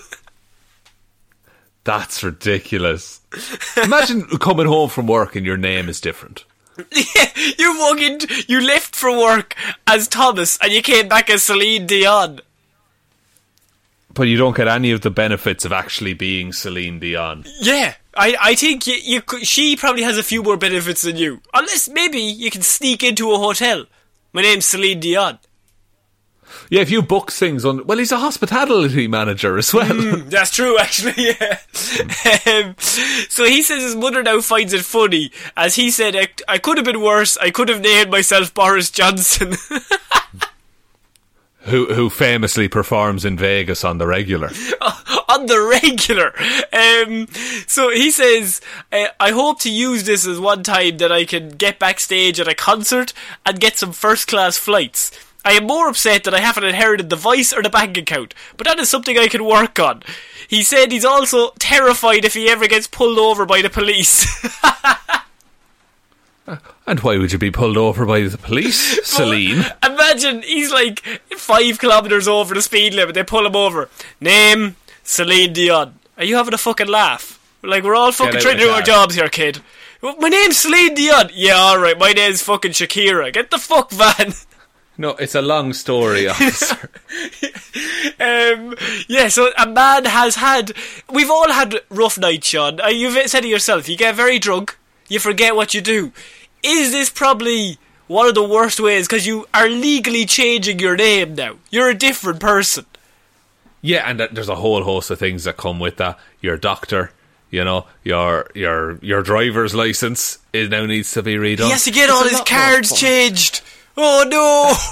That's 1.84 2.24
ridiculous. 2.24 3.22
Imagine 3.82 4.24
coming 4.40 4.68
home 4.68 4.90
from 4.90 5.08
work 5.08 5.36
and 5.36 5.46
your 5.46 5.58
name 5.58 5.90
is 5.90 6.02
different. 6.02 6.46
Yeah, 6.78 7.30
you 7.58 7.76
fucking 7.78 8.46
you 8.48 8.62
left 8.62 8.96
for 8.96 9.12
work 9.12 9.56
as 9.86 10.08
Thomas 10.08 10.58
and 10.62 10.72
you 10.72 10.82
came 10.82 11.08
back 11.08 11.30
as 11.30 11.44
Celine 11.44 11.86
Dion. 11.86 12.40
But 14.14 14.24
you 14.24 14.38
don't 14.38 14.56
get 14.56 14.68
any 14.68 14.92
of 14.92 15.02
the 15.02 15.10
benefits 15.10 15.66
of 15.66 15.72
actually 15.72 16.14
being 16.14 16.54
Celine 16.54 17.00
Dion. 17.00 17.46
Yeah, 17.62 17.96
I 18.16 18.36
I 18.42 18.56
think 18.56 18.88
you, 18.88 18.96
you 18.96 19.22
could, 19.22 19.46
she 19.48 19.76
probably 19.76 20.04
has 20.04 20.18
a 20.18 20.24
few 20.24 20.44
more 20.44 20.58
benefits 20.58 21.02
than 21.02 21.16
you. 21.16 21.42
Unless 21.54 21.90
maybe 21.90 22.20
you 22.20 22.52
can 22.52 22.62
sneak 22.62 23.04
into 23.04 23.32
a 23.32 23.38
hotel. 23.38 23.86
My 24.34 24.42
name's 24.42 24.66
Celine 24.66 25.00
Dion. 25.00 25.40
Yeah, 26.70 26.82
if 26.82 26.90
you 26.90 27.02
book 27.02 27.32
things 27.32 27.66
on, 27.66 27.86
well, 27.86 27.98
he's 27.98 28.12
a 28.12 28.18
hospitality 28.18 29.08
manager 29.08 29.58
as 29.58 29.74
well. 29.74 29.88
Mm, 29.88 30.30
that's 30.30 30.52
true, 30.52 30.78
actually. 30.78 31.14
Yeah. 31.18 31.60
um, 32.66 32.76
so 32.80 33.46
he 33.46 33.62
says 33.62 33.84
his 33.84 33.96
mother 33.96 34.24
now 34.24 34.40
finds 34.42 34.74
it 34.74 34.84
funny, 34.84 35.32
as 35.58 35.76
he 35.76 35.90
said, 35.90 36.16
I, 36.16 36.28
I 36.48 36.58
could 36.58 36.78
have 36.78 36.86
been 36.86 37.02
worse. 37.02 37.38
I 37.38 37.52
could 37.52 37.70
have 37.70 37.82
named 37.82 38.10
myself 38.10 38.54
Boris 38.54 38.90
Johnson. 38.90 39.56
who 41.64 41.94
who 41.94 42.10
famously 42.10 42.68
performs 42.68 43.26
in 43.26 43.38
Vegas 43.38 43.84
on 43.84 43.98
the 43.98 44.08
regular. 44.08 44.48
on 45.30 45.46
the 45.46 45.62
regular. 45.62 46.34
Um, 46.74 47.28
so 47.68 47.90
he 47.90 48.12
says, 48.12 48.62
uh, 48.92 49.08
I 49.20 49.32
hope 49.32 49.60
to 49.62 49.72
use 49.72 50.04
this 50.04 50.26
as 50.26 50.40
one 50.40 50.64
time 50.64 50.98
that 50.98 51.12
I 51.12 51.26
can 51.26 51.50
get 51.50 51.80
backstage 51.80 52.40
at 52.40 52.48
a 52.48 52.56
concert 52.56 53.14
and 53.46 53.60
get 53.60 53.78
some 53.78 53.92
first 53.92 54.28
class 54.28 54.58
flights. 54.58 55.12
I 55.44 55.54
am 55.54 55.66
more 55.66 55.90
upset 55.90 56.24
that 56.26 56.36
I 56.36 56.40
haven't 56.40 56.66
inherited 56.66 57.10
the 57.10 57.16
vice 57.16 57.52
or 57.52 57.64
the 57.64 57.70
bank 57.70 57.98
account, 57.98 58.36
but 58.58 58.68
that 58.68 58.80
is 58.80 58.90
something 58.90 59.18
I 59.18 59.28
can 59.28 59.44
work 59.44 59.80
on. 59.80 60.04
He 60.48 60.64
said 60.64 60.92
he's 60.92 61.06
also 61.06 61.52
terrified 61.58 62.26
if 62.26 62.36
he 62.36 62.50
ever 62.50 62.68
gets 62.68 62.86
pulled 62.86 63.18
over 63.18 63.46
by 63.46 63.62
the 63.62 63.70
police. 63.70 64.28
And 66.88 67.00
why 67.02 67.18
would 67.18 67.32
you 67.32 67.38
be 67.38 67.52
pulled 67.52 67.78
over 67.78 68.06
by 68.06 68.22
the 68.22 68.38
police, 68.38 69.00
Celine? 69.08 69.64
Imagine 69.84 70.42
he's 70.42 70.72
like 70.72 71.00
five 71.38 71.80
kilometres 71.80 72.28
over 72.28 72.54
the 72.54 72.62
speed 72.62 72.94
limit. 72.94 73.16
They 73.16 73.24
pull 73.24 73.46
him 73.46 73.56
over. 73.56 73.90
Name 74.20 74.76
Celine 75.04 75.54
Dion. 75.54 76.00
Are 76.18 76.24
you 76.24 76.36
having 76.36 76.54
a 76.54 76.58
fucking 76.58 76.88
laugh? 76.88 77.40
Like 77.64 77.84
we're 77.84 77.96
all 77.96 78.12
fucking 78.12 78.40
trying 78.42 78.58
to 78.58 78.64
do 78.64 78.70
our 78.70 78.82
jobs 78.82 79.16
here, 79.16 79.30
kid. 79.30 79.62
My 80.02 80.30
name's 80.30 80.58
Celine 80.58 80.96
Dion. 80.96 81.30
Yeah, 81.34 81.54
all 81.54 81.80
right. 81.80 81.98
My 81.98 82.12
name's 82.12 82.42
fucking 82.42 82.72
Shakira. 82.72 83.32
Get 83.32 83.52
the 83.52 83.60
fuck 83.60 83.92
van. 83.92 84.34
No, 84.98 85.12
it's 85.12 85.36
a 85.36 85.42
long 85.42 85.74
story, 85.74 86.28
officer. 86.28 86.90
Um, 88.20 88.76
yeah, 89.08 89.30
so 89.30 89.52
a 89.58 89.68
man 89.68 90.06
has 90.06 90.36
had. 90.36 90.74
We've 91.10 91.30
all 91.30 91.52
had 91.52 91.76
rough 91.90 92.18
nights, 92.18 92.48
Shaun. 92.48 92.80
Uh, 92.82 92.88
You've 92.88 93.30
said 93.30 93.46
it 93.46 93.50
yourself. 93.50 93.88
You 93.88 93.96
get 93.98 94.16
very 94.16 94.38
drunk, 94.40 94.78
you 95.12 95.20
forget 95.20 95.56
what 95.58 95.74
you 95.74 95.82
do. 95.82 96.14
Is 96.64 96.92
this 96.94 97.10
probably 97.10 97.78
one 98.08 98.28
of 98.28 98.34
the 98.36 98.48
worst 98.48 98.80
ways? 98.80 99.08
Because 99.08 99.28
you 99.28 99.46
are 99.54 99.68
legally 99.68 100.26
changing 100.26 100.80
your 100.80 100.96
name 100.96 101.36
now. 101.36 101.56
You're 101.70 101.90
a 101.90 101.94
different 101.94 102.40
person. 102.40 102.86
yeah, 103.82 104.10
and 104.10 104.22
uh, 104.22 104.28
there's 104.32 104.48
a 104.48 104.56
whole 104.56 104.84
host 104.84 105.12
of 105.12 105.20
things 105.20 105.44
that 105.44 105.58
come 105.58 105.80
with 105.80 105.98
that. 105.98 106.18
Your 106.40 106.56
doctor, 106.56 107.12
you 107.50 107.64
know, 107.66 107.88
your 108.06 108.50
your 108.56 109.00
your 109.02 109.22
driver's 109.22 109.76
license 109.76 110.38
is 110.54 110.70
now 110.70 110.86
needs 110.86 111.12
to 111.12 111.22
be 111.22 111.36
redone. 111.36 111.66
He 111.66 111.72
has 111.72 111.84
to 111.84 111.92
get 111.92 112.10
It's 112.10 112.14
all 112.14 112.24
his 112.24 112.42
cards 112.42 112.98
changed. 112.98 113.62
Oh 113.98 114.24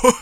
no! 0.04 0.12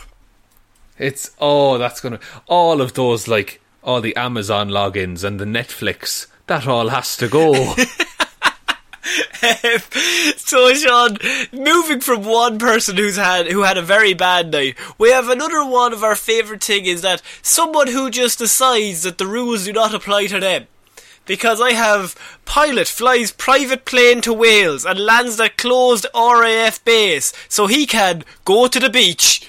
It's 0.98 1.30
oh, 1.40 1.78
that's 1.78 2.00
gonna 2.00 2.20
all 2.46 2.80
of 2.80 2.94
those 2.94 3.26
like 3.28 3.60
all 3.82 4.00
the 4.00 4.16
Amazon 4.16 4.68
logins 4.68 5.24
and 5.24 5.38
the 5.40 5.44
Netflix. 5.44 6.26
That 6.46 6.66
all 6.66 6.88
has 6.88 7.16
to 7.18 7.28
go. 7.28 7.74
so 10.36 10.74
Shaun, 10.74 11.18
moving 11.52 12.00
from 12.00 12.24
one 12.24 12.58
person 12.58 12.96
who's 12.96 13.16
had 13.16 13.46
who 13.46 13.62
had 13.62 13.78
a 13.78 13.82
very 13.82 14.14
bad 14.14 14.50
night, 14.50 14.76
we 14.98 15.10
have 15.10 15.28
another 15.28 15.64
one 15.64 15.92
of 15.92 16.02
our 16.02 16.16
favourite 16.16 16.62
thing 16.62 16.86
is 16.86 17.02
that 17.02 17.22
someone 17.42 17.88
who 17.88 18.10
just 18.10 18.38
decides 18.38 19.02
that 19.02 19.18
the 19.18 19.26
rules 19.26 19.64
do 19.64 19.72
not 19.72 19.94
apply 19.94 20.26
to 20.26 20.40
them. 20.40 20.66
Because 21.26 21.60
I 21.60 21.72
have 21.72 22.16
pilot 22.46 22.88
flies 22.88 23.32
private 23.32 23.84
plane 23.84 24.22
to 24.22 24.32
Wales 24.32 24.86
and 24.86 24.98
lands 24.98 25.38
at 25.38 25.58
closed 25.58 26.06
RAF 26.14 26.82
base, 26.84 27.34
so 27.48 27.66
he 27.66 27.86
can 27.86 28.24
go 28.46 28.66
to 28.66 28.80
the 28.80 28.88
beach. 28.88 29.46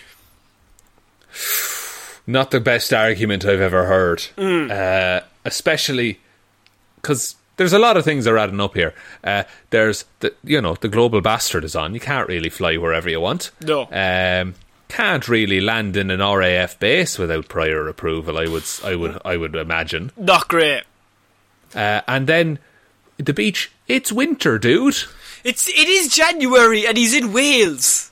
Not 2.28 2.52
the 2.52 2.60
best 2.60 2.92
argument 2.94 3.46
I've 3.46 3.62
ever 3.62 3.86
heard. 3.86 4.20
Mm. 4.38 4.70
Uh, 4.70 5.24
especially 5.46 6.20
because 6.98 7.36
there's 7.60 7.74
a 7.74 7.78
lot 7.78 7.98
of 7.98 8.06
things 8.06 8.24
that 8.24 8.32
are 8.32 8.38
adding 8.38 8.62
up 8.62 8.74
here. 8.74 8.94
Uh, 9.22 9.44
there's 9.70 10.06
the 10.22 10.34
you 10.46 10.62
know 10.62 10.76
the 10.76 10.88
global 10.88 11.20
bastard 11.20 11.66
is 11.66 11.76
on. 11.76 11.94
You 11.94 12.00
can't 12.00 12.28
really 12.30 12.50
fly 12.50 12.78
wherever 12.78 13.10
you 13.10 13.20
want. 13.20 13.52
No. 13.62 13.82
Um, 13.92 14.56
can't 14.88 15.28
really 15.28 15.60
land 15.60 15.98
in 15.98 16.10
an 16.10 16.22
RAF 16.22 16.80
base 16.80 17.20
without 17.20 17.50
prior 17.50 17.86
approval. 17.90 18.38
I 18.38 18.48
would 18.48 18.64
I 18.84 18.96
would 18.96 19.22
I 19.26 19.36
would 19.36 19.56
imagine. 19.56 20.12
Not 20.16 20.48
great. 20.48 20.84
Uh, 21.76 22.00
and 22.08 22.28
then 22.28 22.60
the 23.18 23.34
beach. 23.34 23.72
It's 23.90 24.12
winter, 24.12 24.58
dude. 24.58 24.96
It's 25.44 25.68
it 25.68 25.90
is 25.90 26.16
January 26.16 26.88
and 26.88 26.98
he's 26.98 27.14
in 27.14 27.34
Wales. 27.34 28.12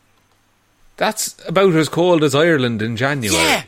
That's 0.98 1.38
about 1.48 1.74
as 1.74 1.88
cold 1.88 2.22
as 2.22 2.36
Ireland 2.36 2.82
in 2.82 2.98
January. 2.98 3.42
Yeah. 3.42 3.64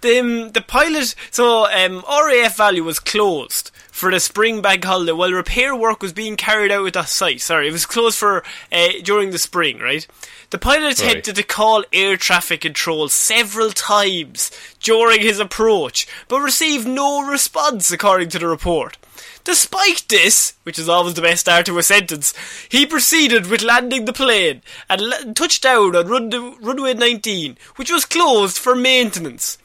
The, 0.00 0.20
um, 0.20 0.50
the 0.50 0.60
pilot, 0.60 1.14
so 1.30 1.66
um, 1.72 2.04
RAF 2.06 2.58
Valley 2.58 2.82
was 2.82 3.00
closed 3.00 3.70
for 3.94 4.10
the 4.10 4.18
spring 4.18 4.60
bank 4.60 4.82
holiday 4.82 5.12
while 5.12 5.30
repair 5.30 5.74
work 5.74 6.02
was 6.02 6.12
being 6.12 6.34
carried 6.34 6.72
out 6.72 6.84
at 6.84 6.94
the 6.94 7.04
site. 7.04 7.40
Sorry, 7.40 7.68
it 7.68 7.72
was 7.72 7.86
closed 7.86 8.18
for 8.18 8.42
uh, 8.72 8.88
during 9.04 9.30
the 9.30 9.38
spring, 9.38 9.78
right? 9.78 10.04
The 10.50 10.58
pilot 10.58 10.98
attempted 10.98 11.36
to 11.36 11.44
call 11.44 11.84
air 11.92 12.16
traffic 12.16 12.62
control 12.62 13.08
several 13.08 13.70
times 13.70 14.50
during 14.80 15.20
his 15.20 15.38
approach, 15.38 16.08
but 16.26 16.40
received 16.40 16.88
no 16.88 17.24
response, 17.24 17.92
according 17.92 18.30
to 18.30 18.40
the 18.40 18.48
report. 18.48 18.98
Despite 19.44 20.06
this, 20.08 20.54
which 20.64 20.78
is 20.78 20.88
always 20.88 21.14
the 21.14 21.22
best 21.22 21.42
start 21.42 21.66
to 21.66 21.78
a 21.78 21.82
sentence, 21.84 22.34
he 22.68 22.86
proceeded 22.86 23.46
with 23.46 23.62
landing 23.62 24.06
the 24.06 24.12
plane 24.12 24.62
and 24.90 25.36
touched 25.36 25.62
down 25.62 25.94
on 25.94 26.08
run- 26.08 26.56
runway 26.60 26.94
19, 26.94 27.56
which 27.76 27.92
was 27.92 28.04
closed 28.04 28.58
for 28.58 28.74
maintenance. 28.74 29.56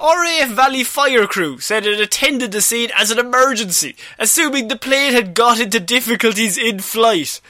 RAF 0.00 0.50
Valley 0.50 0.82
Fire 0.84 1.26
Crew 1.26 1.58
said 1.58 1.86
it 1.86 2.00
attended 2.00 2.52
the 2.52 2.60
scene 2.60 2.90
as 2.96 3.10
an 3.10 3.18
emergency, 3.18 3.96
assuming 4.18 4.68
the 4.68 4.76
plane 4.76 5.12
had 5.12 5.34
got 5.34 5.60
into 5.60 5.78
difficulties 5.80 6.56
in 6.56 6.78
flight. 6.80 7.40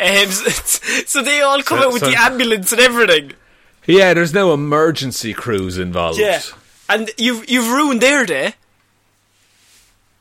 Um, 0.00 0.30
so 0.30 1.22
they 1.22 1.40
all 1.40 1.62
come 1.62 1.78
So- 1.80 1.86
out 1.86 1.92
with 1.92 2.00
so- 2.02 2.10
the 2.10 2.20
ambulance 2.20 2.72
and 2.72 2.80
everything. 2.80 3.32
Yeah, 3.86 4.12
there's 4.14 4.34
no 4.34 4.52
emergency 4.52 5.32
crews 5.32 5.78
involved. 5.78 6.18
Yeah. 6.18 6.42
And 6.88 7.10
you've 7.16 7.48
you've 7.48 7.68
ruined 7.72 8.00
their 8.00 8.26
day. 8.26 8.54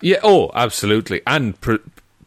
Yeah, 0.02 0.20
oh, 0.24 0.50
absolutely. 0.54 1.22
And 1.28 1.60
pr- 1.60 1.76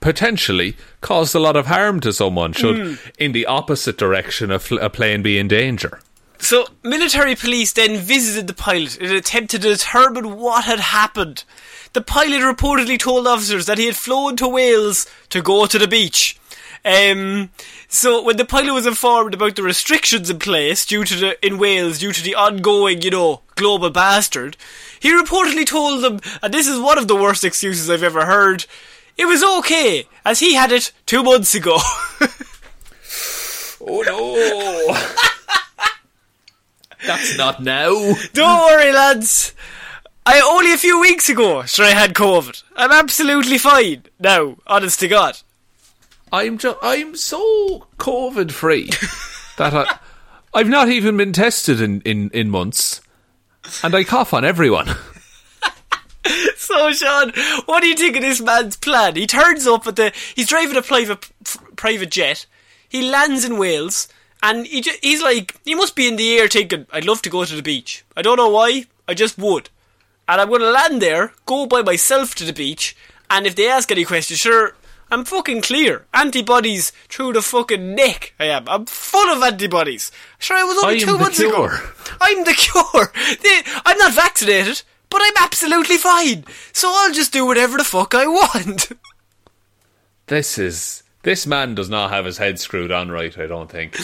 potentially 0.01 0.77
caused 1.01 1.35
a 1.35 1.39
lot 1.39 1.57
of 1.57 1.67
harm 1.67 2.01
to 2.01 2.13
someone 2.13 2.53
should, 2.53 2.77
Hmm. 2.77 2.95
in 3.19 3.33
the 3.33 3.47
opposite 3.47 3.97
direction, 3.97 4.51
a, 4.51 4.59
fl- 4.59 4.79
a 4.79 4.91
plane 4.91 5.23
be 5.23 5.39
in 5.39 5.49
danger. 5.49 6.01
So, 6.43 6.67
military 6.83 7.37
police 7.37 7.73
then 7.73 7.99
visited 7.99 8.49
the 8.49 8.53
pilot 8.53 8.97
in 8.97 9.11
an 9.11 9.17
attempt 9.17 9.53
to 9.53 9.61
determine 9.61 10.37
what 10.39 10.65
had 10.65 10.81
happened. 10.81 11.45
The 11.93 12.01
pilot 12.01 12.41
reportedly 12.41 12.99
told 12.99 13.29
officers 13.29 13.67
that 13.67 13.79
he 13.79 13.87
had 13.87 13.95
flown 13.95 14.35
to 14.39 14.49
Wales 14.49 15.07
to 15.29 15.41
go 15.41 15.67
to 15.67 15.79
the 15.79 15.87
beach. 15.87 16.37
Um, 16.85 17.51
so 17.87 18.25
when 18.25 18.39
the 18.39 18.45
pilot 18.45 18.73
was 18.73 18.89
informed 18.89 19.35
about 19.35 19.55
the 19.55 19.63
restrictions 19.63 20.29
in 20.31 20.41
place 20.41 20.85
due 20.85 21.05
to 21.05 21.15
the 21.15 21.47
in 21.47 21.59
Wales 21.59 22.01
due 22.01 22.13
to 22.13 22.23
the 22.23 22.35
ongoing, 22.35 23.03
you 23.03 23.11
know, 23.11 23.43
global 23.55 23.91
bastard, 23.91 24.57
he 24.99 25.17
reportedly 25.17 25.65
told 25.65 26.03
them, 26.03 26.19
and 26.43 26.53
this 26.53 26.67
is 26.67 26.81
one 26.81 26.99
of 26.99 27.07
the 27.07 27.15
worst 27.15 27.45
excuses 27.45 27.89
I've 27.89 28.03
ever 28.03 28.27
heard, 28.27 28.67
it 29.17 29.27
was 29.27 29.45
okay, 29.45 30.09
as 30.25 30.41
he 30.41 30.55
had 30.55 30.73
it 30.73 30.91
two 31.07 31.23
months 31.23 31.55
ago. 31.55 31.79
Oh 33.85 34.01
no! 34.07 34.95
That's 37.07 37.37
not 37.37 37.63
now. 37.63 38.15
Don't 38.33 38.61
worry, 38.61 38.93
lads. 38.93 39.55
I 40.25 40.41
only 40.41 40.73
a 40.73 40.79
few 40.79 41.01
weeks 41.01 41.29
ago, 41.29 41.65
sure 41.65 41.85
I 41.87 41.91
had 41.91 42.15
COVID. 42.15 42.63
I'm 42.77 42.93
absolutely 42.93 43.59
fine 43.59 44.05
now, 44.21 44.57
honest 44.67 45.01
to 45.01 45.09
God. 45.09 45.39
I'm 46.31 46.59
ju- 46.59 46.77
I'm 46.81 47.17
so 47.17 47.87
COVID 47.99 48.53
free 48.53 48.87
that 49.59 49.75
I, 49.75 49.99
I've 50.55 50.69
not 50.69 50.89
even 50.89 51.17
been 51.17 51.33
tested 51.33 51.81
in, 51.81 52.01
in, 52.03 52.31
in 52.31 52.51
months, 52.51 53.01
and 53.83 53.95
I 53.95 54.05
cough 54.05 54.33
on 54.33 54.45
everyone. 54.45 54.89
So, 56.57 56.91
Shaun, 56.93 57.33
what 57.67 57.81
do 57.83 57.89
you 57.89 57.97
think 57.97 58.17
of 58.17 58.23
this 58.23 58.41
man's 58.41 58.77
plan? 58.77 59.17
He 59.17 59.27
turns 59.27 59.67
up 59.67 59.87
at 59.87 59.97
the. 59.97 60.13
He's 60.35 60.49
driving 60.49 60.77
a 60.77 60.83
private 60.83 61.29
private 61.77 62.11
jet. 62.11 62.47
He 62.89 63.11
lands 63.11 63.45
in 63.45 63.59
Wales, 63.59 64.09
and 64.43 64.67
he 64.67 64.81
ju- 64.81 64.99
he's 65.03 65.23
like, 65.23 65.57
he 65.65 65.75
must 65.75 65.95
be 65.97 66.09
in 66.09 66.17
the 66.17 66.37
air 66.39 66.49
thinking, 66.49 66.87
"I'd 66.93 67.05
love 67.05 67.23
to 67.23 67.31
go 67.31 67.45
to 67.45 67.57
the 67.57 67.63
beach. 67.63 68.05
I 68.17 68.23
don't 68.23 68.37
know 68.37 68.49
why. 68.51 68.87
I 69.09 69.15
just 69.15 69.39
would." 69.39 69.71
And 70.29 70.41
I'm 70.41 70.49
going 70.49 70.61
to 70.61 70.71
land 70.71 71.03
there, 71.03 71.33
go 71.47 71.67
by 71.67 71.83
myself 71.83 72.35
to 72.37 72.45
the 72.45 72.53
beach, 72.53 72.97
and 73.29 73.47
if 73.47 73.55
they 73.57 73.69
ask 73.69 73.91
any 73.91 74.05
questions, 74.05 74.39
sure, 74.41 74.75
I'm 75.11 75.25
fucking 75.25 75.61
clear. 75.63 76.07
Antibodies 76.15 76.93
through 77.09 77.33
the 77.35 77.43
fucking 77.43 77.95
neck. 77.95 78.33
I 78.41 78.47
am. 78.47 78.69
I'm 78.69 78.87
full 78.87 79.29
of 79.35 79.43
antibodies. 79.43 80.11
Sure, 80.39 80.57
I 80.57 80.65
was 80.65 80.79
only 80.83 80.97
I 80.97 80.99
two 81.01 81.13
the 81.13 81.19
months 81.19 81.39
ago. 81.41 81.51
cure. 81.69 81.81
I'm 82.21 82.45
the 82.45 82.55
cure. 82.55 83.13
They- 83.43 83.63
I'm 83.85 83.99
not 83.99 84.15
vaccinated, 84.15 84.83
but 85.11 85.21
I'm 85.23 85.35
absolutely 85.41 85.99
fine. 85.99 86.45
So 86.73 86.91
I'll 86.95 87.13
just 87.13 87.33
do 87.33 87.45
whatever 87.45 87.77
the 87.79 87.85
fuck 87.85 88.15
I 88.15 88.27
want. 88.27 88.93
This 90.27 90.57
is 90.57 91.02
this 91.23 91.47
man 91.47 91.75
does 91.75 91.89
not 91.89 92.11
have 92.11 92.25
his 92.25 92.39
head 92.39 92.59
screwed 92.59 92.91
on 92.91 93.11
right. 93.11 93.37
I 93.39 93.47
don't 93.47 93.71
think. 93.71 93.97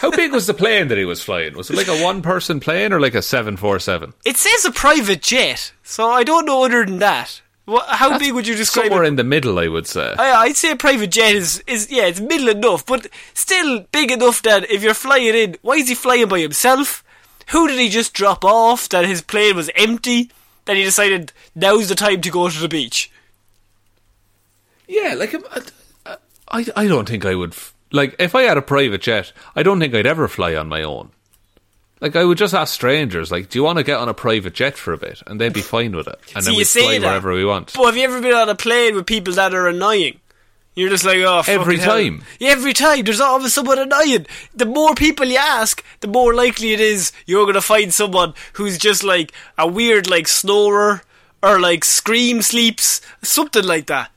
How 0.00 0.10
big 0.10 0.32
was 0.32 0.46
the 0.46 0.54
plane 0.54 0.88
that 0.88 0.98
he 0.98 1.04
was 1.04 1.22
flying? 1.22 1.56
Was 1.56 1.70
it 1.70 1.76
like 1.76 1.88
a 1.88 2.02
one-person 2.02 2.60
plane 2.60 2.92
or 2.92 3.00
like 3.00 3.14
a 3.14 3.22
seven 3.22 3.56
four 3.56 3.78
seven? 3.78 4.14
It 4.24 4.36
says 4.36 4.64
a 4.64 4.72
private 4.72 5.22
jet, 5.22 5.72
so 5.82 6.08
I 6.08 6.24
don't 6.24 6.46
know 6.46 6.64
other 6.64 6.84
than 6.84 6.98
that. 6.98 7.42
What, 7.66 7.86
how 7.88 8.18
big 8.18 8.34
would 8.34 8.46
you 8.46 8.54
describe 8.54 8.86
Somewhere 8.86 9.04
it? 9.04 9.08
in 9.08 9.16
the 9.16 9.24
middle, 9.24 9.58
I 9.58 9.68
would 9.68 9.86
say. 9.86 10.14
I, 10.18 10.42
I'd 10.42 10.56
say 10.56 10.72
a 10.72 10.76
private 10.76 11.10
jet 11.10 11.34
is, 11.34 11.64
is 11.66 11.90
yeah, 11.90 12.04
it's 12.04 12.20
middle 12.20 12.48
enough, 12.48 12.84
but 12.84 13.06
still 13.32 13.86
big 13.90 14.10
enough 14.10 14.42
that 14.42 14.70
if 14.70 14.82
you're 14.82 14.92
flying 14.92 15.34
in, 15.34 15.56
why 15.62 15.76
is 15.76 15.88
he 15.88 15.94
flying 15.94 16.28
by 16.28 16.40
himself? 16.40 17.02
Who 17.52 17.66
did 17.68 17.78
he 17.78 17.88
just 17.88 18.12
drop 18.12 18.44
off? 18.44 18.88
That 18.90 19.06
his 19.06 19.22
plane 19.22 19.56
was 19.56 19.70
empty. 19.76 20.30
That 20.66 20.76
he 20.76 20.84
decided 20.84 21.32
now's 21.54 21.88
the 21.88 21.94
time 21.94 22.20
to 22.22 22.30
go 22.30 22.48
to 22.48 22.58
the 22.58 22.68
beach. 22.68 23.10
Yeah, 24.86 25.14
like 25.14 25.34
um, 25.34 25.44
I, 26.54 26.64
I, 26.76 26.86
don't 26.86 27.08
think 27.08 27.24
I 27.24 27.34
would. 27.34 27.50
f- 27.52 27.74
Like, 27.92 28.14
if 28.18 28.34
I 28.34 28.42
had 28.42 28.56
a 28.56 28.62
private 28.62 29.02
jet, 29.02 29.32
I 29.56 29.62
don't 29.62 29.80
think 29.80 29.94
I'd 29.94 30.06
ever 30.06 30.28
fly 30.28 30.54
on 30.54 30.68
my 30.68 30.82
own. 30.82 31.10
Like, 32.00 32.16
I 32.16 32.24
would 32.24 32.38
just 32.38 32.54
ask 32.54 32.72
strangers, 32.74 33.30
like, 33.32 33.48
"Do 33.48 33.58
you 33.58 33.62
want 33.64 33.78
to 33.78 33.84
get 33.84 33.98
on 33.98 34.08
a 34.08 34.14
private 34.14 34.52
jet 34.54 34.76
for 34.76 34.92
a 34.92 34.98
bit?" 34.98 35.22
And 35.26 35.40
they'd 35.40 35.52
be 35.52 35.62
fine 35.62 35.94
with 35.96 36.06
it, 36.06 36.18
and 36.34 36.44
See, 36.44 36.50
then 36.50 36.58
we'd 36.58 36.66
fly 36.68 36.98
that, 36.98 37.06
wherever 37.06 37.32
we 37.32 37.44
want. 37.44 37.72
But 37.74 37.86
have 37.86 37.96
you 37.96 38.04
ever 38.04 38.20
been 38.20 38.34
on 38.34 38.48
a 38.48 38.54
plane 38.54 38.94
with 38.94 39.06
people 39.06 39.32
that 39.34 39.54
are 39.54 39.68
annoying? 39.68 40.20
You're 40.76 40.90
just 40.90 41.04
like, 41.04 41.18
oh, 41.18 41.42
Every 41.46 41.78
hell. 41.78 41.94
time. 41.94 42.24
Yeah, 42.40 42.50
every 42.50 42.72
time. 42.72 43.04
There's 43.04 43.20
always 43.20 43.54
someone 43.54 43.78
annoying. 43.78 44.26
The 44.56 44.66
more 44.66 44.96
people 44.96 45.24
you 45.24 45.36
ask, 45.38 45.84
the 46.00 46.08
more 46.08 46.34
likely 46.34 46.72
it 46.72 46.80
is 46.80 47.12
you're 47.26 47.44
going 47.44 47.54
to 47.54 47.60
find 47.60 47.94
someone 47.94 48.34
who's 48.54 48.76
just 48.76 49.04
like 49.04 49.30
a 49.56 49.68
weird, 49.68 50.10
like, 50.10 50.26
snorer 50.26 51.02
or 51.44 51.60
like 51.60 51.84
scream 51.84 52.42
sleeps, 52.42 53.00
something 53.22 53.62
like 53.64 53.86
that. 53.86 54.10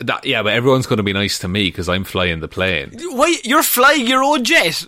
That, 0.00 0.24
yeah, 0.24 0.42
but 0.42 0.52
everyone's 0.52 0.86
going 0.86 0.98
to 0.98 1.02
be 1.02 1.12
nice 1.12 1.38
to 1.40 1.48
me 1.48 1.64
because 1.64 1.88
I'm 1.88 2.04
flying 2.04 2.40
the 2.40 2.48
plane. 2.48 2.92
Why? 3.00 3.36
You're 3.42 3.64
flying 3.64 4.06
your 4.06 4.22
own 4.22 4.44
jet. 4.44 4.86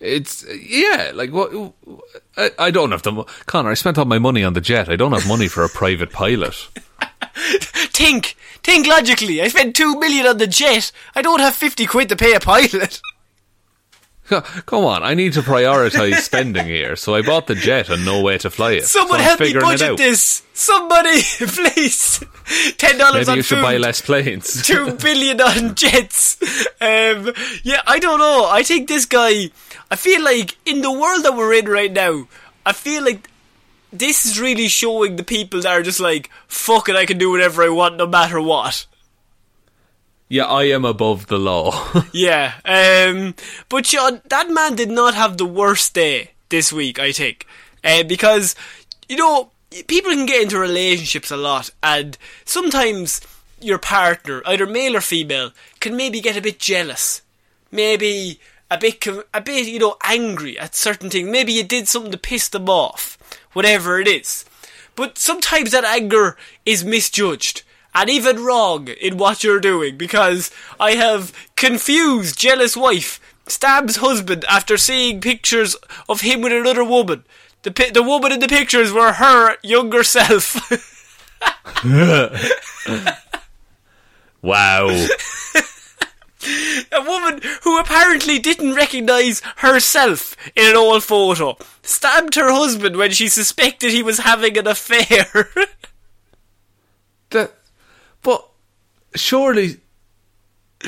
It's 0.00 0.46
yeah, 0.48 1.12
like 1.14 1.30
what? 1.30 1.74
I, 2.38 2.50
I 2.58 2.70
don't 2.70 2.90
have 2.90 3.02
the 3.02 3.12
mo- 3.12 3.26
Connor. 3.44 3.70
I 3.70 3.74
spent 3.74 3.98
all 3.98 4.06
my 4.06 4.18
money 4.18 4.42
on 4.42 4.54
the 4.54 4.62
jet. 4.62 4.88
I 4.88 4.96
don't 4.96 5.12
have 5.12 5.28
money 5.28 5.46
for 5.46 5.62
a 5.62 5.68
private 5.74 6.10
pilot. 6.10 6.68
Think. 7.92 8.34
Think 8.62 8.86
logically. 8.86 9.42
I 9.42 9.48
spent 9.48 9.76
two 9.76 9.98
million 9.98 10.26
on 10.26 10.38
the 10.38 10.46
jet. 10.46 10.90
I 11.14 11.20
don't 11.20 11.40
have 11.40 11.54
50 11.54 11.84
quid 11.86 12.08
to 12.08 12.16
pay 12.16 12.32
a 12.34 12.40
pilot. 12.40 13.00
Co- 14.30 14.40
Come 14.42 14.84
on, 14.84 15.02
I 15.02 15.14
need 15.14 15.32
to 15.32 15.42
prioritize 15.42 16.14
spending 16.20 16.66
here. 16.66 16.94
So 16.94 17.16
I 17.16 17.22
bought 17.22 17.48
the 17.48 17.56
jet 17.56 17.88
and 17.88 18.04
no 18.04 18.22
way 18.22 18.38
to 18.38 18.48
fly 18.48 18.72
it. 18.74 18.84
Someone 18.84 19.18
so 19.18 19.24
help 19.24 19.40
me 19.40 19.52
budget 19.54 19.96
this. 19.96 20.42
Somebody, 20.54 21.20
please. 21.38 22.22
Ten 22.78 22.96
dollars 22.96 23.28
on 23.28 23.36
you 23.36 23.42
should 23.42 23.56
food. 23.58 23.62
buy 23.62 23.76
less 23.76 24.00
planes. 24.00 24.62
Two 24.66 24.92
billion 24.94 25.40
on 25.40 25.74
jets. 25.74 26.40
Um, 26.80 27.32
yeah, 27.64 27.82
I 27.86 27.98
don't 27.98 28.20
know. 28.20 28.46
I 28.48 28.62
think 28.62 28.88
this 28.88 29.04
guy. 29.04 29.50
I 29.90 29.96
feel 29.96 30.22
like 30.22 30.56
in 30.64 30.80
the 30.82 30.92
world 30.92 31.24
that 31.24 31.34
we're 31.36 31.54
in 31.54 31.66
right 31.66 31.90
now, 31.92 32.28
I 32.64 32.72
feel 32.72 33.04
like 33.04 33.28
this 33.92 34.24
is 34.24 34.40
really 34.40 34.68
showing 34.68 35.16
the 35.16 35.24
people 35.24 35.60
that 35.62 35.72
are 35.72 35.82
just 35.82 35.98
like, 35.98 36.30
fuck 36.46 36.88
it, 36.88 36.94
I 36.94 37.04
can 37.06 37.18
do 37.18 37.30
whatever 37.32 37.64
I 37.64 37.68
want 37.70 37.96
no 37.96 38.06
matter 38.06 38.40
what. 38.40 38.86
Yeah, 40.30 40.44
I 40.44 40.62
am 40.64 40.84
above 40.84 41.26
the 41.26 41.38
law. 41.38 42.04
Yeah. 42.12 42.54
Um, 42.64 43.34
but 43.68 43.84
that 44.28 44.46
man 44.48 44.76
did 44.76 44.88
not 44.90 45.14
have 45.14 45.36
the 45.36 45.44
worst 45.44 45.92
day 45.92 46.30
this 46.50 46.72
week, 46.72 47.00
I 47.00 47.10
think. 47.10 47.46
Uh, 47.82 48.04
because, 48.04 48.54
you 49.08 49.16
know, 49.16 49.50
people 49.88 50.12
can 50.12 50.26
get 50.26 50.42
into 50.42 50.58
relationships 50.58 51.32
a 51.32 51.36
lot, 51.36 51.70
and 51.82 52.16
sometimes 52.44 53.20
your 53.60 53.78
partner, 53.78 54.40
either 54.46 54.66
male 54.66 54.96
or 54.96 55.00
female, 55.00 55.50
can 55.80 55.96
maybe 55.96 56.20
get 56.20 56.36
a 56.36 56.42
bit 56.42 56.60
jealous. 56.60 57.22
Maybe 57.72 58.38
a 58.70 58.78
bit, 58.78 59.04
a 59.34 59.40
bit, 59.40 59.66
you 59.66 59.80
know, 59.80 59.96
angry 60.04 60.56
at 60.58 60.76
certain 60.76 61.10
things. 61.10 61.28
Maybe 61.28 61.52
you 61.52 61.64
did 61.64 61.88
something 61.88 62.12
to 62.12 62.18
piss 62.18 62.48
them 62.48 62.68
off. 62.68 63.18
Whatever 63.52 63.98
it 63.98 64.06
is. 64.06 64.44
But 64.94 65.18
sometimes 65.18 65.72
that 65.72 65.84
anger 65.84 66.36
is 66.64 66.84
misjudged 66.84 67.64
and 67.94 68.10
even 68.10 68.44
wrong 68.44 68.88
in 68.88 69.16
what 69.16 69.42
you're 69.42 69.60
doing 69.60 69.96
because 69.96 70.50
I 70.78 70.92
have 70.92 71.32
confused 71.56 72.38
jealous 72.38 72.76
wife 72.76 73.20
stabs 73.46 73.96
husband 73.96 74.44
after 74.48 74.76
seeing 74.76 75.20
pictures 75.20 75.76
of 76.08 76.20
him 76.20 76.40
with 76.40 76.52
another 76.52 76.84
woman. 76.84 77.24
The 77.62 77.70
pi- 77.70 77.90
the 77.90 78.02
woman 78.02 78.32
in 78.32 78.40
the 78.40 78.48
pictures 78.48 78.92
were 78.92 79.14
her 79.14 79.56
younger 79.62 80.02
self. 80.02 80.56
wow. 84.42 84.88
a 86.92 87.02
woman 87.02 87.40
who 87.62 87.78
apparently 87.78 88.38
didn't 88.38 88.74
recognise 88.74 89.42
herself 89.56 90.36
in 90.56 90.70
an 90.70 90.76
old 90.76 91.04
photo 91.04 91.56
stabbed 91.82 92.34
her 92.36 92.50
husband 92.50 92.96
when 92.96 93.10
she 93.10 93.28
suspected 93.28 93.90
he 93.90 94.02
was 94.02 94.20
having 94.20 94.56
an 94.56 94.66
affair. 94.66 95.50
That, 97.30 97.54
but 98.22 98.44
surely, 99.14 99.78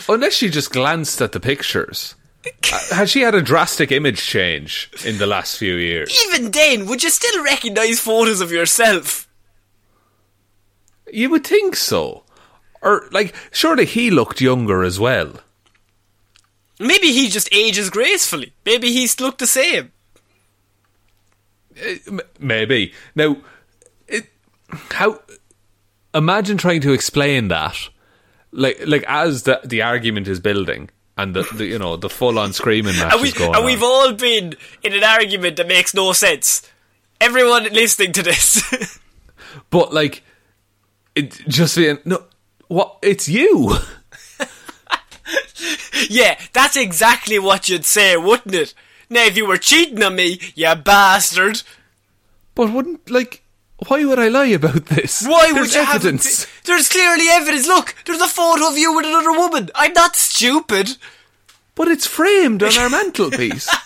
unless 0.09 0.35
she 0.35 0.49
just 0.49 0.73
glanced 0.73 1.21
at 1.21 1.33
the 1.33 1.41
pictures, 1.41 2.15
uh, 2.45 2.95
has 2.95 3.11
she 3.11 3.21
had 3.21 3.35
a 3.35 3.43
drastic 3.43 3.93
image 3.93 4.23
change 4.27 4.91
in 5.05 5.19
the 5.19 5.27
last 5.27 5.59
few 5.59 5.75
years? 5.75 6.17
Even 6.27 6.51
then, 6.51 6.87
would 6.87 7.03
you 7.03 7.11
still 7.11 7.45
recognise 7.45 8.01
photos 8.01 8.41
of 8.41 8.51
yourself? 8.51 9.29
You 11.13 11.31
would 11.31 11.47
think 11.47 11.77
so. 11.77 12.25
Or, 12.81 13.09
like, 13.13 13.35
surely 13.53 13.85
he 13.85 14.11
looked 14.11 14.41
younger 14.41 14.83
as 14.83 14.99
well. 14.99 15.35
Maybe 16.81 17.13
he 17.13 17.29
just 17.29 17.49
ages 17.53 17.91
gracefully. 17.91 18.55
Maybe 18.65 18.91
he's 18.93 19.21
looked 19.21 19.39
the 19.39 19.47
same. 19.47 19.93
Maybe. 22.41 22.93
Now, 23.15 23.37
it, 24.09 24.27
how. 24.91 25.21
Imagine 26.13 26.59
trying 26.59 26.81
to 26.81 26.93
explain 26.93 27.49
that. 27.49 27.77
Like, 28.53 28.81
like 28.87 29.05
as 29.09 29.45
the, 29.45 29.61
the 29.65 29.83
argument 29.83 30.29
is 30.29 30.41
building. 30.41 30.91
And 31.17 31.37
the, 31.37 31.43
the 31.55 31.67
you 31.67 31.79
know 31.79 31.97
the 31.99 32.09
full 32.09 32.39
on 32.39 32.55
screaming 32.55 32.97
match 32.97 33.13
And, 33.13 33.21
we, 33.21 33.29
is 33.29 33.35
going 33.35 33.55
and 33.55 33.65
we've 33.67 33.83
on. 33.83 33.89
all 33.91 34.13
been 34.15 34.55
in 34.83 34.95
an 34.95 35.05
argument 35.05 35.57
that 35.59 35.69
makes 35.69 35.93
no 35.93 36.13
sense. 36.15 36.63
Everyone 37.21 37.65
listening 37.65 38.13
to 38.13 38.23
this. 38.23 38.99
But 39.69 39.93
like, 39.93 40.23
it 41.15 41.33
just 41.47 41.77
being 41.77 41.99
no, 42.07 42.25
what? 42.69 42.97
It's 43.03 43.29
you. 43.29 43.77
yeah, 46.09 46.39
that's 46.53 46.77
exactly 46.77 47.39
what 47.39 47.69
you'd 47.69 47.85
say, 47.85 48.17
wouldn't 48.17 48.55
it? 48.55 48.75
Now, 49.11 49.25
if 49.25 49.37
you 49.37 49.47
were 49.47 49.59
cheating 49.59 50.03
on 50.03 50.17
me, 50.17 50.41
you 50.55 50.75
bastard, 50.75 51.63
But 52.55 52.73
wouldn't 52.73 53.11
like? 53.11 53.42
Why 53.89 54.05
would 54.05 54.19
I 54.19 54.29
lie 54.29 54.47
about 54.47 54.87
this? 54.87 55.27
why 55.27 55.49
would 55.53 55.57
There's 55.57 55.75
you 55.75 55.81
evidence? 55.81 56.45
have... 56.45 56.63
There's 56.65 56.89
clearly 56.89 57.29
evidence. 57.31 57.67
Look, 57.67 57.95
there's 58.07 58.21
a 58.21 58.29
photo 58.29 58.69
of 58.69 58.79
you 58.79 58.95
with 58.95 59.07
another 59.07 59.33
woman. 59.33 59.71
I'm 59.75 59.93
not 59.93 60.17
stupid. 60.17 60.97
But 61.75 61.89
it's 61.89 62.07
framed 62.07 62.63
on 62.63 62.77
our 62.79 62.91
mantelpiece. 62.91 63.69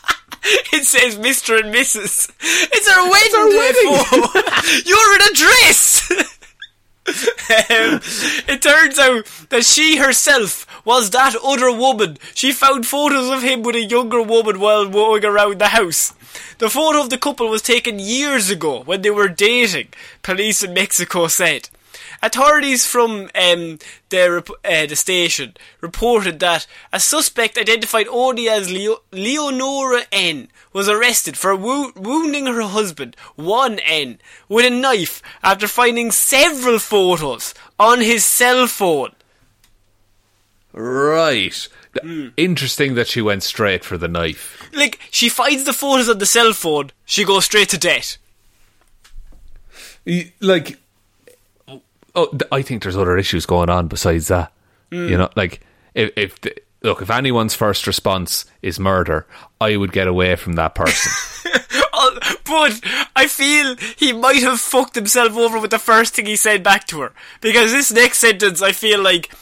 It 0.73 0.85
says 0.85 1.17
Mr. 1.17 1.59
and 1.59 1.75
Mrs. 1.75 2.31
It's 2.41 2.89
our 2.89 3.11
wedding 3.11 3.51
day 3.51 3.73
photo. 4.05 4.89
You're 4.89 5.15
in 5.17 5.23
a 5.23 5.35
dress. 5.35 6.11
um, 7.09 8.01
it 8.49 8.63
turns 8.63 8.97
out 8.99 9.25
that 9.49 9.65
she 9.65 9.97
herself 9.97 10.67
was 10.85 11.11
that 11.11 11.35
other 11.43 11.73
woman. 11.77 12.19
She 12.35 12.53
found 12.53 12.87
photos 12.87 13.29
of 13.29 13.43
him 13.43 13.63
with 13.63 13.75
a 13.75 13.83
younger 13.83 14.23
woman 14.23 14.61
while 14.61 14.89
going 14.89 15.25
around 15.25 15.59
the 15.59 15.69
house. 15.69 16.13
The 16.59 16.71
photo 16.71 17.03
of 17.03 17.11
the 17.11 17.19
couple 17.19 17.49
was 17.49 17.61
taken 17.61 17.99
years 17.99 18.49
ago 18.49 18.83
when 18.83 19.03
they 19.03 19.11
were 19.11 19.29
dating, 19.29 19.89
police 20.23 20.63
in 20.63 20.73
Mexico 20.73 21.27
said. 21.27 21.69
Authorities 22.23 22.87
from 22.87 23.31
um, 23.35 23.79
the, 24.09 24.43
uh, 24.65 24.87
the 24.87 24.97
station 24.97 25.55
reported 25.83 26.41
that 26.41 26.67
a 26.95 26.99
suspect 26.99 27.59
identified 27.59 28.07
only 28.09 28.49
as 28.49 28.73
Leo- 28.73 29.03
Leonora 29.13 30.05
N 30.11 30.49
was 30.73 30.89
arrested 30.89 31.37
for 31.37 31.55
wo- 31.55 31.93
wounding 31.95 32.47
her 32.47 32.63
husband, 32.63 33.17
1N, 33.39 34.19
with 34.49 34.65
a 34.65 34.71
knife 34.71 35.23
after 35.43 35.69
finding 35.69 36.11
several 36.11 36.79
photos 36.79 37.53
on 37.79 38.01
his 38.01 38.25
cell 38.25 38.67
phone. 38.67 39.13
Right. 40.77 41.69
Interesting 42.37 42.95
that 42.95 43.09
she 43.09 43.23
went 43.23 43.43
straight 43.43 43.83
for 43.85 43.97
the 43.97 44.07
knife. 44.09 44.69
Like, 44.75 45.01
she 45.11 45.29
finds 45.31 45.65
the 45.65 45.73
photos 45.73 46.09
on 46.11 46.19
the 46.19 46.27
cell 46.27 46.53
phone, 46.53 46.91
she 47.07 47.25
goes 47.25 47.47
straight 47.47 47.71
to 47.71 47.79
death. 47.79 48.19
Y- 50.07 50.33
Like, 50.41 50.79
oh, 52.15 52.39
I 52.53 52.63
think 52.63 52.83
there's 52.83 52.97
other 52.97 53.17
issues 53.17 53.47
going 53.47 53.71
on 53.71 53.89
besides 53.89 54.29
that. 54.29 54.53
You 54.93 55.17
know, 55.19 55.29
like 55.35 55.61
if, 55.95 56.13
if 56.17 56.41
the, 56.43 56.55
look, 56.83 57.03
if 57.03 57.11
anyone's 57.11 57.55
first 57.55 57.87
response 57.89 58.45
is 58.63 58.79
murder, 58.79 59.27
I 59.61 59.77
would 59.77 59.91
get 59.93 60.07
away 60.07 60.37
from 60.37 60.53
that 60.55 60.75
person. 60.77 61.11
Uh, 61.93 62.11
but 62.47 62.81
I 63.17 63.27
feel 63.27 63.75
he 63.97 64.13
might 64.13 64.43
have 64.43 64.61
fucked 64.61 64.95
himself 64.95 65.37
over 65.37 65.59
with 65.59 65.73
the 65.73 65.79
first 65.81 66.15
thing 66.15 66.27
he 66.27 66.37
said 66.37 66.63
back 66.63 66.87
to 66.89 67.01
her. 67.01 67.13
Because 67.41 67.73
this 67.73 67.93
next 67.93 68.19
sentence, 68.19 68.63
I 68.63 68.71
feel 68.73 69.03
like 69.03 69.33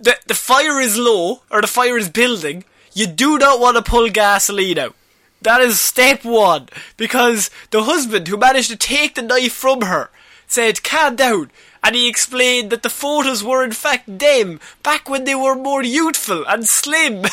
the, 0.00 0.16
the 0.26 0.34
fire 0.34 0.80
is 0.80 0.96
low, 0.96 1.42
or 1.50 1.60
the 1.60 1.66
fire 1.66 1.96
is 1.98 2.08
building. 2.08 2.64
You 2.92 3.06
do 3.06 3.38
not 3.38 3.60
want 3.60 3.76
to 3.76 3.82
pull 3.82 4.08
gasoline 4.10 4.78
out. 4.78 4.94
That 5.42 5.60
is 5.60 5.80
step 5.80 6.24
one. 6.24 6.68
Because 6.96 7.50
the 7.70 7.84
husband 7.84 8.28
who 8.28 8.36
managed 8.36 8.70
to 8.70 8.76
take 8.76 9.14
the 9.14 9.22
knife 9.22 9.52
from 9.52 9.82
her 9.82 10.10
said, 10.46 10.82
calm 10.82 11.16
down. 11.16 11.50
And 11.82 11.94
he 11.94 12.08
explained 12.08 12.70
that 12.70 12.82
the 12.82 12.90
photos 12.90 13.42
were 13.42 13.64
in 13.64 13.72
fact 13.72 14.18
them, 14.18 14.60
back 14.82 15.08
when 15.08 15.24
they 15.24 15.34
were 15.34 15.54
more 15.54 15.82
youthful 15.82 16.44
and 16.46 16.68
slim. 16.68 17.24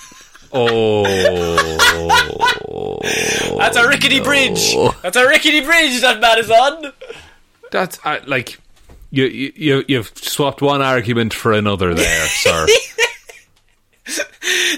oh, 0.52 1.04
That's 3.58 3.76
a 3.76 3.88
rickety 3.88 4.20
bridge. 4.20 4.76
That's 5.02 5.16
a 5.16 5.26
rickety 5.26 5.60
bridge 5.60 6.00
that 6.02 6.20
man 6.20 6.38
is 6.38 6.50
on. 6.50 6.92
that's 7.72 7.98
uh, 8.04 8.20
like 8.26 8.60
you, 9.10 9.24
you 9.26 9.52
you 9.56 9.84
you've 9.88 10.12
swapped 10.16 10.62
one 10.62 10.82
argument 10.82 11.32
for 11.34 11.52
another 11.52 11.94
there, 11.94 12.26
sir. 12.26 12.66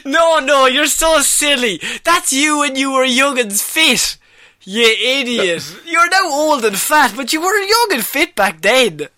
No, 0.04 0.38
no, 0.38 0.66
you're 0.66 0.86
so 0.86 1.20
silly. 1.20 1.80
That's 2.04 2.32
you 2.32 2.60
when 2.60 2.76
you 2.76 2.92
were 2.92 3.04
young 3.04 3.38
and 3.38 3.52
fit. 3.52 4.16
You 4.62 4.84
idiot. 4.84 5.76
You're 5.86 6.10
now 6.10 6.30
old 6.30 6.64
and 6.64 6.76
fat, 6.76 7.14
but 7.16 7.32
you 7.32 7.40
were 7.40 7.58
young 7.58 7.88
and 7.92 8.04
fit 8.04 8.34
back 8.34 8.60
then. 8.60 9.08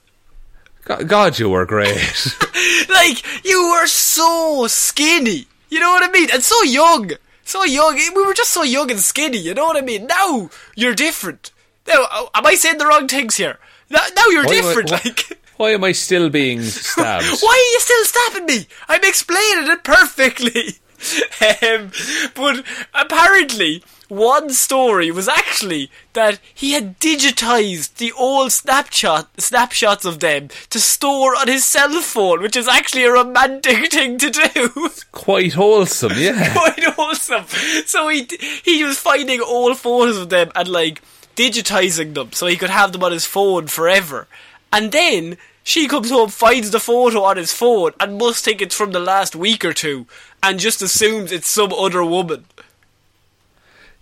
God, 0.85 1.39
you 1.39 1.49
were 1.51 1.67
great. 1.67 2.37
Like, 2.89 3.45
you 3.45 3.71
were 3.71 3.87
so 3.87 4.67
skinny. 4.69 5.47
You 5.71 5.81
know 5.81 5.91
what 5.93 6.09
I 6.09 6.13
mean? 6.13 6.29
And 6.33 6.43
so 6.43 6.63
young. 6.65 7.13
So 7.45 7.65
young. 7.65 7.95
We 8.15 8.27
were 8.27 8.35
just 8.35 8.51
so 8.51 8.63
young 8.63 8.91
and 8.91 9.01
skinny, 9.01 9.39
you 9.39 9.55
know 9.55 9.67
what 9.67 9.77
I 9.77 9.81
mean? 9.81 10.07
Now, 10.07 10.51
you're 10.77 10.95
different. 10.95 11.53
Now, 11.87 12.29
am 12.35 12.45
I 12.45 12.55
saying 12.55 12.79
the 12.79 12.87
wrong 12.87 13.09
things 13.09 13.37
here? 13.37 13.59
Now, 13.91 14.01
now 14.17 14.27
you're 14.29 14.45
Why 14.45 14.53
I- 14.53 14.55
different, 14.61 14.91
why- 14.91 15.01
like... 15.05 15.37
Why 15.57 15.71
am 15.73 15.85
I 15.85 15.93
still 15.93 16.31
being 16.31 16.63
stabbed? 16.63 17.27
Why 17.43 17.51
are 17.53 17.73
you 17.75 17.81
still 17.81 18.05
stabbing 18.07 18.47
me? 18.47 18.67
I'm 18.89 19.05
explaining 19.05 19.71
it 19.71 19.85
perfectly. 19.85 20.77
um, 21.69 21.91
but 22.35 22.65
apparently, 22.95 23.83
one 24.09 24.51
story 24.51 25.11
was 25.11 25.29
actually 25.29 25.91
that 26.15 26.41
he 26.55 26.73
had 26.73 26.99
digitized 26.99 27.97
the 27.97 28.11
old 28.13 28.53
snapshot 28.53 29.29
snapshots 29.39 30.07
of 30.07 30.21
them 30.21 30.49
to 30.71 30.81
store 30.81 31.37
on 31.37 31.47
his 31.49 31.65
cell 31.65 32.01
phone, 32.01 32.41
which 32.41 32.57
is 32.57 32.67
actually 32.67 33.05
a 33.05 33.13
romantic 33.13 33.93
thing 33.93 34.17
to 34.17 34.31
do. 34.31 34.91
Quite 35.13 35.53
wholesome, 35.53 36.13
yeah. 36.17 36.55
Quite 36.55 36.99
awesome. 36.99 37.45
So 37.85 38.09
he 38.09 38.27
he 38.65 38.83
was 38.85 38.99
finding 38.99 39.43
old 39.43 39.77
photos 39.79 40.17
of 40.17 40.31
them 40.31 40.51
and 40.55 40.69
like 40.69 41.03
digitizing 41.41 42.13
them 42.13 42.33
so 42.33 42.47
he 42.47 42.57
could 42.57 42.69
have 42.69 42.93
them 42.93 43.03
on 43.03 43.13
his 43.13 43.25
phone 43.25 43.67
forever. 43.67 44.29
And 44.71 44.93
then 44.93 45.39
she 45.63 45.89
comes 45.89 46.11
home, 46.11 46.29
finds 46.29 46.71
the 46.71 46.81
photo 46.81 47.23
on 47.23 47.39
his 47.39 47.53
phone, 47.53 47.93
and 47.99 48.19
must 48.19 48.45
think 48.45 48.61
it's 48.61 48.75
from 48.75 48.93
the 48.93 49.01
last 49.01 49.35
week 49.35 49.65
or 49.65 49.73
two, 49.73 50.07
and 50.43 50.61
just 50.61 50.83
assumes 50.83 51.33
it's 51.33 51.49
some 51.49 51.73
other 51.73 52.05
woman. 52.05 52.45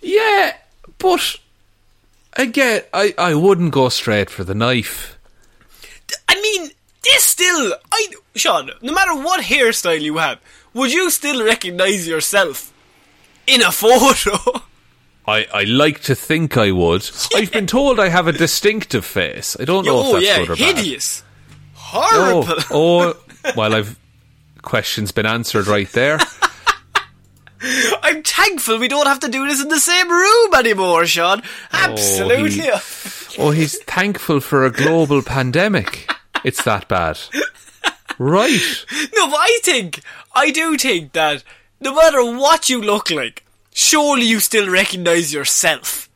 Yeah, 0.00 0.56
but 0.98 1.36
again, 2.32 2.82
I, 2.92 3.14
I 3.16 3.34
wouldn't 3.34 3.72
go 3.72 3.88
straight 3.88 4.30
for 4.30 4.42
the 4.42 4.54
knife. 4.54 5.16
I 6.28 6.40
mean, 6.40 6.70
this 7.04 7.24
still, 7.24 7.74
I 7.92 8.06
Shaun. 8.34 8.70
No 8.82 8.92
matter 8.92 9.14
what 9.14 9.44
hairstyle 9.44 10.00
you 10.00 10.16
have, 10.16 10.40
would 10.74 10.92
you 10.92 11.10
still 11.10 11.44
recognize 11.44 12.08
yourself 12.08 12.72
in 13.46 13.62
a 13.62 13.70
photo? 13.82 14.62
I, 15.28 15.46
I 15.52 15.64
like 15.64 16.00
to 16.04 16.14
think 16.14 16.56
I 16.56 16.72
would. 16.72 17.08
I've 17.36 17.52
been 17.52 17.66
told 17.66 18.00
I 18.00 18.08
have 18.08 18.26
a 18.26 18.32
distinctive 18.32 19.04
face. 19.04 19.56
I 19.60 19.64
don't 19.64 19.84
know 19.84 19.98
oh 19.98 20.06
if 20.06 20.12
that's 20.14 20.24
yeah, 20.24 20.38
good 20.38 20.50
or 20.50 20.56
bad. 20.56 20.76
hideous, 20.78 21.22
horrible. 21.74 22.54
Oh, 22.70 23.14
oh, 23.44 23.52
well, 23.56 23.74
I've 23.74 23.98
questions 24.62 25.12
been 25.12 25.26
answered 25.26 25.66
right 25.66 25.90
there. 25.92 26.18
I'm 28.02 28.22
thankful 28.22 28.78
we 28.78 28.88
don't 28.88 29.06
have 29.06 29.20
to 29.20 29.28
do 29.28 29.46
this 29.48 29.60
in 29.60 29.68
the 29.68 29.80
same 29.80 30.08
room 30.08 30.54
anymore, 30.54 31.06
Shaun. 31.06 31.42
Oh, 31.44 31.46
Absolutely. 31.72 32.50
he- 32.50 32.70
Oh, 33.40 33.50
he's 33.50 33.78
thankful 33.84 34.40
for 34.40 34.64
a 34.64 34.70
global 34.70 35.22
pandemic. 35.22 36.10
It's 36.44 36.62
that 36.64 36.88
bad. 36.88 37.18
Right. 38.18 38.84
No, 39.14 39.28
but 39.28 39.36
I 39.38 39.60
think, 39.62 40.00
I 40.34 40.50
do 40.50 40.76
think 40.76 41.12
that 41.12 41.44
no 41.80 41.94
matter 41.94 42.24
what 42.24 42.68
you 42.68 42.80
look 42.80 43.10
like, 43.10 43.44
surely 43.78 44.24
you 44.24 44.40
still 44.40 44.68
recognise 44.68 45.32
yourself. 45.32 46.08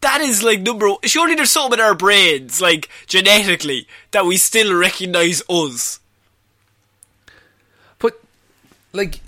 That 0.00 0.22
is 0.22 0.42
like 0.42 0.60
number. 0.60 0.88
One. 0.88 0.98
Surely 1.04 1.34
there's 1.34 1.50
something 1.50 1.78
in 1.78 1.84
our 1.84 1.94
brains, 1.94 2.60
like 2.60 2.88
genetically, 3.06 3.86
that 4.12 4.24
we 4.24 4.38
still 4.38 4.74
recognise 4.74 5.42
us. 5.48 6.00
But 7.98 8.18
like 8.92 9.20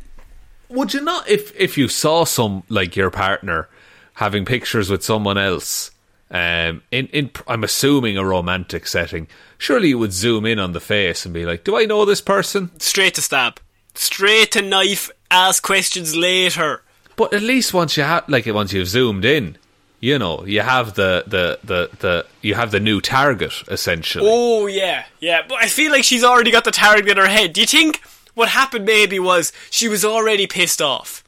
would 0.70 0.94
you 0.94 1.02
not 1.02 1.28
if 1.28 1.54
if 1.54 1.76
you 1.76 1.86
saw 1.86 2.24
some 2.24 2.62
like 2.70 2.96
your 2.96 3.10
partner 3.10 3.68
having 4.14 4.46
pictures 4.46 4.88
with 4.88 5.04
someone 5.04 5.36
else 5.36 5.90
um 6.30 6.82
in 6.90 7.06
in 7.08 7.30
I'm 7.46 7.62
assuming 7.62 8.16
a 8.16 8.24
romantic 8.24 8.86
setting 8.86 9.28
surely 9.58 9.88
you 9.88 9.98
would 9.98 10.14
zoom 10.14 10.46
in 10.46 10.58
on 10.58 10.72
the 10.72 10.80
face 10.80 11.26
and 11.26 11.34
be 11.34 11.44
like 11.44 11.64
do 11.64 11.76
I 11.76 11.84
know 11.84 12.06
this 12.06 12.22
person 12.22 12.70
Straight 12.80 13.14
to 13.14 13.22
stab, 13.22 13.60
straight 13.94 14.52
to 14.52 14.62
knife. 14.62 15.10
Ask 15.30 15.62
questions 15.62 16.16
later. 16.16 16.82
But 17.22 17.34
at 17.34 17.42
least 17.42 17.72
once 17.72 17.96
you 17.96 18.02
have 18.02 18.28
like 18.28 18.46
once 18.46 18.72
you've 18.72 18.88
zoomed 18.88 19.24
in 19.24 19.56
you 20.00 20.18
know 20.18 20.44
you 20.44 20.60
have 20.60 20.94
the 20.94 21.22
the 21.26 21.58
the, 21.62 21.88
the 22.00 22.26
you 22.40 22.54
have 22.54 22.70
the 22.70 22.80
new 22.80 23.00
target 23.00 23.52
essentially 23.68 24.28
Oh 24.28 24.66
yeah, 24.66 25.04
yeah. 25.20 25.42
But 25.48 25.58
I 25.58 25.68
feel 25.68 25.90
like 25.92 26.04
she's 26.04 26.24
already 26.24 26.50
got 26.50 26.64
the 26.64 26.70
target 26.70 27.08
in 27.08 27.16
her 27.16 27.28
head. 27.28 27.52
Do 27.52 27.60
you 27.60 27.66
think 27.66 28.00
what 28.34 28.48
happened 28.48 28.84
maybe 28.84 29.18
was 29.18 29.52
she 29.70 29.88
was 29.88 30.04
already 30.04 30.46
pissed 30.46 30.82
off 30.82 31.22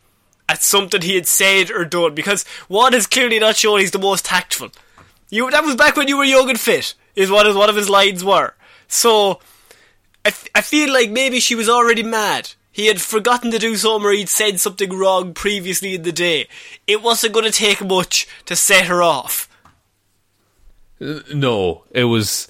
at 0.49 0.63
something 0.63 1.03
he 1.03 1.15
had 1.15 1.27
said 1.27 1.71
or 1.71 1.85
done? 1.85 2.15
Because 2.15 2.45
one 2.69 2.95
is 2.95 3.07
clearly 3.07 3.39
not 3.39 3.57
sure 3.57 3.79
he's 3.79 3.91
the 3.93 3.99
most 3.99 4.25
tactful. 4.25 4.71
You 5.31 5.51
that 5.51 5.65
was 5.65 5.77
back 5.77 5.97
when 5.97 6.09
you 6.09 6.17
were 6.17 6.25
young 6.25 6.49
and 6.51 6.59
fit. 6.61 6.95
Is 7.15 7.31
what 7.31 7.47
his, 7.47 7.55
one 7.55 7.71
of 7.71 7.77
his 7.77 7.89
lines 7.89 8.25
were. 8.25 8.55
So 8.89 9.39
I, 10.25 10.29
f- 10.29 10.49
I 10.55 10.63
feel 10.63 10.93
like 10.93 11.11
maybe 11.11 11.39
she 11.39 11.55
was 11.55 11.69
already 11.69 12.03
mad. 12.03 12.51
He 12.75 12.87
had 12.87 13.01
forgotten 13.01 13.53
to 13.53 13.59
do 13.61 13.77
something 13.77 14.05
or 14.05 14.11
he'd 14.13 14.29
said 14.29 14.59
something 14.59 14.93
wrong 14.93 15.33
previously 15.33 15.95
in 15.95 16.03
the 16.03 16.11
day. 16.13 16.49
It 16.89 17.03
wasn't 17.03 17.33
going 17.33 17.45
to 17.47 17.53
take 17.53 17.81
much 17.85 18.27
to 18.47 18.57
set 18.57 18.87
her 18.87 19.01
off. 19.03 19.49
no 21.33 21.85
it 21.91 22.05
was 22.05 22.49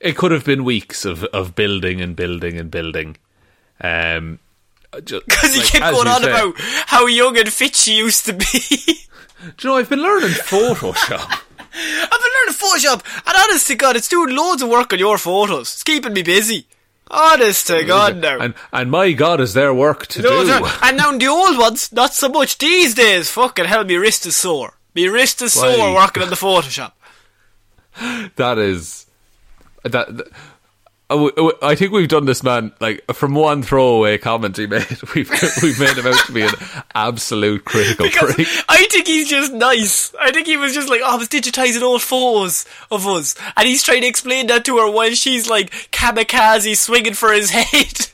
it 0.00 0.16
could 0.16 0.32
have 0.32 0.44
been 0.44 0.64
weeks 0.64 1.04
of 1.04 1.24
of 1.24 1.54
building 1.54 2.00
and 2.00 2.16
building 2.16 2.58
and 2.58 2.70
building 2.70 3.16
um 3.80 4.38
Because 4.92 5.54
he 5.54 5.62
kept 5.62 5.94
going 5.94 6.08
on 6.08 6.22
say- 6.22 6.30
about 6.30 6.54
how 6.86 7.06
young 7.06 7.36
and 7.38 7.52
fit 7.52 7.76
she 7.76 7.96
used 7.96 8.24
to 8.26 8.32
be. 8.32 8.44
Do 9.56 9.68
you 9.68 9.70
know, 9.70 9.76
I've 9.76 9.88
been 9.90 10.02
learning 10.02 10.30
Photoshop. 10.30 11.28
I've 11.30 12.22
been 12.24 12.34
learning 12.38 12.54
Photoshop, 12.62 13.02
and 13.26 13.36
honest 13.38 13.66
to 13.68 13.74
God, 13.74 13.94
it's 13.96 14.08
doing 14.08 14.34
loads 14.34 14.62
of 14.62 14.70
work 14.70 14.92
on 14.94 14.98
your 14.98 15.18
photos. 15.18 15.74
It's 15.74 15.82
keeping 15.82 16.14
me 16.14 16.22
busy. 16.22 16.66
Honest 17.10 17.68
to 17.68 17.84
God, 17.84 18.16
now. 18.16 18.38
And 18.40 18.54
and 18.72 18.90
my 18.90 19.12
God, 19.12 19.40
is 19.40 19.54
there 19.54 19.72
work 19.72 20.06
to 20.08 20.22
No, 20.22 20.42
do? 20.42 20.48
no, 20.48 20.70
And 20.82 20.96
now 20.96 21.16
the 21.16 21.26
old 21.28 21.56
ones, 21.58 21.92
not 21.92 22.14
so 22.14 22.28
much 22.28 22.58
these 22.58 22.94
days. 22.94 23.30
Fucking 23.30 23.64
hell, 23.66 23.84
my 23.84 23.94
wrist 23.94 24.26
is 24.26 24.36
sore. 24.36 24.74
My 24.94 25.04
wrist 25.04 25.40
is 25.42 25.54
Why? 25.54 25.74
sore 25.76 25.94
working 25.94 26.22
on 26.24 26.30
the 26.30 26.36
Photoshop. 26.36 26.92
that 28.36 28.58
is 28.58 29.06
that. 29.84 30.16
that- 30.16 30.28
Uh, 31.08 31.26
I 31.26 31.30
w- 31.36 31.52
I 31.62 31.74
think 31.76 31.92
we've 31.92 32.08
done 32.08 32.24
this 32.24 32.42
man 32.42 32.72
like 32.80 33.04
from 33.12 33.34
one 33.34 33.62
throwaway 33.62 34.18
comment 34.18 34.56
he 34.56 34.66
made. 34.66 34.86
We've 35.14 35.30
we've 35.62 35.78
made 35.78 35.96
him 35.96 36.06
out 36.06 36.18
to 36.26 36.32
be 36.32 36.42
an 36.42 36.50
absolute 36.96 37.64
critical 37.64 38.06
Because 38.06 38.34
prick. 38.34 38.48
I 38.68 38.86
think 38.90 39.06
he's 39.06 39.28
just 39.28 39.52
nice. 39.52 40.12
I 40.20 40.32
think 40.32 40.48
he 40.48 40.56
was 40.56 40.74
just 40.74 40.88
like, 40.88 41.02
oh, 41.04 41.14
I 41.14 41.16
was 41.16 41.28
digitising 41.28 41.82
all 41.82 42.00
photos 42.00 42.64
of 42.90 43.06
us. 43.06 43.36
And 43.56 43.68
he's 43.68 43.84
trying 43.84 44.00
to 44.02 44.08
explain 44.08 44.48
that 44.48 44.64
to 44.64 44.78
her 44.78 44.90
while 44.90 45.12
she's 45.12 45.48
like 45.48 45.70
kamikaze 45.92 46.76
swinging 46.76 47.14
for 47.14 47.32
his 47.32 47.50
head. 47.52 48.08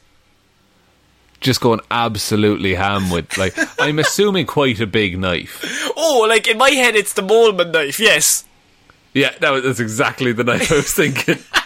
Just 1.41 1.61
going 1.63 1.81
absolutely 1.91 2.75
ham 2.75 3.09
with 3.11 3.37
like 3.39 3.55
I'm 3.81 3.99
assuming 4.01 4.45
quite 4.47 4.81
a 4.81 4.87
big 4.87 5.19
knife. 5.19 5.91
Oh, 5.97 6.27
like 6.29 6.47
in 6.47 6.59
my 6.59 6.71
head, 6.71 6.95
it's 6.95 7.15
the 7.15 7.23
Molman 7.23 7.73
knife, 7.73 7.99
yes. 7.99 8.45
Yeah, 9.15 9.33
that 9.41 9.51
was, 9.51 9.63
that's 9.65 9.81
exactly 9.81 10.33
the 10.33 10.45
knife 10.45 10.71
I 10.71 10.77
was 10.77 10.93
thinking. 10.93 11.39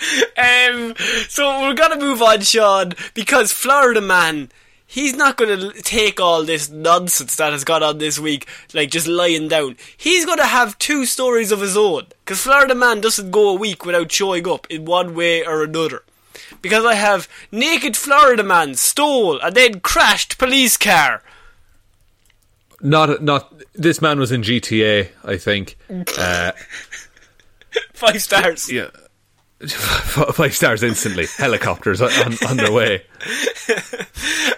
Um, 0.36 0.94
so 1.28 1.60
we're 1.62 1.74
gonna 1.74 1.98
move 1.98 2.22
on, 2.22 2.40
Shaun, 2.42 2.92
because 3.14 3.50
Florida 3.52 4.00
man, 4.00 4.50
he's 4.86 5.14
not 5.14 5.36
gonna 5.36 5.72
take 5.72 6.20
all 6.20 6.44
this 6.44 6.70
nonsense 6.70 7.34
that 7.36 7.52
has 7.52 7.64
gone 7.64 7.82
on 7.82 7.98
this 7.98 8.18
week, 8.20 8.46
like 8.72 8.90
just 8.90 9.08
lying 9.08 9.48
down. 9.48 9.76
He's 9.96 10.24
gonna 10.24 10.46
have 10.46 10.78
two 10.78 11.04
stories 11.06 11.50
of 11.50 11.60
his 11.60 11.76
own, 11.76 12.06
because 12.24 12.40
Florida 12.40 12.74
man 12.76 13.00
doesn't 13.00 13.32
go 13.32 13.48
a 13.50 13.54
week 13.54 13.84
without 13.84 14.12
showing 14.12 14.46
up 14.48 14.66
in 14.70 14.84
one 14.84 15.14
way 15.16 15.44
or 15.44 15.64
another. 15.64 16.04
Because 16.62 16.84
I 16.84 16.94
have 16.94 17.28
naked 17.50 17.96
Florida 17.96 18.44
man 18.44 18.76
stole 18.76 19.40
and 19.40 19.56
then 19.56 19.80
crashed 19.80 20.38
police 20.38 20.76
car. 20.76 21.22
not 22.80 23.20
not 23.22 23.52
this 23.74 24.00
man 24.00 24.20
was 24.20 24.30
in 24.30 24.42
GTA, 24.42 25.08
I 25.24 25.36
think. 25.36 25.76
Uh, 26.16 26.52
Five 27.92 28.22
stars. 28.22 28.70
yeah. 28.72 28.88
Five 29.66 30.54
stars 30.54 30.84
instantly. 30.84 31.26
Helicopters 31.36 32.00
on, 32.00 32.10
on, 32.48 32.56
their 32.56 32.70
way. 32.70 33.02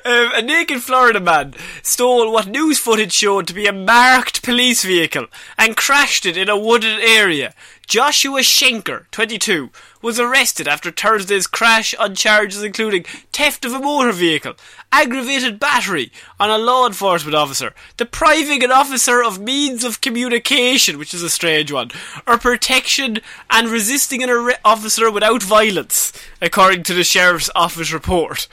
Um, 0.03 0.31
a 0.35 0.43
naked 0.43 0.83
Florida 0.83 1.21
man 1.21 1.55
stole 1.83 2.33
what 2.33 2.47
news 2.49 2.79
footage 2.79 3.13
showed 3.13 3.47
to 3.47 3.55
be 3.55 3.67
a 3.67 3.73
marked 3.73 4.43
police 4.43 4.83
vehicle 4.85 5.27
and 5.59 5.77
crashed 5.77 6.25
it 6.25 6.37
in 6.37 6.49
a 6.49 6.59
wooded 6.59 7.01
area. 7.01 7.55
Joshua 7.87 8.41
Schenker, 8.41 9.11
22, 9.11 9.71
was 10.01 10.21
arrested 10.21 10.69
after 10.69 10.91
Thursday's 10.91 11.47
crash 11.47 11.95
on 11.97 12.15
charges 12.15 12.63
including 12.63 13.05
theft 13.33 13.65
of 13.65 13.73
a 13.73 13.81
motor 13.81 14.13
vehicle, 14.13 14.55
aggravated 14.93 15.59
battery 15.59 16.13
on 16.39 16.51
a 16.51 16.57
law 16.57 16.87
enforcement 16.87 17.35
officer, 17.35 17.75
depriving 17.97 18.63
an 18.63 18.71
officer 18.71 19.23
of 19.23 19.41
means 19.41 19.85
of 19.85 20.01
communication, 20.01 20.99
which 20.99 21.13
is 21.13 21.23
a 21.23 21.31
strange 21.31 21.73
one, 21.73 21.91
or 22.27 22.39
protection 22.39 23.19
and 23.51 23.69
resisting 23.69 24.23
an 24.23 24.31
arre- 24.31 24.59
officer 24.65 25.11
without 25.11 25.43
violence, 25.43 26.13
according 26.41 26.85
to 26.85 26.95
the 26.95 27.05
sheriff's 27.05 27.51
office 27.55 27.93
report. 27.93 28.47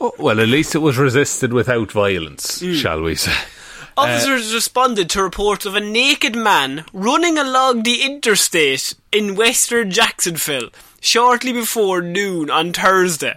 Oh, 0.00 0.14
well, 0.18 0.40
at 0.40 0.48
least 0.48 0.74
it 0.74 0.78
was 0.78 0.96
resisted 0.96 1.52
without 1.52 1.90
violence, 1.90 2.60
hmm. 2.60 2.74
shall 2.74 3.02
we 3.02 3.14
say? 3.14 3.34
Officers 3.96 4.54
responded 4.54 5.10
to 5.10 5.22
reports 5.24 5.66
of 5.66 5.74
a 5.74 5.80
naked 5.80 6.36
man 6.36 6.84
running 6.92 7.36
along 7.36 7.82
the 7.82 8.02
interstate 8.02 8.94
in 9.10 9.34
western 9.34 9.90
Jacksonville 9.90 10.70
shortly 11.00 11.52
before 11.52 12.00
noon 12.00 12.48
on 12.48 12.72
Thursday. 12.72 13.36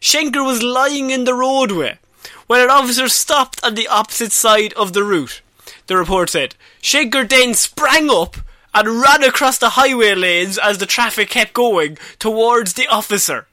Schenker 0.00 0.46
was 0.46 0.62
lying 0.62 1.10
in 1.10 1.24
the 1.24 1.34
roadway 1.34 1.98
when 2.46 2.60
an 2.60 2.70
officer 2.70 3.08
stopped 3.08 3.58
on 3.64 3.74
the 3.74 3.88
opposite 3.88 4.30
side 4.30 4.72
of 4.74 4.92
the 4.92 5.02
route. 5.02 5.42
The 5.88 5.96
report 5.96 6.30
said 6.30 6.54
Schenker 6.80 7.28
then 7.28 7.54
sprang 7.54 8.08
up 8.08 8.36
and 8.72 9.00
ran 9.00 9.24
across 9.24 9.58
the 9.58 9.70
highway 9.70 10.14
lanes 10.14 10.58
as 10.58 10.78
the 10.78 10.86
traffic 10.86 11.30
kept 11.30 11.54
going 11.54 11.98
towards 12.20 12.74
the 12.74 12.86
officer. 12.86 13.47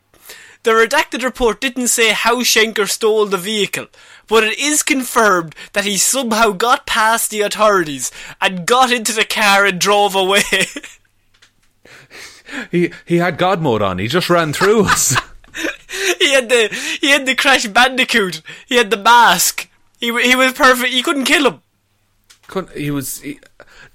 The 0.66 0.72
redacted 0.72 1.24
report 1.24 1.61
didn't 1.61 1.89
say 1.89 2.11
how 2.11 2.41
Schenker 2.41 2.89
stole 2.89 3.28
the 3.28 3.38
vehicle, 3.38 3.86
but 4.28 4.43
it 4.43 4.57
is 4.57 4.82
confirmed 4.82 5.53
that 5.74 5.86
he 5.86 5.95
somehow 5.95 6.53
got 6.53 6.88
past 6.88 7.30
the 7.30 7.41
authorities 7.41 8.11
and 8.41 8.66
got 8.66 8.91
into 8.91 9.13
the 9.13 9.26
car 9.26 9.63
and 9.63 9.80
drove 9.80 10.16
away. 10.16 10.41
He 12.72 12.91
he 13.05 13.18
had 13.18 13.39
God 13.39 13.59
mode 13.61 13.82
on. 13.82 13.97
He 13.97 14.07
just 14.07 14.30
ran 14.30 14.53
through 14.53 14.86
us. 14.86 15.16
he 16.20 16.34
had 16.34 16.49
the 16.49 16.97
he 17.01 17.09
had 17.09 17.26
the 17.26 17.36
Crash 17.36 17.68
Bandicoot. 17.68 18.41
He 18.68 18.78
had 18.78 18.91
the 18.91 18.97
mask. 18.97 19.68
He 19.99 20.07
he 20.22 20.36
was 20.36 20.53
perfect. 20.53 20.93
You 20.93 21.03
couldn't 21.03 21.26
kill 21.26 21.47
him. 21.47 21.61
Couldn't- 22.47 22.78
he 22.78 22.91
was. 22.91 23.22
He, 23.22 23.39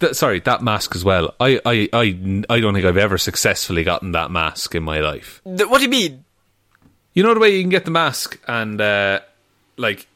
th- 0.00 0.14
sorry, 0.14 0.40
that 0.40 0.62
mask 0.62 0.94
as 0.94 1.04
well. 1.04 1.34
I, 1.38 1.60
I, 1.64 1.88
I, 1.92 2.42
I 2.50 2.60
don't 2.60 2.74
think 2.74 2.84
I've 2.86 2.96
ever 2.96 3.18
successfully 3.18 3.84
gotten 3.84 4.12
that 4.12 4.30
mask 4.30 4.74
in 4.74 4.82
my 4.82 5.00
life. 5.00 5.40
What 5.44 5.78
do 5.78 5.84
you 5.84 5.88
mean? 5.88 6.24
You 7.14 7.22
know 7.22 7.34
the 7.34 7.40
way 7.40 7.54
you 7.56 7.62
can 7.62 7.70
get 7.70 7.84
the 7.84 7.90
mask, 7.90 8.38
and 8.46 8.80
uh, 8.80 9.20
like, 9.76 10.06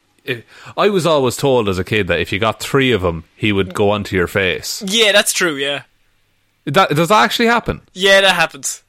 I 0.77 0.89
was 0.91 1.07
always 1.07 1.37
told 1.37 1.69
as 1.69 1.79
a 1.79 1.85
kid 1.85 2.07
that 2.09 2.21
if 2.21 2.33
you 2.33 2.39
got 2.39 2.61
three 2.61 2.93
of 2.93 3.03
them, 3.03 3.25
he 3.37 3.53
would 3.53 3.75
go 3.75 3.91
onto 3.91 4.17
your 4.17 4.27
face. 4.29 4.83
Yeah, 4.87 5.13
that's 5.13 5.33
true. 5.33 5.57
Yeah, 5.57 5.83
That 6.67 6.91
does 6.91 7.09
that 7.09 7.23
actually 7.25 7.47
happen? 7.47 7.81
yeah, 7.93 8.21
that 8.21 8.35
happens. 8.37 8.83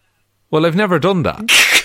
Well, 0.52 0.66
I've 0.66 0.76
never 0.76 1.00
done 1.00 1.24
that. 1.24 1.52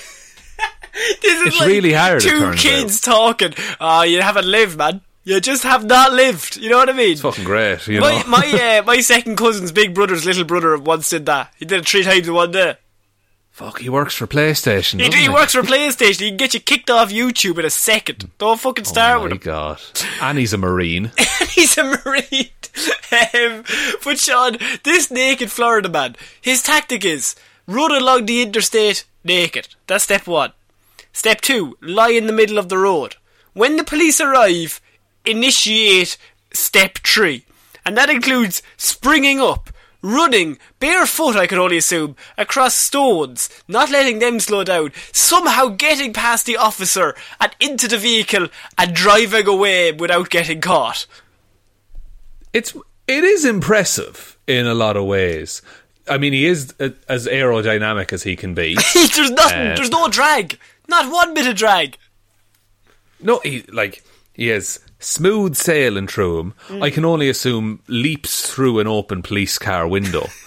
This 1.22 1.40
is 1.40 1.46
It's 1.46 1.60
like 1.60 1.68
really 1.68 1.92
hard, 1.94 2.20
Two 2.20 2.52
kids 2.54 3.00
talking. 3.00 3.54
Ah, 3.80 4.02
you 4.02 4.20
haven't 4.20 4.44
lived, 4.44 4.76
man. 4.76 5.00
You 5.24 5.40
just 5.40 5.62
have 5.62 5.84
not 5.84 6.12
lived. 6.12 6.56
You 6.56 6.68
know 6.68 6.76
what 6.78 6.90
I 6.90 6.92
mean? 6.92 7.12
It's 7.12 7.20
fucking 7.22 7.44
great, 7.44 7.86
you 7.86 8.00
my 8.00 8.18
know. 8.22 8.28
my 8.28 8.78
uh, 8.80 8.82
my 8.84 9.00
second 9.00 9.36
cousin's 9.36 9.72
big 9.72 9.94
brother's 9.94 10.26
little 10.26 10.44
brother 10.44 10.76
once 10.76 11.08
did 11.08 11.24
that. 11.26 11.54
He 11.58 11.64
did 11.64 11.80
it 11.80 11.88
three 11.88 12.02
times 12.02 12.28
in 12.28 12.34
one 12.34 12.50
day. 12.50 12.74
Fuck, 13.60 13.80
he 13.80 13.90
works 13.90 14.14
for 14.14 14.26
PlayStation. 14.26 15.00
He, 15.12 15.24
he 15.24 15.28
works 15.28 15.52
for 15.52 15.60
PlayStation. 15.60 16.20
He 16.20 16.28
can 16.30 16.38
get 16.38 16.54
you 16.54 16.60
kicked 16.60 16.88
off 16.88 17.10
YouTube 17.10 17.58
in 17.58 17.66
a 17.66 17.70
second. 17.70 18.30
Don't 18.38 18.58
fucking 18.58 18.86
start 18.86 19.18
Oh 19.18 19.22
with 19.24 19.32
my 19.32 19.36
him. 19.36 19.42
god! 19.42 19.80
And 20.22 20.38
he's 20.38 20.54
a 20.54 20.58
marine. 20.58 21.12
He's 21.50 21.76
a 21.76 21.84
marine. 21.84 22.48
um, 23.34 23.64
but 24.02 24.18
Shaun, 24.18 24.56
this 24.84 25.10
naked 25.10 25.50
Florida 25.52 25.88
man, 25.90 26.16
his 26.40 26.62
tactic 26.62 27.04
is 27.04 27.34
run 27.66 27.92
along 27.92 28.24
the 28.26 28.40
interstate 28.40 29.04
naked. 29.24 29.68
That's 29.86 30.04
step 30.04 30.26
one. 30.26 30.52
Step 31.12 31.42
two, 31.42 31.76
lie 31.82 32.10
in 32.12 32.26
the 32.26 32.32
middle 32.32 32.56
of 32.56 32.68
the 32.70 32.78
road. 32.78 33.16
When 33.52 33.76
the 33.76 33.84
police 33.84 34.20
arrive, 34.22 34.80
initiate 35.26 36.16
step 36.52 36.98
three. 36.98 37.44
And 37.84 37.96
that 37.98 38.08
includes 38.10 38.62
springing 38.78 39.38
up, 39.40 39.70
running, 40.02 40.58
barefoot 40.78 41.36
I 41.36 41.46
could 41.46 41.58
only 41.58 41.76
assume, 41.78 42.16
across 42.38 42.74
stones, 42.74 43.48
not 43.68 43.90
letting 43.90 44.18
them 44.18 44.40
slow 44.40 44.64
down, 44.64 44.92
somehow 45.12 45.68
getting 45.68 46.12
past 46.12 46.46
the 46.46 46.56
officer 46.56 47.14
and 47.40 47.54
into 47.60 47.86
the 47.88 47.98
vehicle 47.98 48.48
and 48.78 48.94
driving 48.94 49.46
away 49.46 49.92
without 49.92 50.30
getting 50.30 50.60
caught. 50.60 51.06
it's 52.52 52.74
it 53.06 53.24
is 53.24 53.44
impressive 53.44 54.38
in 54.46 54.66
a 54.66 54.74
lot 54.74 54.96
of 54.96 55.04
ways. 55.04 55.62
I 56.08 56.16
mean, 56.18 56.32
he 56.32 56.46
is 56.46 56.72
as 57.08 57.26
aerodynamic 57.26 58.12
as 58.12 58.22
he 58.22 58.36
can 58.36 58.54
be. 58.54 58.74
there's 58.94 59.30
nothing, 59.30 59.66
Uh, 59.68 59.74
there's 59.76 59.90
no 59.90 60.08
drag. 60.08 60.58
Not 60.88 61.10
one 61.12 61.34
bit 61.34 61.46
of 61.46 61.56
drag. 61.56 61.96
no, 63.20 63.40
he 63.44 63.62
like 63.72 64.02
he 64.34 64.46
has 64.48 64.80
smooth 65.00 65.56
sailing 65.56 66.06
through 66.06 66.38
him. 66.38 66.54
Mm. 66.68 66.82
I 66.84 66.90
can 66.90 67.04
only 67.04 67.28
assume 67.28 67.82
leaps 67.88 68.48
through 68.48 68.78
an 68.78 68.86
open 68.86 69.22
police 69.22 69.58
car 69.58 69.88
window. 69.88 70.26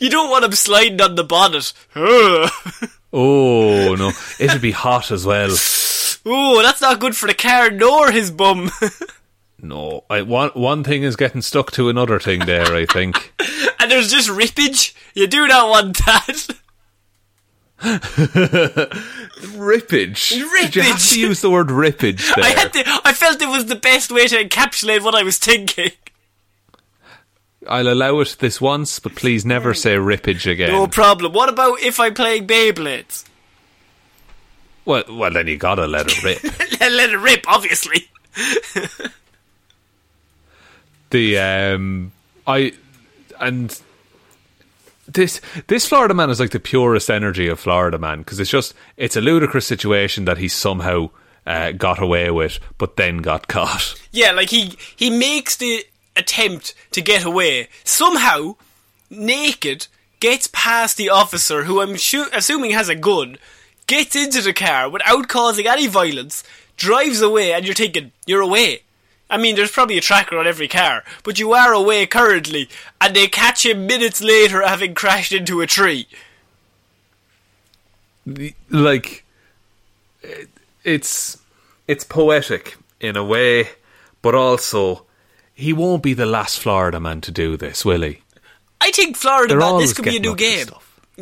You 0.00 0.10
don't 0.10 0.30
want 0.30 0.44
him 0.44 0.52
sliding 0.52 1.00
on 1.00 1.14
the 1.14 1.24
bonnet. 1.24 1.72
Oh 3.12 3.96
no, 3.96 4.12
it'd 4.38 4.62
be 4.62 4.70
hot 4.70 5.10
as 5.10 5.26
well. 5.26 5.50
Oh, 6.24 6.62
that's 6.62 6.80
not 6.80 7.00
good 7.00 7.16
for 7.16 7.26
the 7.26 7.34
car 7.34 7.70
nor 7.70 8.10
his 8.12 8.30
bum. 8.30 8.70
No, 9.62 10.04
I, 10.08 10.22
one 10.22 10.50
one 10.54 10.84
thing 10.84 11.02
is 11.02 11.16
getting 11.16 11.42
stuck 11.42 11.70
to 11.72 11.90
another 11.90 12.18
thing 12.18 12.46
there. 12.46 12.74
I 12.74 12.86
think. 12.86 13.34
and 13.78 13.90
there's 13.90 14.10
just 14.10 14.30
rippage. 14.30 14.94
You 15.14 15.26
do 15.26 15.46
not 15.46 15.68
want 15.68 15.98
that. 16.06 16.48
Rippage. 19.56 20.28
Did 20.30 20.76
you 20.76 20.82
have 20.82 21.08
to 21.08 21.20
use 21.20 21.40
the 21.40 21.48
word 21.50 21.68
rippage 21.68 22.34
there? 22.36 22.44
I 22.44 22.50
had 22.50 22.72
to, 22.74 22.84
I 23.04 23.14
felt 23.14 23.40
it 23.40 23.48
was 23.48 23.66
the 23.66 23.76
best 23.76 24.12
way 24.12 24.26
to 24.28 24.44
encapsulate 24.44 25.02
what 25.02 25.14
I 25.14 25.22
was 25.22 25.38
thinking. 25.38 25.92
I'll 27.66 27.88
allow 27.88 28.20
it 28.20 28.36
this 28.38 28.60
once, 28.60 28.98
but 29.00 29.14
please 29.14 29.46
never 29.46 29.72
say 29.74 29.96
rippage 29.96 30.50
again. 30.50 30.72
No 30.72 30.86
problem. 30.86 31.32
What 31.32 31.48
about 31.48 31.80
if 31.80 31.98
I'm 31.98 32.14
playing 32.14 32.46
Beyblades? 32.46 33.24
well, 34.84 35.04
well, 35.08 35.30
then 35.30 35.46
you 35.46 35.56
gotta 35.56 35.86
let 35.86 36.06
it 36.06 36.22
rip. 36.22 36.42
Let 36.80 37.10
it 37.10 37.18
rip, 37.18 37.44
obviously. 37.46 38.08
the 41.10 41.38
um, 41.38 42.12
I 42.46 42.72
and 43.38 43.80
this 45.12 45.40
this 45.66 45.86
Florida 45.86 46.14
man 46.14 46.30
is 46.30 46.40
like 46.40 46.50
the 46.50 46.60
purest 46.60 47.10
energy 47.10 47.48
of 47.48 47.60
Florida 47.60 47.98
man 47.98 48.18
because 48.18 48.40
it's 48.40 48.50
just 48.50 48.74
it's 48.96 49.16
a 49.16 49.20
ludicrous 49.20 49.66
situation 49.66 50.24
that 50.24 50.38
he 50.38 50.48
somehow 50.48 51.10
uh, 51.46 51.72
got 51.72 52.00
away 52.00 52.30
with, 52.30 52.58
but 52.78 52.96
then 52.96 53.18
got 53.18 53.48
caught. 53.48 53.94
Yeah, 54.12 54.32
like 54.32 54.50
he 54.50 54.76
he 54.96 55.08
makes 55.08 55.54
the 55.56 55.84
attempt 56.16 56.74
to 56.90 57.00
get 57.00 57.24
away 57.24 57.68
somehow, 57.84 58.56
naked, 59.08 59.86
gets 60.18 60.48
past 60.52 60.96
the 60.96 61.10
officer 61.10 61.62
who 61.62 61.80
I'm 61.80 61.96
shu- 61.96 62.26
assuming 62.32 62.72
has 62.72 62.88
a 62.88 62.96
gun, 62.96 63.36
gets 63.86 64.16
into 64.16 64.42
the 64.42 64.52
car 64.52 64.90
without 64.90 65.28
causing 65.28 65.68
any 65.68 65.86
violence, 65.86 66.42
drives 66.76 67.20
away, 67.20 67.52
and 67.52 67.64
you're 67.64 67.74
thinking 67.74 68.10
you're 68.26 68.40
away. 68.40 68.82
I 69.30 69.36
mean, 69.36 69.54
there's 69.54 69.70
probably 69.70 69.96
a 69.96 70.00
tracker 70.02 70.36
on 70.36 70.46
every 70.46 70.68
car, 70.68 71.04
but 71.22 71.38
you 71.38 71.52
are 71.52 71.72
away 71.72 72.04
currently, 72.06 72.68
and 73.00 73.14
they 73.14 73.28
catch 73.28 73.64
him 73.64 73.86
minutes 73.86 74.20
later 74.20 74.66
having 74.66 74.94
crashed 74.94 75.32
into 75.32 75.60
a 75.60 75.66
tree. 75.66 76.08
Like 78.68 79.24
it's 80.84 81.38
it's 81.86 82.04
poetic 82.04 82.76
in 83.00 83.16
a 83.16 83.24
way, 83.24 83.70
but 84.20 84.34
also 84.34 85.06
he 85.54 85.72
won't 85.72 86.02
be 86.02 86.14
the 86.14 86.26
last 86.26 86.58
Florida 86.58 86.98
man 86.98 87.20
to 87.22 87.30
do 87.30 87.56
this, 87.56 87.84
will 87.84 88.02
he? 88.02 88.22
I 88.80 88.90
think 88.90 89.16
Florida 89.16 89.54
They're 89.54 89.60
man, 89.60 89.78
this 89.78 89.92
could 89.92 90.06
be 90.06 90.16
a 90.16 90.20
new 90.20 90.34
game. 90.34 90.68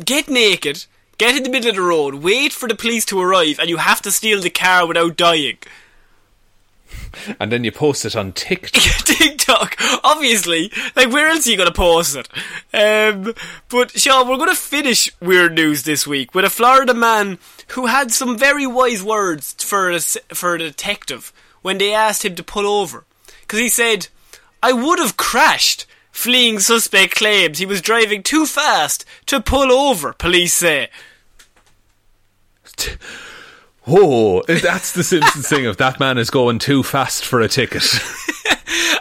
Get 0.03 0.29
naked, 0.29 0.85
get 1.17 1.35
in 1.35 1.43
the 1.43 1.49
middle 1.49 1.69
of 1.69 1.75
the 1.75 1.81
road, 1.81 2.15
wait 2.15 2.53
for 2.53 2.67
the 2.67 2.75
police 2.75 3.05
to 3.05 3.19
arrive, 3.19 3.59
and 3.59 3.69
you 3.69 3.77
have 3.77 4.01
to 4.03 4.11
steal 4.11 4.41
the 4.41 4.49
car 4.49 4.87
without 4.87 5.17
dying. 5.17 5.57
And 7.39 7.51
then 7.51 7.63
you 7.63 7.71
post 7.71 8.05
it 8.05 8.15
on 8.15 8.31
TikTok. 8.31 8.81
TikTok, 9.05 9.75
obviously. 10.03 10.71
Like, 10.95 11.11
where 11.11 11.27
else 11.27 11.47
are 11.47 11.51
you 11.51 11.57
going 11.57 11.67
to 11.67 11.73
post 11.73 12.15
it? 12.15 12.29
Um, 12.73 13.33
but, 13.67 13.91
Shaun, 13.91 14.27
we're 14.27 14.37
going 14.37 14.49
to 14.49 14.55
finish 14.55 15.11
weird 15.19 15.55
news 15.55 15.83
this 15.83 16.05
week 16.07 16.33
with 16.33 16.45
a 16.45 16.49
Florida 16.49 16.93
man 16.93 17.39
who 17.69 17.87
had 17.87 18.11
some 18.11 18.37
very 18.37 18.67
wise 18.67 19.03
words 19.03 19.53
for 19.63 19.89
a, 19.89 19.99
for 19.99 20.55
a 20.55 20.59
detective 20.59 21.33
when 21.61 21.77
they 21.77 21.93
asked 21.93 22.25
him 22.25 22.35
to 22.35 22.43
pull 22.43 22.65
over. 22.65 23.05
Because 23.41 23.59
he 23.59 23.69
said, 23.69 24.07
I 24.61 24.73
would 24.73 24.99
have 24.99 25.17
crashed, 25.17 25.85
fleeing 26.11 26.59
suspect 26.59 27.15
claims 27.15 27.59
he 27.59 27.65
was 27.65 27.81
driving 27.81 28.23
too 28.23 28.45
fast 28.45 29.05
to 29.27 29.41
pull 29.41 29.71
over, 29.71 30.13
police 30.13 30.53
say. 30.53 30.89
Oh, 33.91 34.43
that's 34.43 34.91
the 34.91 35.03
Simpsons 35.03 35.47
thing 35.47 35.65
of 35.65 35.77
that 35.77 35.99
man 35.99 36.19
is 36.19 36.29
going 36.29 36.59
too 36.59 36.83
fast 36.83 37.25
for 37.25 37.41
a 37.41 37.47
ticket. 37.47 37.83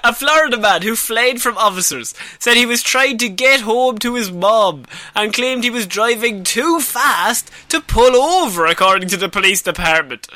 A 0.02 0.14
Florida 0.14 0.56
man 0.56 0.80
who 0.80 0.96
fled 0.96 1.42
from 1.42 1.58
officers 1.58 2.14
said 2.38 2.56
he 2.56 2.64
was 2.64 2.82
trying 2.82 3.18
to 3.18 3.28
get 3.28 3.60
home 3.60 3.98
to 3.98 4.14
his 4.14 4.32
mom 4.32 4.86
and 5.14 5.34
claimed 5.34 5.62
he 5.62 5.68
was 5.70 5.86
driving 5.86 6.42
too 6.42 6.80
fast 6.80 7.50
to 7.68 7.82
pull 7.82 8.16
over, 8.16 8.64
according 8.64 9.10
to 9.10 9.18
the 9.18 9.28
police 9.28 9.60
department. 9.60 10.26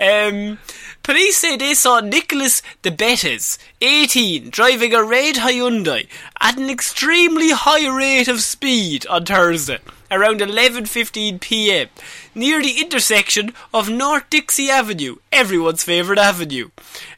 Um, 0.00 0.58
police 1.02 1.36
say 1.36 1.58
they 1.58 1.74
saw 1.74 2.00
Nicholas 2.00 2.62
de 2.80 2.90
Bettes, 2.90 3.58
18, 3.82 4.48
driving 4.48 4.94
a 4.94 5.02
red 5.02 5.34
Hyundai 5.34 6.08
at 6.40 6.56
an 6.56 6.70
extremely 6.70 7.50
high 7.50 7.94
rate 7.94 8.28
of 8.28 8.40
speed 8.40 9.06
on 9.08 9.26
Thursday 9.26 9.80
around 10.10 10.40
11:15 10.40 11.40
p.m. 11.40 11.88
near 12.34 12.62
the 12.62 12.80
intersection 12.80 13.52
of 13.72 13.88
North 13.90 14.28
Dixie 14.30 14.70
Avenue, 14.70 15.16
everyone's 15.32 15.84
favourite 15.84 16.18
avenue. 16.18 16.70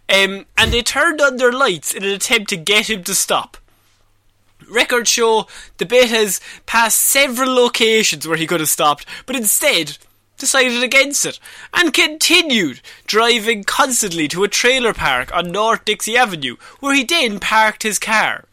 Um, 0.08 0.46
and 0.58 0.72
they 0.72 0.82
turned 0.82 1.20
on 1.20 1.36
their 1.36 1.52
lights 1.52 1.94
in 1.94 2.02
an 2.02 2.10
attempt 2.10 2.50
to 2.50 2.56
get 2.56 2.90
him 2.90 3.04
to 3.04 3.14
stop. 3.14 3.56
Records 4.68 5.10
show 5.10 5.46
the 5.78 5.86
Betas 5.86 6.40
passed 6.66 6.98
several 7.00 7.52
locations 7.54 8.26
where 8.26 8.36
he 8.36 8.46
could 8.46 8.60
have 8.60 8.68
stopped, 8.68 9.06
but 9.26 9.36
instead 9.36 9.98
decided 10.38 10.82
against 10.82 11.26
it 11.26 11.38
and 11.74 11.92
continued 11.92 12.80
driving 13.06 13.62
constantly 13.62 14.26
to 14.28 14.42
a 14.42 14.48
trailer 14.48 14.94
park 14.94 15.32
on 15.34 15.52
North 15.52 15.84
Dixie 15.84 16.16
Avenue, 16.16 16.56
where 16.80 16.94
he 16.94 17.04
then 17.04 17.38
parked 17.40 17.82
his 17.82 17.98
car. 17.98 18.44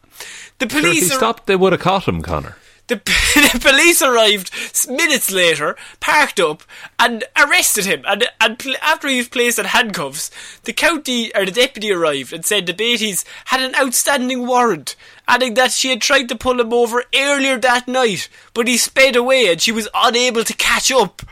The 0.58 0.68
Sure, 0.68 0.78
if 0.80 0.84
police 0.84 1.06
he 1.08 1.12
ar- 1.12 1.18
stopped, 1.18 1.46
they 1.46 1.56
would 1.56 1.72
have 1.72 1.80
caught 1.80 2.06
him, 2.08 2.20
Connor. 2.20 2.56
The, 2.88 2.96
the 3.52 3.58
police 3.60 4.02
arrived 4.02 4.50
minutes 4.88 5.30
later, 5.30 5.76
parked 6.00 6.40
up, 6.40 6.62
and 6.98 7.24
arrested 7.36 7.84
him. 7.84 8.02
And, 8.06 8.26
and 8.40 8.58
pl- 8.58 8.74
after 8.82 9.08
he 9.08 9.18
was 9.18 9.28
placed 9.28 9.58
in 9.58 9.66
handcuffs, 9.66 10.30
the 10.64 10.72
county 10.72 11.34
or 11.34 11.44
the 11.44 11.52
deputy 11.52 11.92
arrived 11.92 12.32
and 12.32 12.44
said 12.44 12.66
the 12.66 12.74
Beatties 12.74 13.24
had 13.46 13.60
an 13.60 13.74
outstanding 13.76 14.46
warrant, 14.46 14.96
adding 15.26 15.54
that 15.54 15.72
she 15.72 15.90
had 15.90 16.00
tried 16.00 16.28
to 16.28 16.36
pull 16.36 16.60
him 16.60 16.72
over 16.72 17.04
earlier 17.14 17.58
that 17.58 17.86
night, 17.88 18.28
but 18.54 18.68
he 18.68 18.76
sped 18.76 19.16
away 19.16 19.50
and 19.50 19.60
she 19.60 19.72
was 19.72 19.88
unable 19.94 20.44
to 20.44 20.54
catch 20.54 20.90
up. 20.90 21.22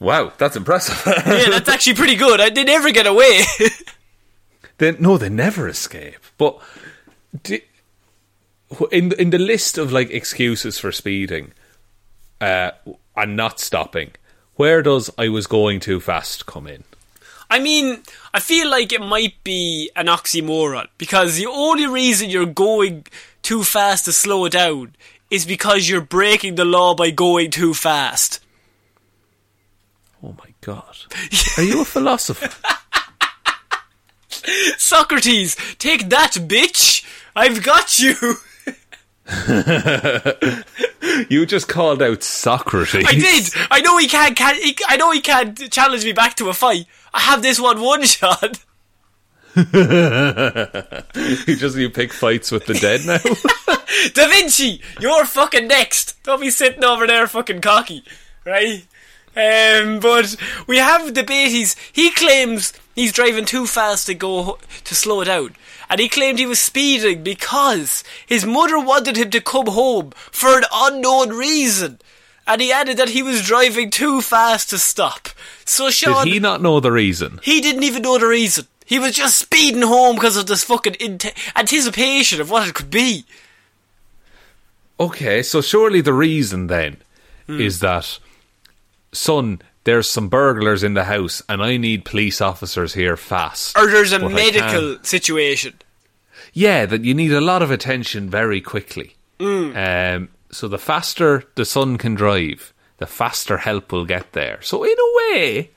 Wow, 0.00 0.32
that's 0.38 0.56
impressive. 0.56 1.02
Yeah, 1.26 1.50
that's 1.50 1.68
actually 1.68 1.94
pretty 1.94 2.14
good. 2.14 2.40
I, 2.40 2.50
they 2.50 2.64
never 2.64 2.90
get 2.92 3.06
away. 3.06 3.42
They, 4.78 4.92
no, 4.92 5.18
they 5.18 5.28
never 5.28 5.68
escape. 5.68 6.20
But 6.38 6.60
di- 7.42 7.64
in 8.90 9.12
in 9.12 9.30
the 9.30 9.38
list 9.38 9.78
of 9.78 9.92
like 9.92 10.10
excuses 10.10 10.78
for 10.78 10.92
speeding 10.92 11.52
uh, 12.40 12.72
and 13.16 13.36
not 13.36 13.60
stopping, 13.60 14.12
where 14.54 14.82
does 14.82 15.10
"I 15.18 15.28
was 15.28 15.46
going 15.46 15.80
too 15.80 16.00
fast" 16.00 16.46
come 16.46 16.66
in? 16.66 16.84
I 17.50 17.58
mean, 17.58 18.02
I 18.34 18.40
feel 18.40 18.70
like 18.70 18.92
it 18.92 19.00
might 19.00 19.42
be 19.42 19.90
an 19.96 20.06
oxymoron 20.06 20.88
because 20.98 21.36
the 21.36 21.46
only 21.46 21.86
reason 21.86 22.28
you're 22.28 22.44
going 22.44 23.06
too 23.40 23.64
fast 23.64 24.04
to 24.04 24.12
slow 24.12 24.44
it 24.44 24.52
down 24.52 24.94
is 25.30 25.46
because 25.46 25.88
you're 25.88 26.02
breaking 26.02 26.56
the 26.56 26.64
law 26.66 26.94
by 26.94 27.10
going 27.10 27.50
too 27.50 27.72
fast. 27.72 28.40
Oh 30.22 30.34
my 30.38 30.52
god, 30.60 30.96
are 31.56 31.62
you 31.62 31.80
a 31.82 31.84
philosopher? 31.84 32.50
Socrates, 34.76 35.56
take 35.78 36.08
that, 36.10 36.32
bitch! 36.32 37.04
I've 37.34 37.62
got 37.62 37.98
you! 37.98 38.14
you 41.28 41.44
just 41.44 41.68
called 41.68 42.02
out 42.02 42.22
Socrates. 42.22 43.04
I 43.06 43.12
did! 43.12 43.50
I 43.70 43.82
know 43.82 43.98
he 43.98 44.08
can't, 44.08 44.34
can 44.34 44.56
he, 44.56 44.76
I 44.86 44.96
know 44.96 45.10
he 45.10 45.20
can't 45.20 45.70
challenge 45.70 46.04
me 46.04 46.12
back 46.12 46.36
to 46.36 46.48
a 46.48 46.54
fight. 46.54 46.86
I 47.12 47.20
have 47.20 47.42
this 47.42 47.60
one 47.60 47.80
one 47.80 48.04
shot. 48.04 48.58
you 49.56 51.56
just 51.56 51.76
you 51.76 51.90
pick 51.90 52.12
fights 52.12 52.50
with 52.50 52.66
the 52.66 52.74
dead 52.74 53.04
now. 53.04 53.18
Da 54.14 54.28
Vinci, 54.28 54.80
you're 55.00 55.24
fucking 55.24 55.66
next. 55.66 56.22
Don't 56.22 56.40
be 56.40 56.50
sitting 56.50 56.84
over 56.84 57.06
there 57.06 57.26
fucking 57.26 57.60
cocky, 57.60 58.04
right? 58.44 58.86
Um, 59.34 60.00
but 60.00 60.36
we 60.66 60.78
have 60.78 61.14
the 61.14 61.22
Beatties. 61.22 61.76
He 61.92 62.10
claims 62.10 62.72
he's 62.94 63.12
driving 63.12 63.44
too 63.44 63.66
fast 63.66 64.06
to 64.06 64.14
go 64.14 64.58
to 64.84 64.94
slow 64.94 65.22
it 65.22 65.26
down, 65.26 65.54
and 65.90 66.00
he 66.00 66.08
claimed 66.08 66.38
he 66.38 66.46
was 66.46 66.60
speeding 66.60 67.22
because 67.22 68.04
his 68.26 68.44
mother 68.44 68.78
wanted 68.78 69.16
him 69.16 69.30
to 69.30 69.40
come 69.40 69.66
home 69.68 70.10
for 70.30 70.58
an 70.58 70.64
unknown 70.72 71.30
reason. 71.30 71.98
And 72.46 72.60
he 72.62 72.72
added 72.72 72.96
that 72.96 73.10
he 73.10 73.22
was 73.22 73.44
driving 73.46 73.90
too 73.90 74.20
fast 74.22 74.70
to 74.70 74.78
stop. 74.78 75.28
So 75.66 75.90
Shaun, 75.90 76.24
Did 76.24 76.32
he 76.32 76.38
not 76.40 76.62
know 76.62 76.80
the 76.80 76.90
reason? 76.92 77.40
he 77.42 77.60
didn't 77.60 77.82
even 77.82 78.02
know 78.02 78.18
the 78.18 78.26
reason. 78.26 78.66
He 78.86 78.98
was 78.98 79.14
just 79.14 79.36
speeding 79.38 79.82
home 79.82 80.16
because 80.16 80.36
of 80.38 80.46
this 80.46 80.64
fucking 80.64 80.96
ante- 80.96 81.34
anticipation 81.54 82.40
of 82.40 82.50
what 82.50 82.66
it 82.66 82.74
could 82.74 82.90
be. 82.90 83.26
Okay, 85.00 85.42
so 85.42 85.60
surely 85.60 86.00
the 86.00 86.12
reason 86.14 86.66
then 86.66 86.96
Hmm. 87.46 87.60
is 87.60 87.80
that, 87.80 88.18
son, 89.12 89.62
there's 89.84 90.08
some 90.08 90.28
burglars 90.28 90.82
in 90.82 90.94
the 90.94 91.04
house, 91.04 91.42
and 91.48 91.62
I 91.62 91.76
need 91.76 92.04
police 92.04 92.40
officers 92.40 92.94
here 92.94 93.16
fast. 93.16 93.76
Or 93.78 93.86
there's 93.86 94.12
a 94.12 94.18
But 94.18 94.32
medical 94.32 94.98
situation. 95.02 95.74
Yeah, 96.52 96.86
that 96.86 97.04
you 97.04 97.14
need 97.14 97.32
a 97.32 97.40
lot 97.40 97.62
of 97.62 97.70
attention 97.70 98.28
very 98.28 98.60
quickly. 98.60 99.14
Hmm. 99.40 99.76
Um, 99.76 100.28
so 100.50 100.68
the 100.68 100.78
faster 100.78 101.44
the 101.54 101.64
son 101.64 101.96
can 101.98 102.14
drive, 102.14 102.72
the 102.98 103.06
faster 103.06 103.58
help 103.58 103.92
will 103.92 104.04
get 104.04 104.32
there. 104.32 104.60
So 104.62 104.84
in 104.84 104.92
a 104.98 105.16
way, 105.16 105.70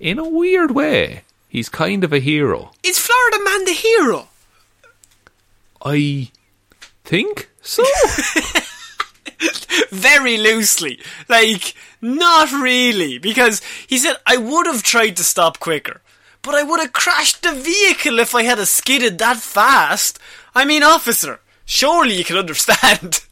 in 0.00 0.18
a 0.18 0.28
weird 0.28 0.72
way, 0.72 1.22
he's 1.48 1.68
kind 1.68 2.04
of 2.04 2.12
a 2.12 2.18
hero. 2.18 2.72
Is 2.82 2.98
Florida 2.98 3.38
Man 3.44 3.64
the 3.64 3.72
hero? 3.72 4.28
I 5.84 6.30
think 7.04 7.50
so. 7.60 7.84
Very 9.90 10.38
loosely. 10.38 11.00
Like, 11.28 11.74
not 12.02 12.52
really. 12.52 13.18
Because 13.18 13.62
he 13.86 13.96
said, 13.96 14.16
I 14.26 14.36
would 14.36 14.66
have 14.66 14.82
tried 14.82 15.16
to 15.16 15.24
stop 15.24 15.58
quicker. 15.60 16.02
But 16.42 16.56
I 16.56 16.64
would 16.64 16.80
have 16.80 16.92
crashed 16.92 17.42
the 17.42 17.52
vehicle 17.52 18.18
if 18.18 18.34
I 18.34 18.42
had 18.42 18.58
a 18.58 18.66
skidded 18.66 19.18
that 19.18 19.36
fast. 19.38 20.18
I 20.54 20.64
mean, 20.64 20.82
officer, 20.82 21.40
surely 21.64 22.16
you 22.16 22.24
can 22.24 22.36
understand. 22.44 23.24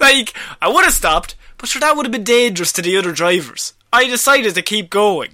like, 0.00 0.34
I 0.60 0.68
would 0.68 0.84
have 0.84 0.92
stopped, 0.92 1.36
but 1.58 1.68
sure, 1.68 1.80
that 1.80 1.96
would 1.96 2.04
have 2.04 2.12
been 2.12 2.24
dangerous 2.24 2.72
to 2.72 2.82
the 2.82 2.96
other 2.96 3.12
drivers. 3.12 3.72
I 3.92 4.08
decided 4.08 4.54
to 4.56 4.62
keep 4.62 4.90
going. 4.90 5.30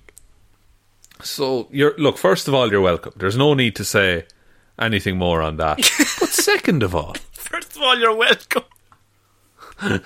So 1.22 1.68
you're 1.70 1.94
look. 1.98 2.18
First 2.18 2.48
of 2.48 2.54
all, 2.54 2.70
you're 2.70 2.80
welcome. 2.80 3.12
There's 3.16 3.36
no 3.36 3.54
need 3.54 3.76
to 3.76 3.84
say 3.84 4.26
anything 4.78 5.16
more 5.16 5.40
on 5.40 5.56
that. 5.56 5.76
but 6.20 6.28
second 6.28 6.82
of 6.82 6.94
all, 6.94 7.14
First 7.32 7.76
of 7.76 7.82
all, 7.82 7.98
you're 7.98 8.14
welcome. 8.14 8.64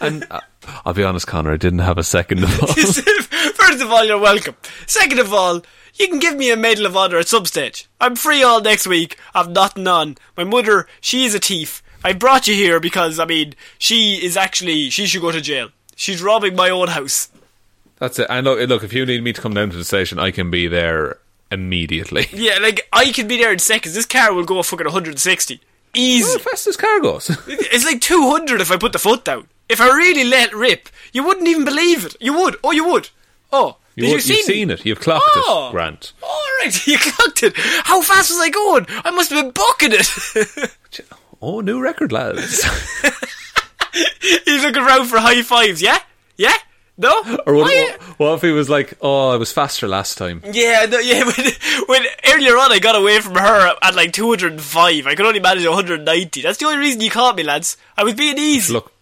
And 0.00 0.24
uh, 0.30 0.40
I'll 0.84 0.94
be 0.94 1.04
honest, 1.04 1.26
Connor, 1.26 1.52
I 1.52 1.56
didn't 1.56 1.80
have 1.80 1.98
a 1.98 2.04
second 2.04 2.44
of 2.44 2.60
all. 2.62 2.68
First 2.74 3.82
of 3.82 3.90
all, 3.90 4.04
you're 4.04 4.18
welcome. 4.18 4.56
Second 4.86 5.18
of 5.18 5.32
all, 5.32 5.62
you 5.94 6.08
can 6.08 6.18
give 6.18 6.36
me 6.36 6.50
a 6.50 6.56
Medal 6.56 6.86
of 6.86 6.96
Honor 6.96 7.18
at 7.18 7.28
some 7.28 7.46
stage. 7.46 7.88
I'm 8.00 8.16
free 8.16 8.42
all 8.42 8.60
next 8.60 8.86
week. 8.86 9.16
I've 9.34 9.50
nothing 9.50 9.86
on. 9.86 10.16
My 10.36 10.44
mother, 10.44 10.86
she 11.00 11.24
is 11.24 11.34
a 11.34 11.38
thief. 11.38 11.82
I 12.04 12.12
brought 12.12 12.48
you 12.48 12.54
here 12.54 12.80
because, 12.80 13.18
I 13.18 13.26
mean, 13.26 13.54
she 13.78 14.24
is 14.24 14.36
actually, 14.36 14.90
she 14.90 15.06
should 15.06 15.20
go 15.20 15.32
to 15.32 15.40
jail. 15.40 15.68
She's 15.96 16.22
robbing 16.22 16.56
my 16.56 16.70
own 16.70 16.88
house. 16.88 17.28
That's 17.98 18.18
it. 18.18 18.26
And 18.30 18.46
look, 18.46 18.66
look, 18.68 18.82
if 18.82 18.92
you 18.94 19.04
need 19.04 19.22
me 19.22 19.32
to 19.34 19.40
come 19.40 19.52
down 19.52 19.70
to 19.70 19.76
the 19.76 19.84
station, 19.84 20.18
I 20.18 20.30
can 20.30 20.50
be 20.50 20.66
there 20.66 21.18
immediately. 21.50 22.26
Yeah, 22.32 22.58
like, 22.60 22.88
I 22.92 23.12
can 23.12 23.28
be 23.28 23.36
there 23.36 23.52
in 23.52 23.58
seconds. 23.58 23.94
This 23.94 24.06
car 24.06 24.32
will 24.32 24.44
go 24.44 24.62
fucking 24.62 24.86
160. 24.86 25.60
Easy. 25.92 26.24
Well, 26.24 26.38
fast 26.38 26.66
as 26.66 26.76
car 26.76 27.00
goes. 27.00 27.28
It's 27.48 27.84
like 27.84 28.00
200 28.00 28.60
if 28.60 28.70
I 28.70 28.78
put 28.78 28.92
the 28.92 28.98
foot 28.98 29.24
down. 29.24 29.48
If 29.70 29.80
I 29.80 29.86
really 29.88 30.24
let 30.24 30.52
rip, 30.54 30.88
you 31.12 31.22
wouldn't 31.24 31.48
even 31.48 31.64
believe 31.64 32.04
it. 32.06 32.16
You 32.20 32.34
would. 32.34 32.56
Oh, 32.64 32.72
you 32.72 32.84
would. 32.88 33.08
Oh, 33.52 33.76
You 33.96 34.04
did 34.04 34.08
you 34.10 34.16
you've 34.36 34.46
me? 34.48 34.54
seen 34.54 34.70
it. 34.70 34.84
You've 34.86 35.00
clocked 35.00 35.24
Oh. 35.34 35.68
it, 35.68 35.72
Grant. 35.72 36.12
All 36.22 36.42
right, 36.60 36.86
you 36.86 36.98
clocked 36.98 37.42
it. 37.42 37.52
How 37.56 38.00
fast 38.02 38.30
was 38.30 38.38
I 38.40 38.48
going? 38.50 38.86
I 39.04 39.10
must 39.10 39.30
have 39.30 39.42
been 39.42 39.52
bucking 39.52 39.92
it. 39.92 40.76
Oh, 41.42 41.60
new 41.62 41.80
record, 41.80 42.12
lads. 42.12 42.62
He's 44.44 44.62
looking 44.62 44.82
around 44.82 45.06
for 45.06 45.18
high 45.18 45.42
fives. 45.42 45.80
Yeah, 45.80 45.98
yeah. 46.36 46.54
No. 46.98 47.10
or 47.46 47.54
what, 47.54 47.64
what, 47.64 48.00
what 48.18 48.34
if 48.34 48.42
he 48.42 48.50
was 48.50 48.68
like, 48.68 48.92
oh, 49.00 49.30
I 49.30 49.36
was 49.36 49.50
faster 49.50 49.88
last 49.88 50.18
time? 50.18 50.42
Yeah, 50.52 50.84
no, 50.84 50.98
yeah. 50.98 51.24
When, 51.24 51.46
when 51.86 52.02
earlier 52.34 52.58
on 52.58 52.70
I 52.72 52.78
got 52.78 52.94
away 52.94 53.20
from 53.20 53.36
her 53.36 53.74
at 53.82 53.94
like 53.94 54.12
205, 54.12 55.06
I 55.06 55.14
could 55.14 55.24
only 55.24 55.40
manage 55.40 55.64
190. 55.66 56.42
That's 56.42 56.58
the 56.58 56.66
only 56.66 56.76
reason 56.78 57.00
you 57.00 57.08
caught 57.10 57.36
me, 57.36 57.42
lads. 57.42 57.78
I 57.96 58.04
was 58.04 58.12
being 58.14 58.36
easy. 58.36 58.74
Look, 58.74 58.92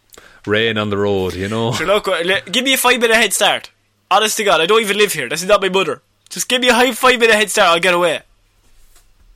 rain 0.49 0.79
on 0.79 0.91
the 0.91 0.99
road, 0.99 1.35
you 1.35 1.49
know. 1.49 1.73
Sure, 1.73 1.87
look, 1.87 2.09
give 2.51 2.65
me 2.65 2.73
a 2.73 2.77
five 2.77 3.01
minute 3.01 3.17
head 3.17 3.33
start. 3.33 3.71
Honest 4.11 4.37
to 4.39 4.45
God, 4.45 4.61
I 4.61 4.67
don't 4.67 4.81
even 4.81 4.97
live 4.97 5.13
here. 5.13 5.29
This 5.29 5.43
is 5.43 5.49
not 5.49 5.61
my 5.61 5.69
mother. 5.69 6.03
Just 6.29 6.49
give 6.49 6.61
me 6.61 6.69
a 6.69 6.75
high 6.75 6.93
five 6.93 7.21
minute 7.21 7.37
head 7.37 7.51
start. 7.51 7.69
I'll 7.69 7.81
get 7.81 7.95
away. 7.95 8.23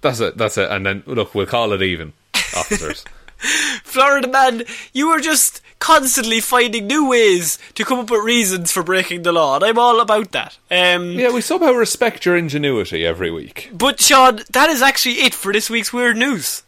That's 0.01 0.21
it, 0.21 0.37
that's 0.37 0.59
it. 0.59 0.71
And 0.71 0.85
then, 0.85 1.03
look, 1.07 1.35
we'll 1.35 1.47
call 1.47 1.73
it 1.73 1.83
even, 1.83 2.13
officers. 2.35 3.05
Florida 3.39 4.29
man, 4.29 4.65
you 4.93 5.09
are 5.11 5.21
just 5.21 5.61
constantly 5.79 6.41
finding 6.41 6.87
new 6.87 7.09
ways 7.09 7.59
to 7.75 7.85
come 7.85 7.99
up 7.99 8.11
with 8.11 8.23
reasons 8.23 8.71
for 8.71 8.85
breaking 8.85 9.23
the 9.23 9.33
law, 9.33 9.57
and 9.57 9.65
I'm 9.65 9.79
all 9.79 10.01
about 10.01 10.31
that. 10.33 10.57
Um, 10.71 11.13
yeah, 11.13 11.33
we 11.33 11.41
somehow 11.41 11.73
respect 11.73 12.25
your 12.25 12.37
ingenuity 12.37 13.05
every 13.05 13.31
week. 13.33 13.71
But 13.73 14.01
Shaun, 14.01 14.41
that 14.51 14.71
is 14.71 14.81
actually 14.81 15.17
it 15.23 15.35
for 15.35 15.53
this 15.53 15.69
week's 15.69 15.93
weird 15.93 16.17
news. 16.17 16.63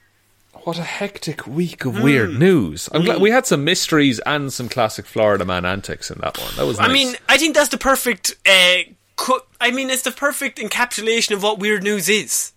What 0.65 0.79
a 0.79 0.83
hectic 0.83 1.47
week 1.47 1.83
Hmm. 1.83 1.89
of 1.91 2.03
weird 2.03 2.39
news. 2.39 2.89
I'm 2.93 3.05
glad 3.05 3.21
we 3.21 3.31
had 3.31 3.47
some 3.47 3.65
mysteries 3.65 4.19
and 4.21 4.51
some 4.53 4.69
classic 4.69 5.05
Florida 5.07 5.45
man 5.45 5.65
antics 5.67 6.11
in 6.11 6.19
that 6.23 6.39
one. 6.39 6.55
That 6.57 6.67
was 6.67 6.79
nice. 6.79 6.89
I 6.89 6.93
mean, 6.93 7.15
I 7.29 7.37
think 7.37 7.55
that's 7.55 7.69
the 7.69 7.77
perfect. 7.79 8.35
Uh, 8.47 8.77
co- 9.17 9.45
I 9.61 9.71
mean, 9.71 9.91
it's 9.91 10.03
the 10.03 10.11
perfect 10.11 10.59
encapsulation 10.59 11.33
of 11.33 11.43
what 11.43 11.59
weird 11.59 11.83
news 11.83 12.09
is. 12.09 12.53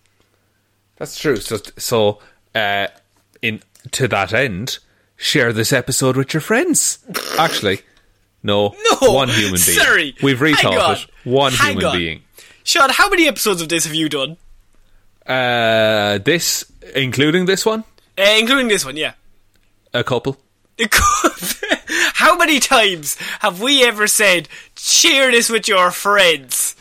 That's 0.96 1.18
true. 1.18 1.36
So, 1.36 1.58
so 1.76 2.18
uh, 2.54 2.86
in 3.42 3.62
to 3.92 4.08
that 4.08 4.32
end, 4.32 4.78
share 5.16 5.52
this 5.52 5.72
episode 5.72 6.16
with 6.16 6.32
your 6.32 6.40
friends. 6.40 7.00
Actually, 7.38 7.80
no, 8.42 8.74
No, 9.02 9.12
one 9.12 9.28
human 9.28 9.52
being. 9.52 9.78
sorry. 9.78 10.14
We've 10.22 10.38
rethought 10.38 11.02
it. 11.02 11.10
One 11.24 11.52
Hang 11.52 11.72
human 11.72 11.84
on. 11.84 11.96
being. 11.98 12.22
Shaun, 12.64 12.88
how 12.90 13.08
many 13.10 13.28
episodes 13.28 13.60
of 13.60 13.68
this 13.68 13.84
have 13.84 13.94
you 13.94 14.08
done? 14.08 14.38
Uh, 15.26 16.18
this, 16.18 16.64
including 16.94 17.44
this 17.46 17.64
one, 17.66 17.84
Uh, 18.18 18.36
including 18.38 18.68
this 18.68 18.84
one, 18.84 18.96
yeah. 18.96 19.12
a 19.94 20.02
couple. 20.02 20.36
how 22.14 22.36
many 22.36 22.60
times 22.60 23.16
have 23.40 23.60
we 23.60 23.84
ever 23.84 24.06
said, 24.06 24.48
share 24.76 25.30
this 25.30 25.48
with 25.48 25.68
your 25.68 25.90
friends? 25.90 26.76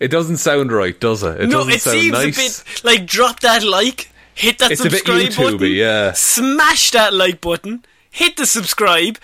It 0.00 0.08
doesn't 0.08 0.38
sound 0.38 0.72
right, 0.72 0.98
does 0.98 1.22
it? 1.22 1.40
It 1.40 1.46
no, 1.48 1.58
doesn't 1.58 1.72
it 1.72 1.80
sound 1.80 2.00
seems 2.00 2.12
nice. 2.12 2.60
a 2.60 2.64
bit 2.64 2.84
like 2.84 3.06
drop 3.06 3.40
that 3.40 3.64
like, 3.64 4.10
hit 4.34 4.58
that 4.58 4.72
It's 4.72 4.82
subscribe 4.82 5.34
button, 5.34 5.72
yeah. 5.72 6.12
smash 6.12 6.90
that 6.92 7.14
like 7.14 7.40
button, 7.40 7.84
hit 8.10 8.36
the 8.36 8.46
subscribe, 8.46 9.18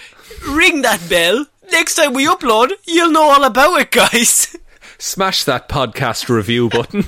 ring 0.48 0.82
that 0.82 1.06
bell. 1.08 1.46
Next 1.70 1.96
time 1.96 2.14
we 2.14 2.26
upload, 2.26 2.72
you'll 2.86 3.10
know 3.10 3.30
all 3.30 3.44
about 3.44 3.80
it, 3.80 3.90
guys. 3.90 4.56
Smash 4.98 5.44
that 5.44 5.68
podcast 5.68 6.28
review 6.28 6.68
button. 6.70 7.04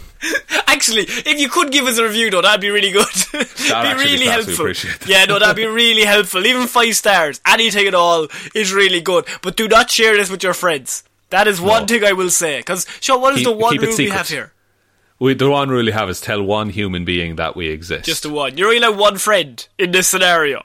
Actually, 0.69 1.03
if 1.03 1.39
you 1.41 1.49
could 1.49 1.73
give 1.73 1.87
us 1.87 1.99
a 1.99 2.05
review, 2.05 2.31
though, 2.31 2.41
that'd 2.41 2.61
be 2.61 2.71
really 2.71 2.93
good. 2.93 3.07
be 3.33 3.39
really 3.95 4.17
be 4.17 4.19
we 4.21 4.27
helpful. 4.27 4.73
Yeah, 5.07 5.25
no, 5.25 5.39
that'd 5.39 5.57
be 5.57 5.67
really 5.67 6.05
helpful. 6.05 6.47
Even 6.47 6.67
five 6.69 6.95
stars, 6.95 7.41
anything 7.47 7.87
at 7.87 7.95
all, 7.95 8.29
is 8.55 8.73
really 8.73 9.01
good. 9.01 9.27
But 9.43 9.57
do 9.57 9.67
not 9.67 9.91
share 9.91 10.17
this 10.17 10.31
with 10.31 10.43
your 10.43 10.55
friends. 10.55 11.03
That 11.31 11.47
is 11.49 11.61
one 11.61 11.83
No. 11.83 11.87
thing 11.87 12.05
I 12.05 12.13
will 12.13 12.31
say. 12.31 12.59
Because, 12.59 12.87
Shaun, 13.01 13.21
what 13.21 13.33
is 13.35 13.39
Keep- 13.41 13.47
the 13.47 13.53
one 13.53 13.77
rule 13.77 13.97
we 13.97 14.09
have 14.11 14.29
here? 14.29 14.53
We, 15.19 15.35
the 15.35 15.51
one 15.51 15.69
rule 15.69 15.85
we 15.85 15.93
have 15.93 16.09
is 16.09 16.21
tell 16.21 16.43
one 16.43 16.71
human 16.71 17.05
being 17.05 17.37
that 17.37 17.55
we 17.57 17.69
exist. 17.69 18.05
Just 18.07 18.23
the 18.23 18.31
one. 18.31 18.57
You're 18.57 18.69
only 18.69 18.79
allowed 18.79 18.99
one 18.99 19.19
friend 19.19 19.67
in 19.79 19.91
this 19.91 20.09
scenario. 20.09 20.63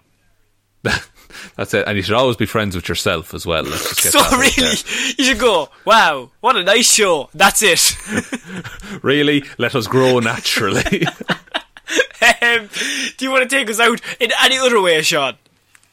That's 1.56 1.74
it. 1.74 1.88
And 1.88 1.96
you 1.98 2.04
should 2.04 2.16
always 2.16 2.38
be 2.38 2.46
friends 2.46 2.76
with 2.76 2.88
yourself 2.90 3.34
as 3.34 3.46
well. 3.46 3.64
Let's 3.64 3.90
just 3.96 4.04
get 4.04 4.12
So 4.12 4.38
really, 4.38 4.78
you 5.18 5.24
should 5.26 5.40
go, 5.40 5.70
wow, 5.86 6.32
what 6.42 6.56
a 6.56 6.64
nice 6.64 6.92
show. 6.92 7.30
That's 7.34 7.62
it. 7.62 7.96
Really, 9.02 9.44
let 9.58 9.76
us 9.76 9.88
grow 9.88 10.20
naturally. 10.20 11.06
um, 12.42 12.70
do 13.18 13.26
you 13.26 13.32
want 13.32 13.48
to 13.48 13.56
take 13.56 13.70
us 13.70 13.80
out 13.80 14.02
in 14.20 14.32
any 14.42 14.58
other 14.58 14.82
way, 14.82 15.02
Shaun? 15.02 15.36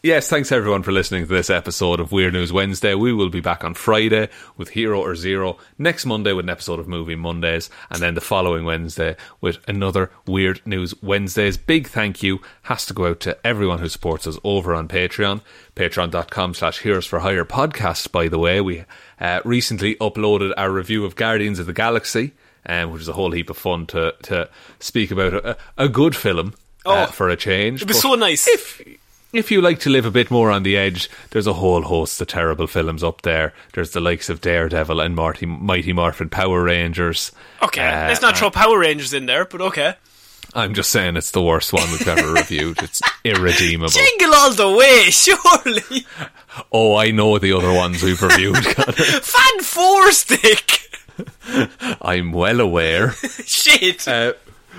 Yes, 0.02 0.28
thanks 0.28 0.50
everyone 0.52 0.82
for 0.82 0.92
listening 0.92 1.22
to 1.26 1.32
this 1.32 1.50
episode 1.50 2.00
of 2.00 2.12
Weird 2.12 2.32
News 2.32 2.52
Wednesday. 2.52 2.94
We 2.94 3.12
will 3.12 3.28
be 3.30 3.40
back 3.40 3.64
on 3.64 3.74
Friday 3.74 4.28
with 4.56 4.70
Hero 4.70 5.00
or 5.00 5.14
Zero. 5.14 5.58
Next 5.78 6.04
Monday 6.06 6.32
with 6.32 6.44
an 6.46 6.50
episode 6.50 6.78
of 6.80 6.88
Movie 6.88 7.14
Mondays, 7.14 7.70
and 7.90 8.00
then 8.02 8.14
the 8.14 8.20
following 8.20 8.64
Wednesday 8.64 9.16
with 9.40 9.58
another 9.68 10.10
Weird 10.26 10.60
News 10.66 10.94
Wednesdays. 11.02 11.56
Big 11.56 11.88
thank 11.88 12.22
you 12.22 12.40
has 12.62 12.86
to 12.86 12.94
go 12.94 13.06
out 13.06 13.20
to 13.20 13.46
everyone 13.46 13.78
who 13.78 13.88
supports 13.88 14.26
us 14.26 14.38
over 14.44 14.74
on 14.74 14.88
Patreon. 14.88 15.40
Patreon.com 15.76 16.54
slash 16.54 16.80
Heroes 16.80 17.06
for 17.06 17.20
Hire 17.20 17.44
podcast, 17.44 18.12
by 18.12 18.28
the 18.28 18.38
way. 18.38 18.60
We 18.60 18.84
uh, 19.20 19.40
recently 19.44 19.94
uploaded 19.96 20.52
our 20.56 20.70
review 20.70 21.04
of 21.04 21.16
Guardians 21.16 21.58
of 21.58 21.66
the 21.66 21.72
Galaxy. 21.72 22.32
Um, 22.64 22.92
which 22.92 23.02
is 23.02 23.08
a 23.08 23.12
whole 23.12 23.32
heap 23.32 23.50
of 23.50 23.56
fun 23.58 23.86
to 23.86 24.14
to 24.22 24.48
speak 24.78 25.10
about 25.10 25.34
a, 25.34 25.56
a 25.76 25.88
good 25.88 26.14
film 26.14 26.54
uh, 26.86 27.06
Oh, 27.08 27.10
for 27.10 27.28
a 27.28 27.34
change. 27.36 27.82
It 27.82 27.88
was 27.88 27.96
But 27.96 28.02
so 28.02 28.14
nice. 28.14 28.46
If 28.46 28.80
if 29.32 29.50
you 29.50 29.60
like 29.60 29.78
to 29.80 29.90
live 29.90 30.04
a 30.04 30.10
bit 30.10 30.30
more 30.30 30.50
on 30.50 30.62
the 30.62 30.76
edge, 30.76 31.08
there's 31.30 31.46
a 31.46 31.54
whole 31.54 31.82
host 31.82 32.20
of 32.20 32.26
terrible 32.28 32.66
films 32.66 33.02
up 33.02 33.22
there. 33.22 33.52
There's 33.74 33.92
the 33.92 34.00
likes 34.00 34.28
of 34.28 34.40
Daredevil 34.40 35.00
and 35.00 35.14
Marty, 35.16 35.46
Mighty 35.46 35.92
Morphin 35.92 36.28
Power 36.28 36.62
Rangers. 36.64 37.32
okay, 37.62 37.86
Uh, 37.88 38.08
let's 38.08 38.22
not 38.22 38.36
throw 38.36 38.50
Power 38.50 38.78
Rangers 38.78 39.12
in 39.14 39.26
there, 39.26 39.44
but 39.44 39.60
okay. 39.60 39.94
I'm 40.54 40.74
just 40.74 40.90
saying 40.90 41.16
it's 41.16 41.30
the 41.30 41.40
worst 41.42 41.72
one 41.72 41.90
we've 41.90 42.06
ever 42.06 42.30
reviewed. 42.32 42.82
It's 42.82 43.00
irredeemable. 43.24 43.88
Jingle 43.88 44.34
all 44.34 44.52
the 44.52 44.70
way, 44.70 45.04
surely. 45.10 46.04
Oh, 46.70 46.96
I 46.96 47.10
know 47.10 47.38
the 47.38 47.52
other 47.54 47.72
ones 47.72 48.02
we've 48.02 48.20
reviewed. 48.20 48.58
Fan 48.66 49.60
four 49.62 50.12
stick. 50.12 50.80
I'm 52.02 52.32
well 52.32 52.60
aware. 52.60 53.12
Shit. 53.12 54.06
Uh, 54.06 54.32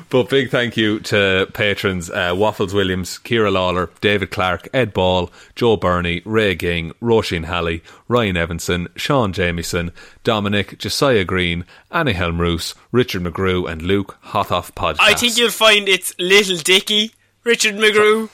but 0.09 0.29
big 0.29 0.49
thank 0.49 0.77
you 0.77 0.99
to 1.01 1.47
patrons 1.53 2.09
uh, 2.09 2.33
Waffles 2.35 2.73
Williams, 2.73 3.19
Ciara 3.23 3.51
Lawler, 3.51 3.89
David 4.01 4.31
Clarke, 4.31 4.69
Ed 4.73 4.93
Ball, 4.93 5.31
Joe 5.55 5.77
Bernie, 5.77 6.21
Ray 6.25 6.55
Ging, 6.55 6.93
Roisin 7.01 7.45
Hally, 7.45 7.83
Ryan 8.07 8.37
Evanson, 8.37 8.87
Shaun 8.95 9.33
Jamieson, 9.33 9.91
Dominic, 10.23 10.77
Jessiah 10.77 11.23
Green, 11.23 11.65
Annie 11.91 12.13
Hjelmroos, 12.13 12.75
Richard 12.91 13.23
McGrew, 13.23 13.69
and 13.69 13.81
Luke 13.81 14.17
Hothoff 14.27 14.71
Podcast. 14.73 14.97
I 14.99 15.13
think 15.13 15.37
you'll 15.37 15.49
find 15.49 15.87
it's 15.89 16.13
Little 16.19 16.57
Dicky, 16.57 17.13
Richard 17.43 17.75
McGrew. 17.75 18.29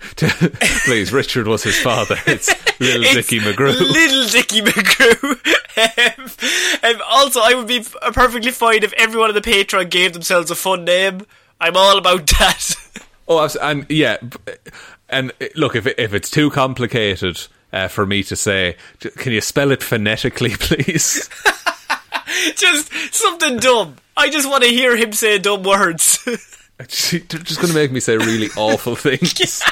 Please, 0.84 1.12
Richard 1.12 1.46
was 1.46 1.62
his 1.62 1.78
father. 1.80 2.16
It's 2.26 2.48
Little 2.80 3.02
It's 3.04 3.14
Dickie 3.14 3.40
McGrew. 3.40 3.78
Little 3.78 4.26
Dicky 4.26 4.62
McGrew. 4.62 5.34
um, 6.82 6.94
um, 6.94 7.02
also, 7.08 7.40
I 7.42 7.54
would 7.54 7.66
be 7.66 7.84
perfectly 8.12 8.50
fine 8.50 8.82
if 8.82 8.92
everyone 8.94 9.28
on 9.28 9.34
the 9.34 9.40
Patreon 9.40 9.90
gave 9.90 10.12
themselves 10.12 10.50
a 10.50 10.54
fun 10.54 10.84
name. 10.84 11.26
I'm 11.60 11.76
all 11.76 11.98
about 11.98 12.26
that. 12.26 12.76
oh, 13.28 13.48
and 13.60 13.86
yeah, 13.90 14.16
and 15.08 15.32
uh, 15.40 15.46
look, 15.56 15.76
if 15.76 15.86
it, 15.86 15.98
if 15.98 16.14
it's 16.14 16.30
too 16.30 16.50
complicated 16.50 17.46
uh, 17.72 17.88
for 17.88 18.06
me 18.06 18.22
to 18.24 18.36
say, 18.36 18.76
can 19.16 19.32
you 19.32 19.40
spell 19.40 19.70
it 19.70 19.82
phonetically, 19.82 20.50
please? 20.58 21.28
just 22.56 23.14
something 23.14 23.58
dumb. 23.58 23.96
I 24.16 24.30
just 24.30 24.48
want 24.48 24.64
to 24.64 24.70
hear 24.70 24.96
him 24.96 25.12
say 25.12 25.38
dumb 25.38 25.62
words. 25.62 26.24
They're 26.24 26.86
just 26.86 27.60
going 27.60 27.68
to 27.68 27.74
make 27.74 27.92
me 27.92 28.00
say 28.00 28.16
really 28.16 28.48
awful 28.56 28.96
things. 28.96 29.62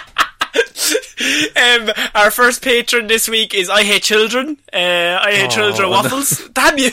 um, 1.56 1.90
our 2.14 2.30
first 2.30 2.62
patron 2.62 3.06
this 3.06 3.28
week 3.28 3.54
is 3.54 3.68
I 3.68 3.82
Hate 3.82 4.02
Children. 4.02 4.58
Uh, 4.72 5.18
I 5.20 5.32
Hate 5.34 5.50
Children 5.50 5.90
no. 5.90 5.90
Waffles. 5.90 6.48
Damn 6.52 6.78
you! 6.78 6.90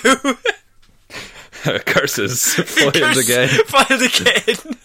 Curses 1.86 2.53
foiled 2.66 2.93
Curse 2.93 3.18
again. 3.18 3.49
Foiled 3.66 4.01
again. 4.01 4.78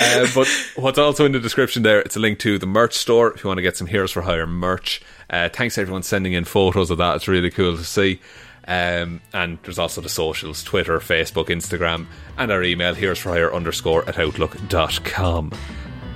uh, 0.00 0.26
but 0.34 0.48
what's 0.76 0.98
also 0.98 1.24
in 1.24 1.32
the 1.32 1.40
description 1.40 1.82
there, 1.82 2.00
it's 2.00 2.16
a 2.16 2.20
link 2.20 2.38
to 2.40 2.58
the 2.58 2.66
merch 2.66 2.94
store 2.94 3.32
if 3.32 3.44
you 3.44 3.48
want 3.48 3.58
to 3.58 3.62
get 3.62 3.76
some 3.76 3.86
Heroes 3.86 4.12
for 4.12 4.22
Hire 4.22 4.46
merch. 4.46 5.00
Uh, 5.30 5.48
thanks 5.48 5.78
everyone 5.78 6.02
sending 6.02 6.32
in 6.32 6.44
photos 6.44 6.90
of 6.90 6.98
that. 6.98 7.16
It's 7.16 7.28
really 7.28 7.50
cool 7.50 7.76
to 7.76 7.84
see. 7.84 8.20
Um, 8.68 9.20
and 9.32 9.58
there's 9.62 9.78
also 9.78 10.00
the 10.00 10.08
socials 10.08 10.64
Twitter, 10.64 10.98
Facebook, 10.98 11.46
Instagram, 11.46 12.06
and 12.36 12.50
our 12.50 12.62
email 12.64 12.94
Heroes 12.94 13.20
for 13.20 13.30
Hire 13.30 13.54
underscore 13.54 14.08
at 14.08 14.18
outlook.com. 14.18 15.52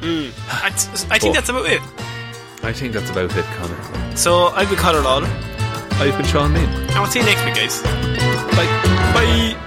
Mm. 0.01 0.33
I, 0.49 0.67
I 1.15 1.19
think 1.19 1.35
that's 1.35 1.49
about 1.49 1.67
it. 1.67 1.81
I 2.63 2.73
think 2.73 2.93
that's 2.95 3.11
about 3.11 3.35
it, 3.37 3.45
Connor. 3.57 4.17
So 4.17 4.49
I've 4.49 4.69
been 4.69 4.79
Conor 4.79 5.01
Lawler, 5.01 5.29
I've 5.93 6.17
been 6.17 6.27
Shaun 6.27 6.53
Meighan. 6.53 6.89
and 6.91 6.95
we'll 7.01 7.07
see 7.07 7.21
you 7.21 7.27
next 7.27 7.45
week, 7.45 7.55
guys. 7.55 7.83
Bye. 8.57 8.67
Bye. 9.15 9.67